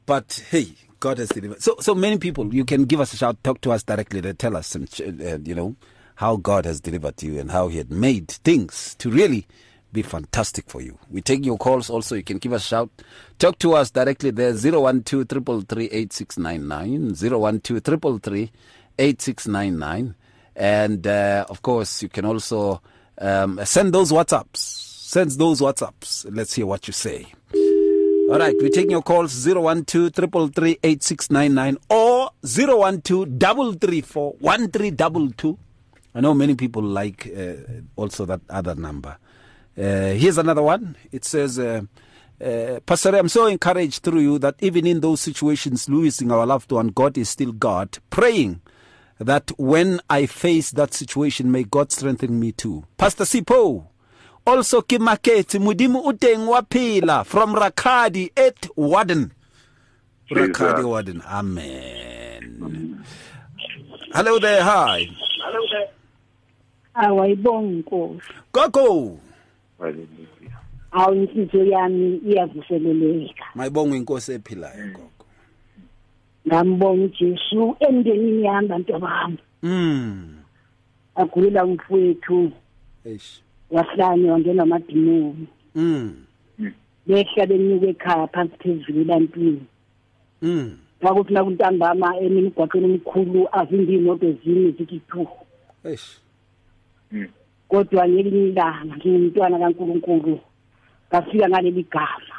But 0.07 0.43
hey 0.51 0.69
god 1.01 1.19
has 1.19 1.29
delivered. 1.31 1.63
So 1.63 1.77
so 1.81 1.95
many 1.95 2.19
people 2.19 2.55
you 2.55 2.65
can 2.65 2.85
give 2.85 3.01
us 3.01 3.15
a 3.15 3.17
shout 3.17 3.43
talk 3.43 3.61
to 3.63 3.73
us 3.73 3.83
directly. 3.83 4.21
To 4.23 4.35
tell 4.35 4.57
us 4.57 4.67
some, 4.69 4.87
uh, 5.01 5.39
you 5.45 5.55
know 5.55 5.75
how 6.17 6.37
god 6.37 6.65
has 6.65 6.81
delivered 6.81 7.23
you 7.23 7.41
and 7.41 7.51
how 7.51 7.69
he 7.69 7.79
had 7.79 7.91
made 7.91 8.29
things 8.29 8.95
to 8.99 9.11
really 9.11 9.47
be 9.95 10.03
fantastic 10.03 10.69
for 10.69 10.83
you 10.83 10.99
we 11.11 11.21
take 11.23 11.45
your 11.47 11.57
calls 11.57 11.89
also 11.89 12.15
you 12.15 12.23
can 12.23 12.39
give 12.39 12.53
us 12.53 12.65
a 12.65 12.69
shout 12.69 12.91
talk 13.39 13.59
to 13.59 13.73
us 13.75 13.91
directly 13.91 14.31
there 14.31 14.53
012 14.53 14.85
8699 15.23 17.15
012 17.63 18.51
8699 18.99 20.15
and 20.57 21.07
uh, 21.07 21.47
of 21.49 21.63
course 21.63 22.03
you 22.03 22.09
can 22.09 22.25
also 22.25 22.83
um, 23.19 23.59
send 23.65 23.93
those 23.95 24.13
whatsapps 24.13 24.95
Send 25.15 25.31
those 25.33 25.61
WhatsApps. 25.61 26.27
Let's 26.29 26.55
hear 26.55 26.67
what 26.67 26.89
you 26.89 26.93
say. 26.93 27.27
All 27.55 28.37
right, 28.37 28.53
we're 28.59 28.69
taking 28.69 28.91
your 28.91 29.03
calls 29.03 29.45
012 29.45 29.85
333 29.87 30.79
8699 30.83 31.77
or 31.89 32.31
012 32.43 33.05
334 33.05 34.33
1322. 34.41 35.59
I 36.17 36.21
know 36.21 36.35
many 36.35 36.57
people 36.57 36.83
like 36.83 37.31
uh, 37.37 37.53
also 37.95 38.25
that 38.27 38.41
other 38.51 38.75
number. 38.75 39.17
Uh, 39.77 40.15
here's 40.15 40.39
another 40.39 40.63
one. 40.63 40.97
It 41.11 41.25
says, 41.25 41.59
uh, 41.59 41.83
uh, 42.41 42.81
Pastor, 42.87 43.17
I'm 43.17 43.29
so 43.29 43.47
encouraged 43.47 44.03
through 44.03 44.21
you 44.21 44.39
that 44.39 44.57
even 44.61 44.87
in 44.87 45.01
those 45.01 45.21
situations, 45.21 45.89
losing 45.89 46.31
our 46.31 46.47
loved 46.47 46.71
one, 46.73 46.89
God 46.89 47.19
is 47.19 47.29
still 47.29 47.53
God. 47.53 47.99
Praying 48.11 48.61
that 49.19 49.51
when 49.59 50.01
I 50.09 50.27
face 50.27 50.71
that 50.73 50.95
situation, 50.95 51.51
may 51.51 51.65
God 51.65 51.91
strengthen 51.93 52.39
me 52.39 52.53
too. 52.53 52.85
Pastor 52.97 53.25
Sipho, 53.25 53.87
also 54.47 54.83
ke 54.83 54.99
maketse 54.99 55.59
modimo 55.59 56.05
o 56.05 56.13
teng 56.13 57.27
from 57.27 57.55
Rakadi 57.55 58.31
at 58.37 58.69
Warden. 58.77 59.33
Rakadi 60.31 60.85
Warden. 60.85 61.23
Amen. 61.23 63.05
Hello 64.13 64.39
there. 64.39 64.63
Hi. 64.63 65.09
Hello 65.43 65.67
there. 65.71 65.89
Awayibonga 66.97 67.83
inkosi 67.83 68.23
Gogo. 68.53 69.19
Haleluya 69.79 70.59
awu 70.93 71.15
inhliziyo 71.15 71.65
yami 71.65 72.17
iyavuseleleka 72.17 73.45
Mayibonga 73.55 73.97
inkosi 73.97 74.33
ephilayo 74.33 74.87
gogo. 74.93 75.11
ngambonga 76.49 77.05
ujesu 77.05 77.77
emndenini 77.81 78.45
yami 78.45 78.69
bantu 78.69 78.99
bami 78.99 79.39
Mm. 79.63 80.37
agulela 81.15 81.65
umfowethu 81.65 82.53
Eish. 83.05 83.41
wahlanye 83.71 84.31
wangena 84.31 84.63
amadimoni 84.63 85.47
Mm. 85.75 86.15
behla 87.07 87.47
benyuka 87.47 87.87
ekhaya 87.87 88.27
phansi 88.27 88.57
phezulu 88.61 89.01
ebantwini 89.01 89.63
Mm. 90.43 90.77
kwakuthi 91.01 91.33
nakuntambama 91.35 92.17
emini 92.21 92.51
gwaqeni 92.51 92.85
omkhulu 92.87 93.49
avimbe 93.53 93.93
iy'moto 93.93 94.33
zine 94.45 94.71
zithi 94.77 95.01
two 95.11 95.27
Eish. 95.85 96.19
Kodwa 97.69 98.09
ngelinye 98.09 98.49
ilanga 98.49 98.97
ngingumntwana 98.97 99.59
kankulunkulu 99.59 100.41
ngafika 101.09 101.49
ngaleli 101.49 101.85
gama. 101.93 102.37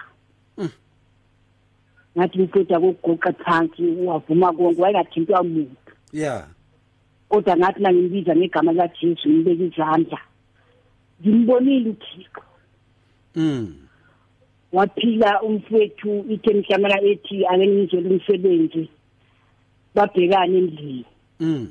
Ngathi 2.17 2.39
ngiceda 2.39 2.79
kokugoqa 2.79 3.31
phansi 3.43 3.83
wavuma 4.07 4.53
konke 4.53 4.81
wayengathintwa 4.81 5.43
muntu. 5.43 5.91
Yeah. 6.13 6.47
kodwa 7.29 7.57
ngathi 7.57 7.81
na 7.81 7.93
ngimbiza 7.93 8.35
ngegama 8.35 8.71
likajesu 8.71 9.29
ngibeka 9.29 9.63
izandla. 9.63 10.19
Ngimbonile 11.21 11.89
uthixo. 11.89 12.41
Mm. 13.35 13.85
waphila 14.71 15.41
umfowethu 15.41 16.25
ithe 16.29 16.53
mhlamala 16.53 17.01
ethi 17.01 17.45
ake 17.45 17.67
ngizele 17.67 18.09
umsebenzi 18.09 18.89
babhekane 19.95 20.57
endlini. 20.57 21.05
Mm. 21.39 21.67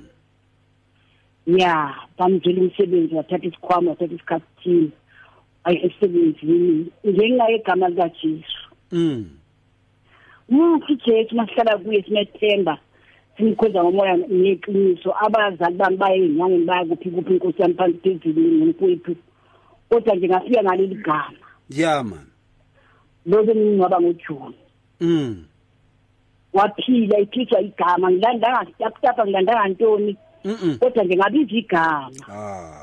Ya 1.47 1.95
bamzela 2.19 2.61
umsebenzi 2.63 3.15
wathatha 3.15 3.47
isikhwama 3.47 3.91
wathatha 3.91 4.15
isikhathini 4.15 4.91
ayi 5.65 5.79
emsebenzini 5.85 6.87
ngenxa 7.07 7.49
yegama 7.53 7.89
likajesu 7.89 8.61
Mm. 8.93 9.25
muhle 10.49 10.85
ujesu 10.95 11.35
masihlala 11.37 11.79
kuye 11.79 12.03
sinethemba 12.03 12.79
simkhweza 13.37 13.85
ngomoya 13.85 14.17
neqiniso 14.17 15.11
abazali 15.25 15.77
bami 15.77 15.97
baye 15.97 16.17
ey'nyangeni 16.23 16.65
baya 16.65 16.85
kuphi 16.85 17.11
kuphi 17.11 17.33
inkosi 17.33 17.63
yami 17.63 17.75
phansi 17.75 17.99
phezulu 17.99 18.41
ngomfowethu 18.53 19.17
kodwa 19.89 20.15
nje 20.15 20.29
ngafika 20.29 20.63
ngaleli 20.63 20.95
gama 20.95 21.39
Yeah 21.69 22.05
man. 22.05 22.27
lo 23.27 23.43
bengingcwaba 23.43 24.01
ngojuni 24.01 24.55
Mm. 25.01 25.45
waphila 26.53 27.19
ikhishwa 27.19 27.61
igama 27.61 28.11
ngilandanga 28.11 28.67
sitaputapa 28.67 29.25
ngilandanga 29.25 29.69
ntoni 29.69 30.13
Mm. 30.13 30.24
Kodwa 30.81 31.05
nje 31.05 31.17
ngabiza 31.17 31.57
igama 31.57 32.11
Ah. 32.29 32.81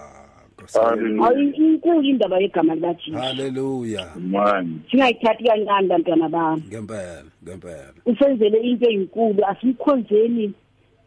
haleluya 0.74 1.26
awu 1.26 1.40
inkulu 1.40 2.02
indaba 2.04 2.40
yegama 2.40 2.76
likajesu. 2.76 3.12
Hallelujah. 3.14 4.08
man 4.18 4.80
singayithathi 4.92 5.44
kancane 5.44 5.88
bantwana 5.88 6.30
bami. 6.30 6.64
Ngempela, 6.68 7.24
ngempela. 7.44 7.94
usenzele 8.06 8.58
into 8.60 8.86
eyinkulu 8.90 9.46
asimkhonzeni 9.46 10.54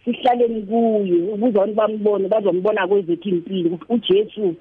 sihlaleni 0.04 0.62
kuye. 0.62 1.22
Ukuze 1.32 1.58
abantu 1.60 1.74
bambone 1.74 2.28
bazombona 2.28 2.86
kwezethu 2.88 3.28
impilo 3.28 3.70
ukuthi 3.70 4.12
ujesu 4.12 4.54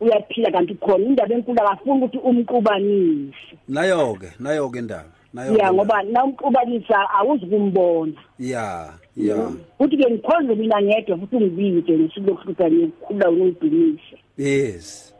uyaphila 0.00 0.50
kanti 0.50 0.74
khona. 0.74 1.04
Indaba 1.04 1.34
enkulu 1.34 1.60
akafuni 1.60 2.04
ukuthi 2.04 2.18
umqubanise 2.18 3.56
Nayo 3.68 4.14
ke, 4.14 4.28
nayo 4.38 4.68
ke 4.70 4.78
indaba. 4.78 5.15
Nayo. 5.34 5.56
ya 5.56 5.68
ke 5.68 5.74
ngoba 5.74 6.02
na 6.02 6.24
umqubanisa 6.24 7.10
awuzi 7.10 7.46
kumbona 7.46 8.12
Yeah, 8.38 8.94
yeah. 9.16 9.52
futhi 9.78 9.96
ke 9.96 10.10
ngikhonze 10.10 10.54
mina 10.54 10.82
ngedwa 10.82 11.18
futhi 11.18 11.36
ungibike 11.36 11.92
ngosuku 11.98 12.26
lokuhlupha 12.30 12.70
ngikhula 12.70 13.30
ungidumise 13.30 14.16
Yes. 14.38 15.14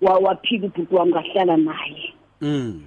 wa 0.00 0.18
waphila 0.18 0.66
ubhuti 0.66 0.94
wami 0.94 1.12
ngahlala 1.12 1.56
naye 1.56 2.12
Mm. 2.40 2.82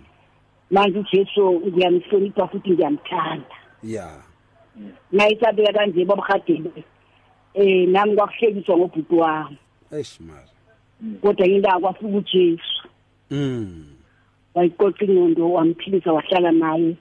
manje 0.72 1.00
ujesu 1.00 1.62
ngiyamhlonipha 1.68 2.48
futhi 2.48 2.70
ngiyamthanda 2.72 3.56
Yeah. 3.84 4.22
nayisabeka 5.12 5.74
kanje 5.74 6.06
babahadele 6.06 6.84
eh 7.54 7.88
nami 7.90 8.16
kwakuhlekiswa 8.16 8.78
ngobhuti 8.78 9.16
wami 9.16 9.58
Eish 9.92 10.20
man. 10.20 10.46
kodwa 11.22 11.48
yindawo 11.48 11.80
kwafika 11.80 12.08
ujesu 12.18 12.84
Mm. 13.32 13.86
Wayiqoqa 14.56 15.06
ingqondo 15.06 15.52
wamphilisa 15.52 16.14
wahlala 16.14 16.52
naye 16.52 16.96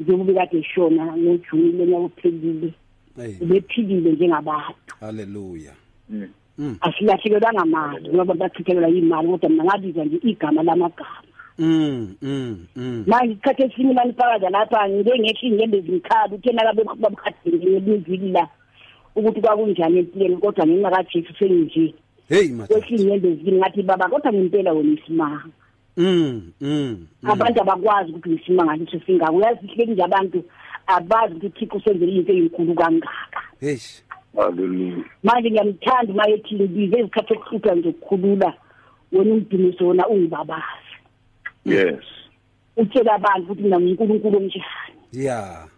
njengoba 0.00 0.32
kade 0.34 0.58
eshona 0.58 1.16
ngojuni 1.16 1.72
lenyaka 1.72 2.04
ophelile 2.04 2.72
Hey. 3.16 3.34
ubephilile 3.40 4.12
njengabantu 4.12 4.94
Hallelujah. 5.00 5.74
asilahlekelwanga 6.80 7.64
mali 7.64 8.08
ngoba 8.08 8.34
bachithelelwa 8.34 8.88
yimali 8.88 9.28
kodwa 9.28 9.48
mina 9.50 9.64
ngabiza 9.64 10.04
nje 10.04 10.18
igama 10.22 10.62
lamagama 10.62 11.22
Mm. 11.60 12.14
Mm. 12.22 12.66
Mm. 12.76 13.04
manje 13.06 13.32
isikhathi 13.32 13.62
esinye 13.62 13.92
manifakaza 13.94 14.50
lapha 14.50 14.88
ngike 14.88 15.18
ngehla 15.18 15.40
iy'nyembe 15.42 15.80
zimkhaba 15.80 16.34
uthe 16.36 16.52
nakabe 16.52 16.84
babukhadele 16.84 17.80
ngelivili 17.80 18.28
la 18.32 18.48
ukuthi 19.16 19.40
kwakunjani 19.40 19.98
empilweni 19.98 20.36
kodwa 20.36 20.66
ngenxa 20.66 20.90
kajesu 20.90 21.34
senginje 21.38 21.94
Hey 22.28 22.48
madod. 22.52 22.68
kwehla 22.68 22.96
iy'nyembe 22.96 23.34
zivili 23.34 23.56
ngathi 23.58 23.82
baba 23.82 24.08
kodwa 24.08 24.32
ngempela 24.32 24.72
wona 24.72 24.92
isimanga 24.92 25.42
Mm. 25.98 26.52
Mm. 26.60 27.06
mm. 27.22 27.30
abantu 27.30 27.60
abakwazi 27.62 28.12
ukuthi 28.12 28.30
ngisimanga 28.30 28.76
ngaleso 28.76 29.00
singako 29.06 29.36
uyazi 29.36 29.66
ihleki 29.66 29.92
nje 29.92 30.02
abantu 30.02 30.44
abazi 30.86 31.34
ukuthi 31.34 31.46
uthixo 31.46 31.76
usenzele 31.76 32.12
into 32.12 32.32
eyinkulu 32.32 32.74
kangaka 32.74 33.40
Eish. 33.60 34.02
haleluya 34.36 35.04
manje 35.22 35.50
ngiyamthanda 35.50 36.12
uma 36.12 36.28
ethi 36.28 36.54
ngibize 36.54 36.98
izikhathi 36.98 37.32
okuhlupha 37.32 37.74
nje 37.74 37.88
ukukhulula 37.88 38.54
wena 39.12 39.34
umdumiso 39.34 39.86
wona 39.86 40.08
ungibabazi 40.08 40.92
yes 41.64 42.04
utshela 42.76 43.14
abantu 43.14 43.44
ukuthi 43.44 43.62
mina 43.62 43.80
ngunkulunkulu 43.80 44.36
onjani 44.36 44.64
Yeah. 45.12 45.68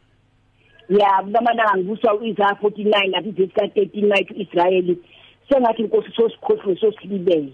ya 0.88 1.22
kulamalanga 1.22 1.76
ngibuswa 1.76 2.14
u-isaya 2.14 2.54
forty 2.54 2.84
nine 2.84 3.08
lapho 3.12 3.28
ivesi 3.28 3.52
ka-thirteen 3.54 4.08
night 4.08 4.30
u-israyeli 4.30 4.98
sengathi 5.48 5.82
inkosi 5.82 6.10
sosikhohliwe 6.16 6.76
sosilibele 6.76 7.52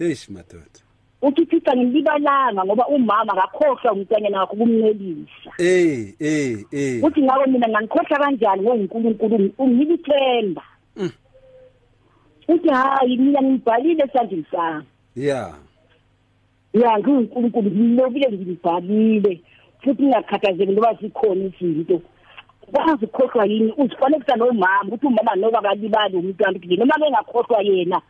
Eish 0.00 0.28
madod. 0.28 0.83
Uthi 1.26 1.40
uthixo 1.42 1.72
ngimlibalanga 1.76 2.64
ngoba 2.64 2.88
umama 2.88 3.32
akakhohlwa 3.32 3.92
umntanyana 3.92 4.40
wakho 4.40 4.54
ukumncelisa 4.54 5.50
Eh, 5.58 6.14
eh, 6.20 6.64
eh. 6.72 7.04
uthi 7.04 7.22
ngako 7.22 7.46
mina 7.46 7.68
ngangikhohlwa 7.68 8.18
kanjani 8.18 8.62
ngoNkulunkulu? 8.62 9.50
Unginika 9.58 9.94
ithemba 9.94 10.62
uthi 12.48 12.68
hayi 12.68 13.16
mina 13.16 13.42
ngibhalile 13.42 14.04
esandleni 14.04 14.44
sami. 14.50 14.84
Yeah. 15.16 15.54
ya 16.74 16.98
ngiwuNkulunkulu 16.98 17.70
ngilobile 17.70 18.28
ngibhalile 18.32 19.40
futhi 19.82 20.02
ngingakhathazeki 20.02 20.72
ngoba 20.72 20.94
zikhona 20.94 21.44
izinto. 21.44 22.00
Kwazi 22.72 23.04
ukukhohlwa 23.04 23.46
yini? 23.46 23.72
Uzifanekisa 23.76 24.36
nomama 24.36 24.88
ukuthi 24.88 25.06
umama 25.06 25.34
noba 25.34 25.62
kalibali 25.62 26.16
umntwana 26.16 26.56
ukuthi 26.56 26.76
noma 26.76 26.98
bengakhohlwa 27.00 27.62
yena 27.62 28.00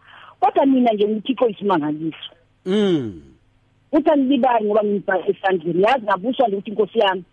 kodwa 0.40 0.66
mina 0.66 0.92
nje 0.92 1.08
ngithixo 1.08 1.48
isimangaliso. 1.48 2.30
Mm. 2.66 3.22
uthi 3.92 4.10
angilibali 4.10 4.64
ngoba 4.64 4.84
ngibhala 4.84 5.28
esandleni 5.28 5.82
yazi 5.82 6.04
ngabuswa 6.04 6.46
nje 6.48 6.56
ukuthi 6.56 6.70
inkosi 6.70 6.98
yami 6.98 7.24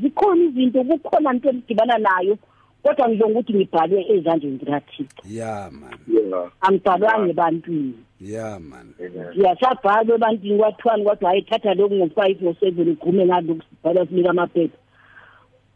zikhona 0.00 0.44
izinto 0.44 0.84
kukhona 0.84 1.32
into 1.32 1.48
engidibana 1.48 1.98
nayo 1.98 2.38
kodwa 2.82 3.08
ngizonga 3.08 3.38
ukuthi 3.40 3.54
ngibhalwe 3.54 4.06
ezandleni 4.14 4.58
zikathixo 4.58 5.22
Yeah 5.30 5.70
man. 5.72 5.98
yeah 6.08 6.50
angibhalwanga 6.60 7.30
ebantwini 7.30 7.94
Yeah 8.20 8.60
man. 8.60 8.94
siyasabhalwa 9.34 10.14
ebantwini 10.14 10.58
kwathiwani 10.58 11.04
kodwa 11.04 11.30
hayi 11.30 11.42
thatha 11.42 11.74
lokhu 11.74 11.94
ngo-five 11.94 12.42
ngo-seven 12.42 12.88
ugqume 12.88 13.26
ngalokhu 13.26 13.62
sibhalwa 13.70 14.06
sinika 14.06 14.30
amaphepha 14.30 14.78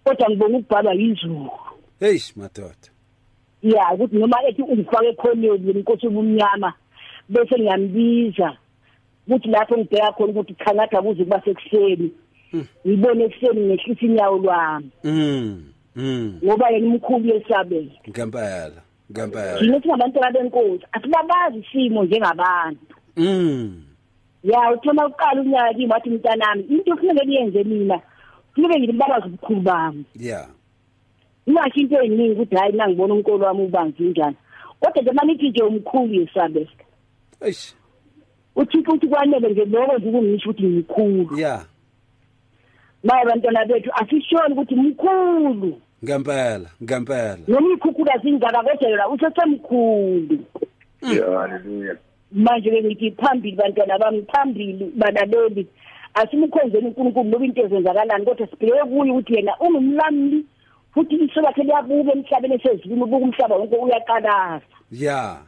kodwa 0.05 0.29
ngibonga 0.31 0.57
ukubhalwa 0.59 0.95
yizulu 0.95 1.51
Eish 2.01 2.37
madod. 2.37 2.81
ya 3.63 3.95
ukuthi 3.95 4.17
noma 4.17 4.37
ethi 4.49 4.63
ungifake 4.63 5.09
ekhoneni 5.09 5.47
yena 5.67 5.79
inkosi 5.79 6.07
obumnyama 6.07 6.73
bese 7.29 7.59
ngiyambiza 7.59 8.57
ukuthi 9.27 9.49
lapho 9.49 9.79
ngibheka 9.79 10.13
khona 10.13 10.31
ukuthi 10.33 10.55
khangatha 10.55 11.03
kuze 11.03 11.25
kuba 11.25 11.43
sekuseni. 11.45 12.11
Ngibone 12.87 13.25
ekuseni 13.25 13.61
ngehlisa 13.61 14.07
inyawo 14.07 14.39
lwami. 14.39 14.91
Mm 15.05 15.65
mm 15.97 16.41
ngoba 16.45 16.71
yena 16.71 16.87
umkhulu 16.87 17.29
yesabela 17.29 17.93
ngempela 18.09 18.81
ngempela 19.11 19.59
thina 19.59 19.81
singabantwana 19.81 20.31
benkosi 20.31 20.85
asibabazi 20.93 21.59
isimo 21.59 22.05
njengabantu. 22.05 22.97
Mm 23.17 23.85
ya 24.45 24.73
uthoma 24.73 25.07
uqala 25.07 25.41
unyaka 25.41 25.75
kimi 25.75 25.93
wathi 25.93 26.11
mntanami 26.11 26.63
into 26.63 26.97
kufanele 26.97 27.25
niyenze 27.27 27.65
mina 27.65 28.01
kufanele 28.55 28.79
ngilibabaza 28.79 29.27
ubukhulu 29.27 29.61
bami. 29.61 30.05
Yeah 30.17 30.47
ingasho 31.47 31.81
into 31.81 32.01
eyiningi 32.01 32.33
ukuthi 32.33 32.57
hayi 32.57 32.73
nangibona 32.73 33.15
unkolo 33.15 33.47
wami 33.47 33.63
ubanzi 33.63 34.03
njani. 34.03 34.37
Kodwa 34.81 35.03
nje 35.03 35.13
manithi 35.13 35.49
nje 35.49 35.63
umkhulu 35.63 36.15
yesabela 36.15 36.67
eish. 37.41 37.75
Uthixo 38.57 38.93
uthi 38.93 39.07
kwanele 39.07 39.49
nje 39.49 39.65
lokho 39.65 39.99
nje 39.99 40.09
ukungisho 40.09 40.51
ukuthi 40.51 40.63
ngimkhulu 40.67 41.39
yeah 41.39 41.65
maye 43.05 43.25
bantwana 43.25 43.65
bethu 43.65 43.91
asishoni 43.95 44.53
ukuthi 44.55 44.75
mkhulu. 44.75 45.81
Ngempela 46.05 46.71
ngempela. 46.83 47.39
Noma 47.49 47.75
ikhukhula 47.75 48.19
zingaka 48.23 48.63
kodwa 48.63 48.91
yona 48.91 49.09
usesemkhulu. 49.09 50.39
Yeah, 51.03 51.27
hallelujah. 51.27 51.97
manje 52.33 52.71
ke 52.71 52.83
ngithi 52.83 53.11
phambili 53.11 53.57
bantwana 53.57 53.99
bami 53.99 54.23
phambili 54.23 54.93
balaleli 54.97 55.67
asimkhonzeni 56.15 56.87
uNkulunkulu 56.87 57.29
ngoba 57.29 57.45
into 57.45 57.63
ezenzakalani 57.63 58.25
kodwa 58.25 58.47
sibheke 58.47 58.85
kuye 58.85 59.11
ukuthi 59.13 59.35
yena 59.35 59.53
ungumlamli 59.61 60.45
futhi 60.95 61.15
iso 61.15 61.41
lakhe 61.41 61.63
liyabuka 61.63 62.13
emhlabeni 62.13 62.55
esezulwini 62.55 63.03
ubuka 63.03 63.25
umhlaba 63.25 63.57
wonke 63.57 63.77
uyaqalaza 63.77 64.65
yeah 64.91 65.43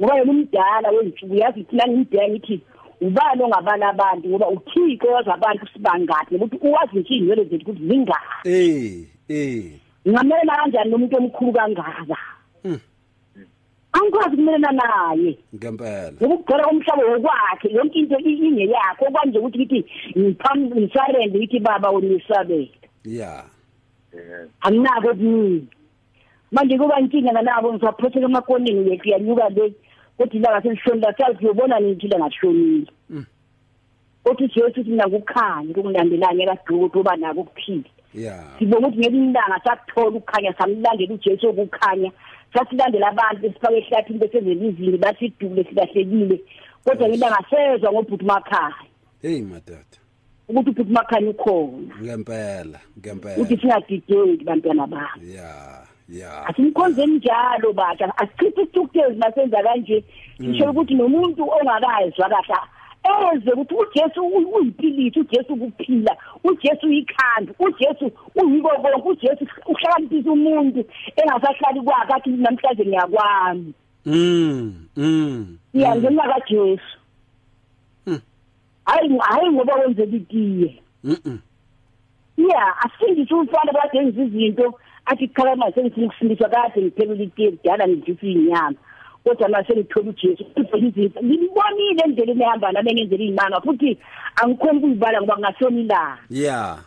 ngoba 0.00 0.14
yena 0.18 0.30
umdala 0.32 0.88
wensuku 0.90 1.34
yazi 1.34 1.64
thina 1.64 1.86
ngimdala 1.88 2.28
ngithi 2.28 2.60
ubani 3.00 3.42
ongabala 3.42 3.88
abantu? 3.88 4.28
Ngoba 4.28 4.48
uthixo 4.48 5.06
wazi 5.12 5.30
abantu 5.30 5.66
sibangaphi 5.72 6.34
ukuthi 6.36 6.56
uwazi 6.66 6.98
nje 6.98 7.14
inwele 7.14 7.44
zethu 7.44 7.70
ukuthi 7.70 7.86
zingaphi 7.88 8.48
eh 8.48 9.04
eh. 9.28 9.64
Ngingamelana 10.08 10.56
kanjani 10.56 10.90
nomuntu 10.90 11.16
omkhulu 11.16 11.52
kangaka? 11.52 12.16
Mm. 12.64 12.78
angikwazi 13.92 14.36
kumelana 14.36 14.72
naye. 14.72 15.38
Ngempela. 15.54 16.12
Ukugcwala 16.20 16.66
umhlaba 16.68 17.02
wokwakhe 17.06 17.68
yonke 17.72 17.98
into 17.98 18.18
i- 18.18 18.40
ingeyakho 18.48 19.04
okwanje 19.08 19.38
ukuthi 19.38 19.58
ngithi 19.58 19.84
ngiphambi 20.18 20.80
ngisarende 20.80 21.38
ngithi 21.38 21.58
baba 21.60 21.90
unisabele. 21.92 22.70
Yeah 23.04 23.44
anginako 24.60 25.08
okuningi 25.10 25.66
manje 26.54 26.78
kuba 26.78 27.00
inkinga 27.00 27.32
nganabo 27.32 27.72
ngisaphotheka 27.72 28.26
emakoneni 28.26 28.90
yethu 28.90 29.08
yanyuka 29.08 29.48
le 29.48 29.74
kodwa 30.16 30.34
ilanga 30.36 30.62
selishonile 30.62 31.14
sathi 31.18 31.44
uyobona 31.44 31.80
nithi 31.80 32.06
ilanga 32.06 32.28
lishonile 32.28 32.86
othi 34.24 34.48
jesu 34.48 34.66
uthi 34.66 34.90
mina 34.90 35.08
kukhanya 35.08 35.70
ukulandelanye 35.70 36.46
kaduku 36.46 36.84
ukuthi 36.84 36.98
uba 36.98 37.16
nako 37.16 37.40
ukuphila. 37.40 37.90
Yeah 38.14 38.58
sibona 38.58 38.88
ukuthi 38.88 38.98
ngelinye 38.98 39.30
ilanga 39.30 39.60
sakuthola 39.64 40.08
ukukhanya 40.08 40.52
samlandela 40.58 41.14
ujesu 41.14 41.48
okukhanya 41.48 42.10
sasilandela 42.54 43.08
abantu 43.08 43.42
besifake 43.42 43.78
ehlathini 43.78 44.18
besezelizini 44.18 44.98
basidule 44.98 45.64
silahlekile. 45.64 46.40
Kodwa 46.84 47.08
ngelanga 47.08 47.44
sezwa 47.50 47.92
ngobhuti 47.92 48.24
makhaya. 48.24 48.74
Hey 49.22 49.42
madoda 49.42 49.98
ukuthi 50.48 50.70
ubhuti 50.70 50.92
makhanya 50.92 51.30
ukhona. 51.30 51.94
Ngempela 52.02 52.80
ngempela. 52.98 53.36
Ukuthi 53.36 53.56
singadideki 53.60 54.44
bantwana 54.44 54.86
bami 54.86 55.34
yeah 55.34 55.93
yeah. 56.08 56.48
Asimkhonzeni 56.50 57.16
njalo 57.16 57.72
basha 57.72 58.12
asichithe 58.18 58.62
isithukuthezi 58.62 59.16
masenza 59.18 59.62
kanje. 59.62 60.04
Sisho 60.38 60.70
ukuthi 60.70 60.94
nomuntu 60.94 61.42
ongakazwa 61.50 62.28
kahle 62.28 62.56
eze 63.36 63.50
ukuthi 63.52 63.74
ujesu 63.74 64.20
uyi- 64.26 64.44
uyimpiliso 64.54 65.20
ujesu 65.20 65.52
ukuphila 65.54 66.16
ujesu 66.44 66.86
uyikhanda 66.86 67.52
ujesu 67.58 68.10
uyiko 68.34 68.68
konke 68.68 69.08
ujesu 69.08 69.46
uhlakaniphisa 69.66 70.30
umuntu 70.32 70.84
engasahlali 71.16 71.80
kwakhe 71.80 72.12
athi 72.14 72.30
namhlanje 72.30 72.84
ngiyakwami. 72.86 73.72
Mm 74.06 74.74
mm 74.96 75.58
iyangena 75.74 76.22
kajesu 76.32 76.98
hayi 78.84 79.18
hayi 79.18 79.50
ngoba 79.52 79.74
wenzela 79.74 80.16
itiye. 80.16 80.82
Mm 81.04 81.38
ya 82.36 82.74
asindise 82.84 83.34
umfana 83.34 83.72
kade 83.72 83.98
enza 83.98 84.22
izinto. 84.22 84.74
Athi 85.06 85.28
khalama 85.28 85.72
sengifuna 85.72 86.06
ukusindiswa 86.06 86.48
kade 86.48 86.82
ngiphelele 86.82 87.24
itiye 87.24 87.50
kudala 87.50 87.88
ngidlisa 87.88 88.26
inyama 88.26 88.76
kodwa 89.24 89.48
mase 89.48 89.74
ngithola 89.74 90.10
ujesu 90.10 90.44
kuzona 90.44 90.86
izinto 90.88 91.20
ngibonile 91.22 92.02
endleleni 92.04 92.42
ehamba 92.42 92.72
nami 92.72 92.90
engenzela 92.90 93.24
iy'manga 93.24 93.60
futhi 93.60 93.98
angikhoni 94.36 94.78
ukuyibala 94.78 95.18
ngoba 95.20 95.38
ngasona 95.38 95.80
ilanga. 95.80 96.18
Yeah 96.30 96.78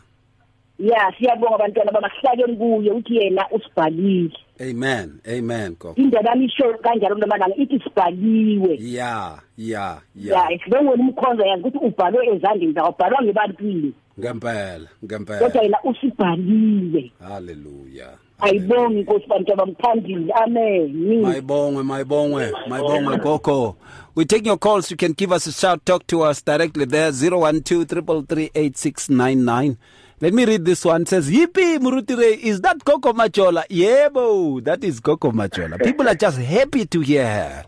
ya 0.80 1.14
siyabonga 1.18 1.56
abantwana 1.56 1.92
bamahlakeni 1.92 2.58
kuye 2.58 2.92
ukuthi 2.92 3.16
yena 3.16 3.46
usibhalile. 3.52 4.38
Amen 4.62 5.20
amen 5.26 5.76
gogo. 5.80 6.02
Indaba 6.02 6.30
yami 6.30 6.46
isho 6.46 6.74
kanjalo 6.84 7.16
mnamalanga 7.16 7.56
ithi 7.56 7.80
sibhaliwe. 7.80 8.78
Yeah 8.80 9.40
yeah 9.58 10.02
yeah 10.16 10.52
ya 10.52 10.60
sibengwena 10.60 11.04
umkhonzo 11.04 11.46
yazi 11.46 11.64
ukuthi 11.64 11.86
ubhalwe 11.86 12.28
ezandleni 12.28 12.74
zawo 12.74 12.90
ubhalwa 12.90 13.24
ngebantwini. 13.24 13.94
Ngempela 14.20 14.88
ngempela 15.06 15.40
kodwa 15.40 15.64
yena 15.64 15.78
usibhalile 15.84 17.12
hallelujah 17.20 18.14
ayibongi 18.40 19.00
inkosi 19.00 19.28
bantu 19.28 19.54
abamthandile 19.54 20.34
amen 20.34 21.22
Mayibongwe, 21.22 21.84
mayibongwe, 21.84 22.54
mayibongwe 22.68 23.18
Gogo. 23.18 23.76
We 24.16 24.26
take 24.26 24.46
your 24.46 24.58
calls. 24.58 24.92
You 24.92 24.98
can 24.98 25.14
give 25.14 25.32
us 25.32 25.48
a 25.48 25.52
shout, 25.52 25.86
talk 25.86 26.06
to 26.08 26.22
us 26.22 26.42
directly 26.42 26.86
there 26.86 27.12
012 27.12 29.78
Let 30.20 30.34
me 30.34 30.46
read 30.46 30.66
this 30.66 30.84
one. 30.86 31.04
It 31.04 31.10
says, 31.10 31.30
Yippee, 31.30 31.78
Murutire, 31.78 32.38
is 32.40 32.62
that 32.62 32.84
Coco 32.84 33.14
Machola? 33.14 33.64
Yebo, 33.68 34.64
that 34.64 34.84
is 34.84 35.00
Coco 35.00 35.32
Machola. 35.32 35.78
People 35.84 36.10
are 36.10 36.16
just 36.16 36.40
happy 36.40 36.88
to 36.88 37.02
hear 37.02 37.28
her. 37.28 37.66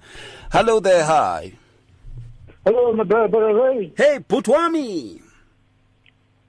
Hello 0.51 0.79
there, 0.79 1.05
hi. 1.05 1.53
Hello 2.65 2.91
madodana 2.93 3.53
Ray. 3.53 3.93
Hey, 3.95 4.19
Putwami. 4.27 5.21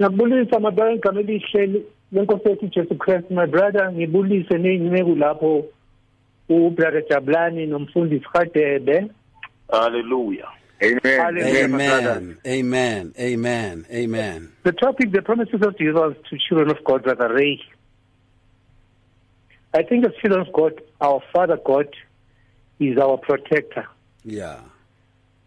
Ngiyabulisa 0.01 0.61
madodana 0.61 0.93
igama 0.93 1.21
elihle 1.21 1.83
lenkosi 2.13 2.49
yethu 2.49 2.67
Jesu 2.67 2.95
Christ 2.95 3.31
my 3.31 3.47
brother 3.47 3.93
ngibulise 3.93 4.59
nezinceke 4.59 5.15
lapho 5.15 5.65
ubrother 6.49 7.03
Jabulani 7.09 7.67
nomfundisi 7.67 8.25
Khadebe. 8.25 9.11
Hallelujah. 9.71 10.49
Amen. 10.83 11.21
Hallelujah, 11.21 11.69
my 11.69 11.77
brother. 11.77 12.17
Amen, 12.17 12.39
amen, 12.47 13.15
amen, 13.21 13.87
amen. 13.93 14.53
The 14.63 14.73
topic 14.73 15.13
the 15.13 15.21
promises 15.21 15.61
of 15.61 15.77
Jesus 15.77 16.17
to 16.31 16.39
children 16.49 16.71
of 16.71 16.83
God 16.83 17.03
brother 17.03 17.35
Ray. 17.35 17.61
I 19.75 19.83
think 19.83 20.07
as 20.07 20.13
children 20.23 20.41
of 20.47 20.53
God 20.55 20.81
our 21.03 21.21
father 21.31 21.59
God 21.63 21.95
is 22.79 22.97
our 22.97 23.19
protector. 23.19 23.87
Yeah, 24.25 24.61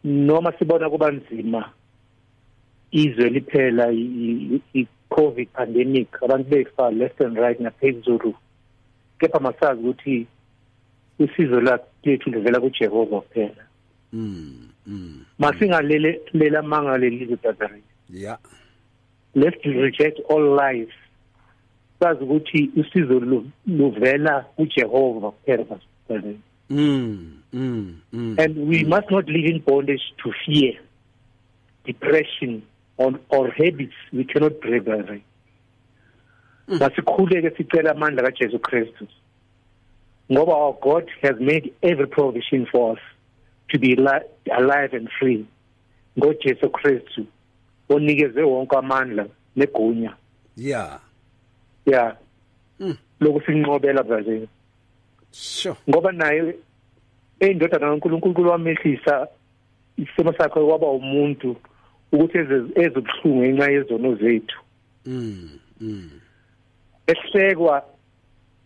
noma 0.03 0.51
sibona 0.59 0.89
kuba 0.89 1.11
nzima 1.11 1.71
izwe 2.93 3.29
liphela 3.29 3.91
i-covid 4.73 5.47
pandemic 5.53 6.23
abantu 6.23 6.49
befa 6.49 6.91
left 6.91 7.21
and 7.21 7.37
right 7.37 7.59
naphezulu. 7.59 8.33
Kepha 9.19 9.39
masazi 9.39 9.81
ukuthi 9.81 10.27
usizo 11.19 11.61
lethu 11.61 12.29
livela 12.29 12.59
kujehova 12.59 13.21
kuphela. 13.21 13.63
Mm, 14.13 14.69
mm, 14.87 15.25
masingalele 15.39 16.21
lela 16.33 16.61
manga 16.61 16.97
lelizwe 16.97 17.35
brother 17.35 17.69
yeah, 18.09 18.37
let's 19.35 19.63
reject 19.65 20.19
all 20.29 20.55
lies. 20.55 20.89
Sazi 21.99 22.23
ukuthi 22.23 22.69
usizo 22.75 23.19
lu- 23.19 23.49
luvela 23.67 24.41
kujehova 24.41 25.31
kuphela 25.31 25.65
mm, 26.69 27.31
mm, 27.53 27.95
mm. 28.13 28.35
and 28.39 28.57
we 28.57 28.83
must 28.83 29.09
not 29.11 29.27
live 29.29 29.45
in 29.45 29.59
bondage 29.65 30.03
to 30.17 30.31
fear, 30.45 30.73
depression, 31.85 32.61
or, 33.03 33.19
or 33.29 33.51
habits 33.51 33.93
we 34.11 34.23
cannot 34.25 34.59
break. 34.61 34.83
brother. 34.85 35.19
Masikhuleke 36.67 37.49
sicela 37.57 37.91
amandla 37.91 38.23
kaJesu 38.23 38.59
Christus. 38.61 39.09
Ngoba 40.31 40.53
our 40.53 40.77
God 40.81 41.09
has 41.21 41.35
made 41.39 41.73
every 41.83 42.07
provision 42.07 42.65
for 42.71 42.93
us 42.93 42.99
to 43.69 43.79
be 43.79 43.95
li- 43.95 44.51
alive 44.57 44.93
and 44.93 45.09
free. 45.19 45.45
NgoJesu 46.17 46.69
Christu 46.71 47.25
onikeze 47.89 48.41
wonke 48.43 48.75
amandla 48.77 49.27
negunya. 49.57 50.13
yeah, 50.55 50.99
Yeah. 51.85 52.15
Mm. 52.79 52.97
Lokusinqobela 53.19 54.03
brother. 54.03 54.47
sure. 55.31 55.75
ngoba 55.89 56.11
naye 56.11 56.55
eyindodana 57.39 57.87
kaNkuluNkulu 57.89 58.49
wamehlisa 58.49 59.27
isimo 59.97 60.33
sakhe 60.33 60.59
kwaba 60.59 60.87
umuntu 60.87 61.55
ukuthi 62.13 62.37
ezobuhlungu 62.75 63.39
ngenxa 63.45 63.71
yezono 63.71 64.15
zethu. 64.15 64.59
Mm, 65.05 65.49
mm, 65.81 66.09
ehlekwa 67.07 67.83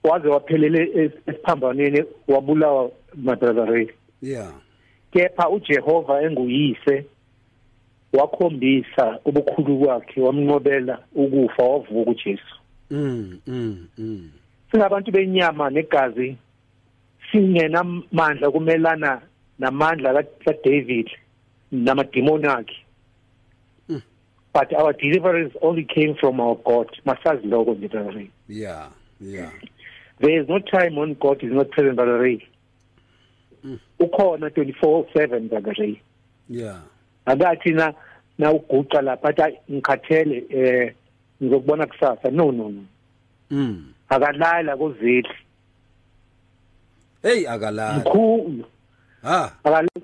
waze 0.03 0.27
waphelele 0.27 0.83
es- 0.83 1.19
esiphambanweni 1.27 2.03
wabulawa 2.27 2.91
mabrother 3.15 3.87
yeah, 4.21 4.51
kepha 5.11 5.49
uJehova 5.49 6.21
enguyise 6.21 7.05
wakhombisa 8.13 9.19
ubukhulu 9.25 9.77
kwakhe 9.79 10.21
wamnqobela 10.21 10.99
ukufa 11.15 11.63
wavuka 11.63 12.11
uJesu. 12.11 12.55
Mm 12.91 13.39
mm 13.47 13.87
mm. 13.97 14.29
Singabantu 14.71 15.11
benyama 15.11 15.69
negazi 15.69 16.37
singena 17.31 17.83
mandla 18.11 18.51
kumelana 18.51 19.21
namandla 19.59 20.23
kaDavid 20.23 21.09
namademoni 21.71 22.45
akhe. 22.47 22.85
But 24.57 24.73
our 24.73 24.91
deliverance 24.93 25.53
only 25.61 25.83
came 25.83 26.15
from 26.15 26.39
our 26.39 26.55
God. 26.55 26.89
Masazi 27.05 27.47
lokho 27.47 27.75
nje 27.75 27.87
brother 27.87 28.27
yeah 28.49 28.89
yeah. 29.21 29.51
There 30.19 30.41
is 30.41 30.49
no 30.49 30.57
time 30.57 30.95
when 30.95 31.13
God 31.13 31.43
is 31.43 31.51
not 31.51 31.69
present 31.69 31.95
brother 31.95 32.17
Ray. 32.17 32.47
Ukhona 33.99 34.49
24/7 34.49 35.49
brother 35.49 35.75
Ray. 35.77 36.01
Yeah. 36.49 36.79
Akathi 37.27 37.71
na 37.75 37.93
na 38.37 38.51
uguqa 38.51 39.01
lapha 39.01 39.29
athi 39.29 39.57
ngikhathele 39.71 40.43
eh 40.49 40.93
ngizokubona 41.43 41.85
kusasa. 41.85 42.31
No 42.31 42.51
no 42.51 42.69
no. 42.69 42.85
Mm 43.51 43.93
akalala 44.09 44.77
kuzidli 44.77 45.35
hey 47.21 47.47
akalala. 47.47 47.99
Mkhulu. 47.99 48.65
Ha 49.21 49.51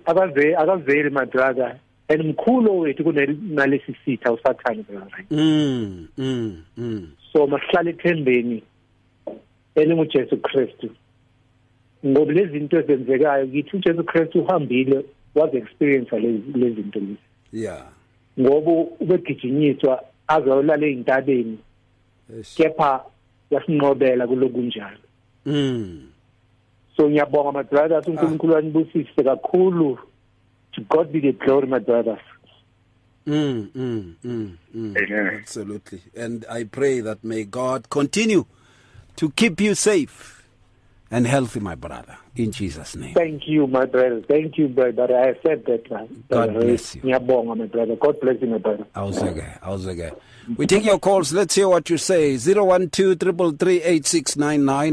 akaveli 0.06 0.56
akaveli 0.56 1.10
my 1.10 1.26
brother. 1.26 1.80
And 2.14 2.24
mkhulu 2.24 2.80
wethu 2.80 3.04
kunalesi 3.04 3.96
sitha 4.06 4.32
usathane 4.32 4.84
brother 4.84 5.26
mm 5.32 6.08
mm 6.18 6.64
mm. 6.78 7.08
So 7.34 7.48
masihlale 7.48 7.90
ethembeni 7.90 8.64
elinguJesu 9.76 10.38
Kristu. 10.38 10.90
Ngoba 12.06 12.34
lezi 12.34 12.52
zinto 12.52 12.80
ezenzekayo 12.80 13.48
kithi 13.48 13.76
uJesu 13.78 14.04
Kristu 14.04 14.42
uhambile 14.42 15.06
wazi 15.36 15.58
experience 15.58 16.20
lezi 16.20 16.74
zinto 16.76 17.00
lezi. 17.00 17.18
Yeah. 17.54 17.86
Ngoba 18.40 18.72
ubegijinyiswa 19.00 20.04
azolala 20.28 20.86
eintabeni 20.86 21.58
kepha 22.56 23.04
yasinqobela 23.52 24.28
kulokunjalo 24.28 24.98
mm. 25.46 26.10
So 26.98 27.10
ngiyabonga 27.10 27.64
brothers 27.64 28.08
uNkulunkulu 28.08 28.56
anibusise 28.56 29.24
kakhulu. 29.24 30.00
To 30.76 30.82
God 30.82 31.12
be 31.12 31.20
the 31.20 31.34
glory, 31.34 31.68
my 31.68 31.80
brothers. 31.80 32.20
Mm, 33.28 33.72
mm, 33.72 34.16
mm, 34.26 34.58
mm. 34.76 35.40
Absolutely. 35.40 36.02
And 36.16 36.46
I 36.50 36.66
pray 36.66 37.00
that 37.00 37.24
may 37.24 37.44
God 37.46 37.90
continue 37.90 38.46
to 39.16 39.30
keep 39.32 39.62
you 39.62 39.76
safe 39.76 40.44
and 41.10 41.28
healthy, 41.28 41.60
my 41.60 41.76
brother, 41.76 42.18
in 42.36 42.52
Jesus' 42.52 42.96
name. 42.96 43.14
Thank 43.14 43.48
you, 43.48 43.68
my 43.68 43.86
brother. 43.86 44.22
Thank 44.28 44.58
you, 44.58 44.68
brother. 44.68 45.16
I 45.16 45.36
said 45.48 45.64
that. 45.68 45.90
Man. 45.92 46.24
God 46.30 46.54
bless 46.54 46.96
you. 46.96 47.02
Ngiyabonga, 47.04 47.56
my 47.56 47.66
brother. 47.68 47.96
God 47.96 48.20
bless 48.20 48.42
you, 48.42 48.48
my 48.48 48.58
brother. 48.58 48.88
How's 48.94 49.22
it 49.22 49.96
going? 49.96 50.12
We 50.58 50.66
take 50.66 50.84
your 50.84 51.00
calls. 51.00 51.32
Let's 51.32 51.56
hear 51.56 51.70
what 51.70 51.90
you 51.90 51.98
say. 51.98 52.36
012 52.38 52.92
333 52.92 53.80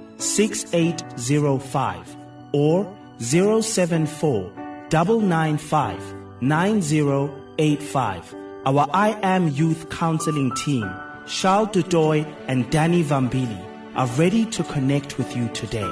6805 0.21 2.15
or 2.53 2.85
074 3.19 4.51
995 4.91 6.15
9085. 6.41 8.35
Our 8.65 8.87
I 8.93 9.17
Am 9.23 9.47
Youth 9.47 9.89
Counseling 9.89 10.53
team, 10.55 10.87
Charles 11.27 11.69
Dudoy 11.69 12.25
and 12.47 12.69
Danny 12.69 13.03
Vambili, 13.03 13.59
are 13.95 14.07
ready 14.17 14.45
to 14.45 14.63
connect 14.63 15.17
with 15.17 15.35
you 15.35 15.47
today. 15.49 15.89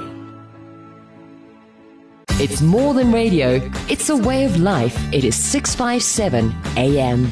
It's 2.42 2.62
more 2.62 2.94
than 2.94 3.12
radio, 3.12 3.60
it's 3.88 4.08
a 4.08 4.16
way 4.16 4.44
of 4.44 4.58
life. 4.58 4.96
It 5.12 5.24
is 5.24 5.36
657 5.36 6.54
AM. 6.76 7.30